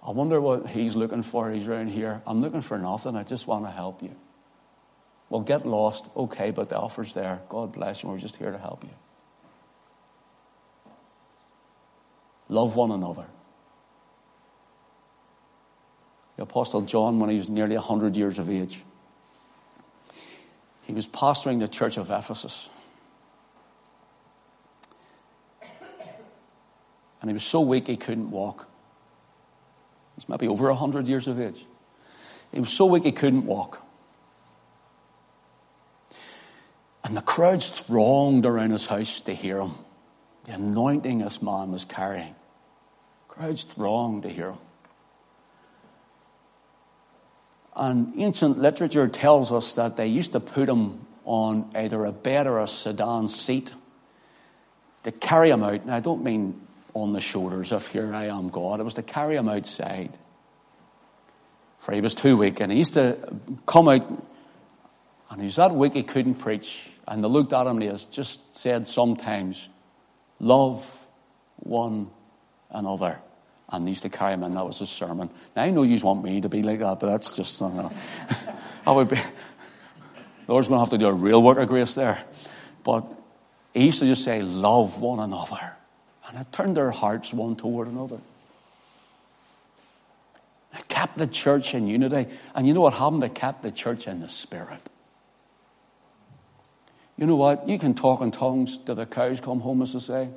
I 0.02 0.10
wonder 0.10 0.40
what 0.40 0.66
he's 0.66 0.94
looking 0.94 1.22
for. 1.22 1.50
He's 1.50 1.66
around 1.66 1.88
here. 1.88 2.20
I'm 2.26 2.42
looking 2.42 2.60
for 2.60 2.76
nothing. 2.76 3.16
I 3.16 3.22
just 3.22 3.46
want 3.46 3.64
to 3.64 3.70
help 3.70 4.02
you. 4.02 4.14
Well, 5.30 5.40
get 5.40 5.66
lost. 5.66 6.10
Okay, 6.14 6.50
but 6.50 6.68
the 6.68 6.78
offer's 6.78 7.14
there. 7.14 7.40
God 7.48 7.72
bless 7.72 8.02
you. 8.02 8.10
We're 8.10 8.18
just 8.18 8.36
here 8.36 8.50
to 8.50 8.58
help 8.58 8.84
you. 8.84 8.90
Love 12.48 12.76
one 12.76 12.90
another. 12.90 13.24
The 16.36 16.42
Apostle 16.42 16.82
John, 16.82 17.20
when 17.20 17.30
he 17.30 17.36
was 17.36 17.48
nearly 17.48 17.76
100 17.76 18.16
years 18.16 18.38
of 18.38 18.50
age, 18.50 18.84
he 20.94 20.98
was 20.98 21.08
pastoring 21.08 21.58
the 21.60 21.68
church 21.68 21.96
of 21.96 22.10
Ephesus. 22.10 22.70
And 27.20 27.30
he 27.30 27.32
was 27.32 27.42
so 27.42 27.60
weak 27.60 27.86
he 27.86 27.96
couldn't 27.96 28.30
walk. 28.30 28.68
He's 30.14 30.28
maybe 30.28 30.46
over 30.46 30.68
100 30.68 31.08
years 31.08 31.26
of 31.26 31.40
age. 31.40 31.64
He 32.52 32.60
was 32.60 32.70
so 32.70 32.86
weak 32.86 33.02
he 33.02 33.12
couldn't 33.12 33.46
walk. 33.46 33.82
And 37.02 37.16
the 37.16 37.22
crowds 37.22 37.70
thronged 37.70 38.46
around 38.46 38.70
his 38.70 38.86
house 38.86 39.20
to 39.22 39.34
hear 39.34 39.60
him. 39.60 39.74
The 40.44 40.52
anointing 40.52 41.18
this 41.18 41.42
man 41.42 41.72
was 41.72 41.84
carrying. 41.84 42.34
Crowds 43.26 43.64
thronged 43.64 44.22
to 44.22 44.28
hear 44.28 44.50
him. 44.50 44.58
And 47.76 48.14
ancient 48.16 48.58
literature 48.58 49.08
tells 49.08 49.52
us 49.52 49.74
that 49.74 49.96
they 49.96 50.06
used 50.06 50.32
to 50.32 50.40
put 50.40 50.68
him 50.68 51.06
on 51.24 51.70
either 51.74 52.04
a 52.04 52.12
bed 52.12 52.46
or 52.46 52.60
a 52.60 52.68
sedan 52.68 53.28
seat 53.28 53.72
to 55.02 55.12
carry 55.12 55.50
him 55.50 55.62
out. 55.62 55.86
Now, 55.86 55.96
I 55.96 56.00
don't 56.00 56.22
mean 56.22 56.60
on 56.94 57.12
the 57.12 57.20
shoulders 57.20 57.72
of 57.72 57.86
here 57.88 58.14
I 58.14 58.26
am 58.26 58.48
God. 58.48 58.80
It 58.80 58.84
was 58.84 58.94
to 58.94 59.02
carry 59.02 59.36
him 59.36 59.48
outside. 59.48 60.16
For 61.78 61.92
he 61.92 62.00
was 62.00 62.14
too 62.14 62.36
weak. 62.36 62.60
And 62.60 62.70
he 62.70 62.78
used 62.78 62.94
to 62.94 63.18
come 63.66 63.88
out, 63.88 64.08
and 65.30 65.40
he 65.40 65.46
was 65.46 65.56
that 65.56 65.74
weak 65.74 65.94
he 65.94 66.02
couldn't 66.02 66.36
preach. 66.36 66.88
And 67.06 67.22
they 67.22 67.28
looked 67.28 67.52
at 67.52 67.66
him 67.66 67.82
and 67.82 67.98
he 67.98 68.06
just 68.10 68.56
said 68.56 68.88
sometimes, 68.88 69.68
Love 70.40 70.98
one 71.56 72.10
another. 72.70 73.18
And 73.74 73.88
used 73.88 74.02
to 74.02 74.08
carry 74.08 74.34
him 74.34 74.42
and 74.42 74.56
that 74.56 74.64
was 74.64 74.78
his 74.78 74.88
sermon. 74.88 75.30
Now 75.56 75.62
I 75.62 75.70
know 75.70 75.82
you 75.82 75.98
want 75.98 76.22
me 76.22 76.40
to 76.40 76.48
be 76.48 76.62
like 76.62 76.78
that, 76.78 77.00
but 77.00 77.08
that's 77.08 77.36
just, 77.36 77.60
I 77.60 77.72
know. 77.72 77.92
I 78.86 78.92
would 78.92 79.08
be, 79.08 79.16
the 79.16 80.52
Lord's 80.52 80.68
going 80.68 80.78
to 80.78 80.84
have 80.84 80.90
to 80.90 80.98
do 80.98 81.08
a 81.08 81.12
real 81.12 81.42
work 81.42 81.58
of 81.58 81.68
grace 81.68 81.94
there. 81.94 82.22
But 82.84 83.04
he 83.72 83.86
used 83.86 83.98
to 84.00 84.06
just 84.06 84.24
say, 84.24 84.42
love 84.42 85.00
one 85.00 85.18
another. 85.18 85.74
And 86.28 86.38
it 86.38 86.52
turned 86.52 86.76
their 86.76 86.90
hearts 86.90 87.32
one 87.32 87.56
toward 87.56 87.88
another. 87.88 88.18
It 90.74 90.88
kept 90.88 91.18
the 91.18 91.26
church 91.26 91.74
in 91.74 91.86
unity. 91.86 92.30
And 92.54 92.66
you 92.66 92.74
know 92.74 92.80
what 92.80 92.94
happened? 92.94 93.22
It 93.24 93.34
kept 93.34 93.62
the 93.62 93.70
church 93.70 94.06
in 94.06 94.20
the 94.20 94.28
spirit. 94.28 94.80
You 97.16 97.26
know 97.26 97.36
what? 97.36 97.68
You 97.68 97.78
can 97.78 97.94
talk 97.94 98.20
in 98.20 98.32
tongues 98.32 98.78
till 98.84 98.96
the 98.96 99.06
cows 99.06 99.40
come 99.40 99.60
home, 99.60 99.82
as 99.82 99.92
they 99.92 100.00
say, 100.00 100.28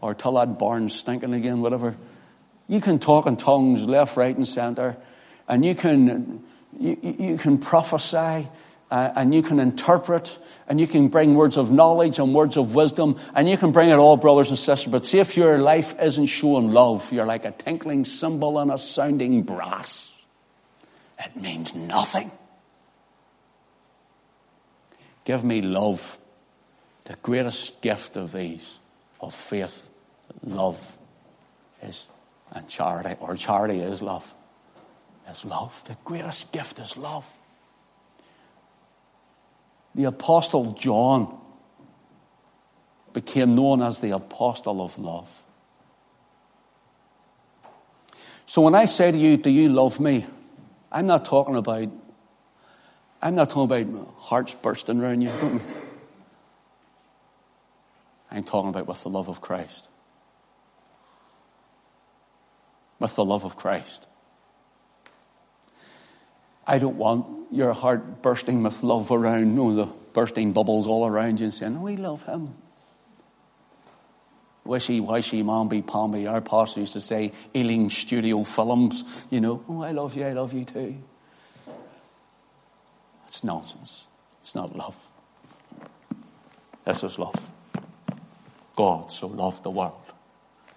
or 0.00 0.14
till 0.14 0.34
that 0.34 0.58
barn's 0.58 0.94
stinking 0.94 1.34
again, 1.34 1.60
whatever. 1.60 1.96
You 2.68 2.80
can 2.80 2.98
talk 2.98 3.26
in 3.26 3.36
tongues 3.36 3.82
left, 3.84 4.16
right, 4.16 4.36
and 4.36 4.46
center, 4.46 4.96
and 5.48 5.64
you 5.64 5.74
can, 5.74 6.42
you, 6.78 6.98
you 7.02 7.38
can 7.38 7.58
prophesy, 7.58 8.48
uh, 8.90 9.10
and 9.16 9.34
you 9.34 9.42
can 9.42 9.60
interpret, 9.60 10.36
and 10.68 10.80
you 10.80 10.86
can 10.86 11.08
bring 11.08 11.34
words 11.34 11.56
of 11.56 11.70
knowledge 11.70 12.18
and 12.18 12.34
words 12.34 12.56
of 12.56 12.74
wisdom, 12.74 13.18
and 13.34 13.48
you 13.48 13.56
can 13.56 13.72
bring 13.72 13.90
it 13.90 13.98
all, 13.98 14.16
brothers 14.16 14.48
and 14.50 14.58
sisters. 14.58 14.90
But 14.90 15.06
see, 15.06 15.18
if 15.18 15.36
your 15.36 15.58
life 15.58 15.94
isn't 16.00 16.26
showing 16.26 16.70
love, 16.72 17.12
you're 17.12 17.26
like 17.26 17.44
a 17.44 17.52
tinkling 17.52 18.04
cymbal 18.04 18.58
and 18.58 18.70
a 18.72 18.78
sounding 18.78 19.42
brass. 19.42 20.12
It 21.18 21.36
means 21.36 21.74
nothing. 21.74 22.30
Give 25.24 25.42
me 25.42 25.60
love, 25.60 26.18
the 27.04 27.16
greatest 27.22 27.80
gift 27.80 28.16
of 28.16 28.32
these, 28.32 28.78
of 29.20 29.34
faith, 29.34 29.88
love 30.44 30.98
is, 31.82 32.08
and 32.52 32.68
charity, 32.68 33.16
or 33.20 33.36
charity 33.36 33.80
is 33.80 34.02
love, 34.02 34.34
is 35.30 35.44
love. 35.44 35.82
The 35.86 35.96
greatest 36.04 36.52
gift 36.52 36.78
is 36.78 36.96
love. 36.96 37.28
The 39.94 40.04
Apostle 40.04 40.72
John 40.72 41.38
became 43.12 43.54
known 43.54 43.82
as 43.82 43.98
the 44.00 44.10
Apostle 44.10 44.82
of 44.82 44.98
Love. 44.98 45.42
So 48.44 48.60
when 48.62 48.74
I 48.74 48.84
say 48.84 49.10
to 49.10 49.18
you, 49.18 49.36
Do 49.38 49.50
you 49.50 49.70
love 49.70 49.98
me? 49.98 50.26
I'm 50.92 51.06
not 51.06 51.24
talking 51.24 51.56
about 51.56 51.88
I'm 53.22 53.34
not 53.34 53.50
talking 53.50 53.84
about 53.84 54.14
hearts 54.18 54.54
bursting 54.54 55.00
around 55.00 55.22
you. 55.22 55.30
I'm 58.30 58.44
talking 58.44 58.68
about 58.68 58.86
with 58.86 59.02
the 59.02 59.08
love 59.08 59.28
of 59.28 59.40
Christ. 59.40 59.88
With 62.98 63.14
the 63.14 63.24
love 63.24 63.44
of 63.44 63.56
Christ. 63.56 64.06
I 66.66 66.78
don't 66.78 66.96
want 66.96 67.52
your 67.52 67.72
heart 67.72 68.22
bursting 68.22 68.62
with 68.62 68.82
love 68.82 69.10
around, 69.10 69.54
know, 69.54 69.74
the 69.74 69.86
bursting 70.12 70.52
bubbles 70.52 70.86
all 70.86 71.06
around 71.06 71.40
you 71.40 71.44
and 71.44 71.54
saying, 71.54 71.80
We 71.80 71.96
love 71.96 72.24
him. 72.24 72.54
Wishy 74.64 74.98
washy, 74.98 75.42
mamby 75.42 75.86
palmy. 75.86 76.26
Our 76.26 76.40
pastor 76.40 76.80
used 76.80 76.94
to 76.94 77.00
say, 77.00 77.32
Ealing 77.54 77.88
studio 77.90 78.42
films, 78.42 79.04
you 79.30 79.40
know, 79.40 79.62
oh, 79.68 79.82
I 79.82 79.92
love 79.92 80.16
you, 80.16 80.26
I 80.26 80.32
love 80.32 80.52
you 80.52 80.64
too. 80.64 80.96
It's 83.28 83.44
nonsense. 83.44 84.06
It's 84.40 84.54
not 84.54 84.74
love. 84.74 84.96
This 86.84 87.04
is 87.04 87.18
love. 87.18 87.50
God 88.76 89.10
so 89.10 89.26
loved 89.26 89.62
the 89.62 89.70
world. 89.70 90.00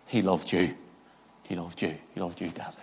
He 0.07 0.21
loved 0.21 0.51
you. 0.51 0.75
He 1.49 1.55
loved 1.55 1.81
you. 1.81 1.97
He 2.13 2.19
loved 2.21 2.39
you, 2.39 2.49
Daddy. 2.49 2.77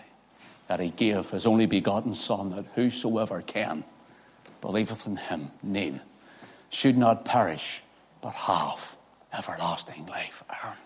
That 0.66 0.80
he 0.80 0.90
gave 0.90 1.30
his 1.30 1.46
only 1.46 1.66
begotten 1.66 2.14
Son, 2.14 2.50
that 2.50 2.64
whosoever 2.74 3.40
can 3.40 3.84
believeth 4.60 5.06
in 5.06 5.16
him, 5.16 5.52
Neil, 5.62 6.00
should 6.68 6.98
not 6.98 7.24
perish, 7.24 7.82
but 8.20 8.34
have 8.34 8.96
everlasting 9.32 10.04
life. 10.06 10.42
Aaron. 10.62 10.76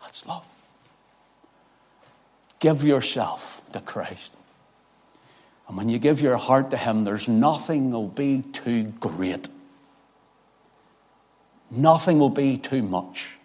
That's 0.00 0.24
love. 0.24 0.46
Give 2.58 2.82
yourself 2.82 3.60
to 3.72 3.80
Christ. 3.80 4.38
And 5.68 5.76
when 5.76 5.90
you 5.90 5.98
give 5.98 6.22
your 6.22 6.38
heart 6.38 6.70
to 6.70 6.76
Him, 6.78 7.04
there's 7.04 7.28
nothing 7.28 7.90
will 7.90 8.08
be 8.08 8.42
too 8.52 8.84
great. 9.00 9.48
Nothing 11.70 12.18
will 12.18 12.30
be 12.30 12.56
too 12.56 12.82
much. 12.82 13.36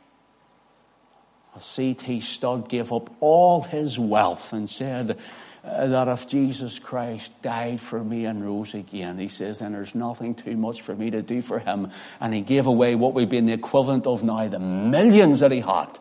C.T. 1.59 2.19
Studd 2.21 2.69
gave 2.69 2.91
up 2.91 3.09
all 3.19 3.61
his 3.61 3.99
wealth 3.99 4.53
and 4.53 4.69
said 4.69 5.17
uh, 5.63 5.87
that 5.87 6.07
if 6.07 6.27
Jesus 6.27 6.79
Christ 6.79 7.41
died 7.41 7.81
for 7.81 8.03
me 8.03 8.25
and 8.25 8.45
rose 8.45 8.73
again, 8.73 9.17
he 9.19 9.27
says, 9.27 9.59
then 9.59 9.73
there's 9.73 9.95
nothing 9.95 10.35
too 10.35 10.55
much 10.55 10.81
for 10.81 10.95
me 10.95 11.09
to 11.11 11.21
do 11.21 11.41
for 11.41 11.59
him. 11.59 11.91
And 12.19 12.33
he 12.33 12.41
gave 12.41 12.67
away 12.67 12.95
what 12.95 13.13
would 13.13 13.29
be 13.29 13.39
the 13.41 13.53
equivalent 13.53 14.07
of 14.07 14.23
now 14.23 14.47
the 14.47 14.59
millions 14.59 15.41
that 15.41 15.51
he 15.51 15.59
had. 15.59 15.99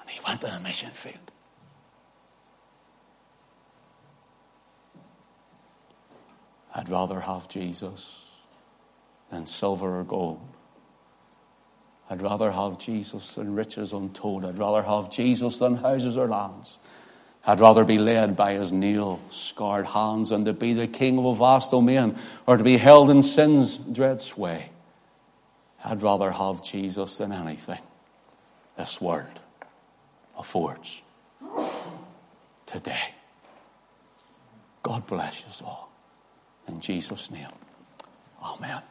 And 0.00 0.10
he 0.10 0.20
went 0.26 0.40
to 0.42 0.48
the 0.48 0.60
mission 0.60 0.90
field. 0.90 1.30
I'd 6.74 6.88
rather 6.88 7.20
have 7.20 7.48
Jesus 7.48 8.26
than 9.30 9.46
silver 9.46 10.00
or 10.00 10.04
gold. 10.04 10.40
I'd 12.10 12.22
rather 12.22 12.50
have 12.50 12.78
Jesus 12.78 13.34
than 13.34 13.54
riches 13.54 13.92
untold. 13.92 14.44
I'd 14.44 14.58
rather 14.58 14.82
have 14.82 15.10
Jesus 15.10 15.58
than 15.58 15.76
houses 15.76 16.16
or 16.16 16.28
lands. 16.28 16.78
I'd 17.46 17.60
rather 17.60 17.84
be 17.84 17.98
led 17.98 18.36
by 18.36 18.54
his 18.54 18.72
nail 18.72 19.20
scarred 19.30 19.86
hands 19.86 20.30
than 20.30 20.44
to 20.46 20.52
be 20.52 20.72
the 20.72 20.86
king 20.86 21.18
of 21.18 21.24
a 21.24 21.34
vast 21.34 21.70
domain 21.70 22.16
or 22.46 22.56
to 22.56 22.64
be 22.64 22.78
held 22.78 23.10
in 23.10 23.22
sin's 23.22 23.76
dread 23.76 24.20
sway. 24.20 24.70
I'd 25.84 26.02
rather 26.02 26.30
have 26.30 26.62
Jesus 26.62 27.18
than 27.18 27.32
anything 27.32 27.80
this 28.76 29.00
world 29.00 29.40
affords 30.38 31.02
today. 32.66 33.14
God 34.82 35.06
bless 35.06 35.44
us 35.46 35.62
all. 35.62 35.90
In 36.66 36.80
Jesus' 36.80 37.30
name, 37.30 37.48
Amen. 38.42 38.82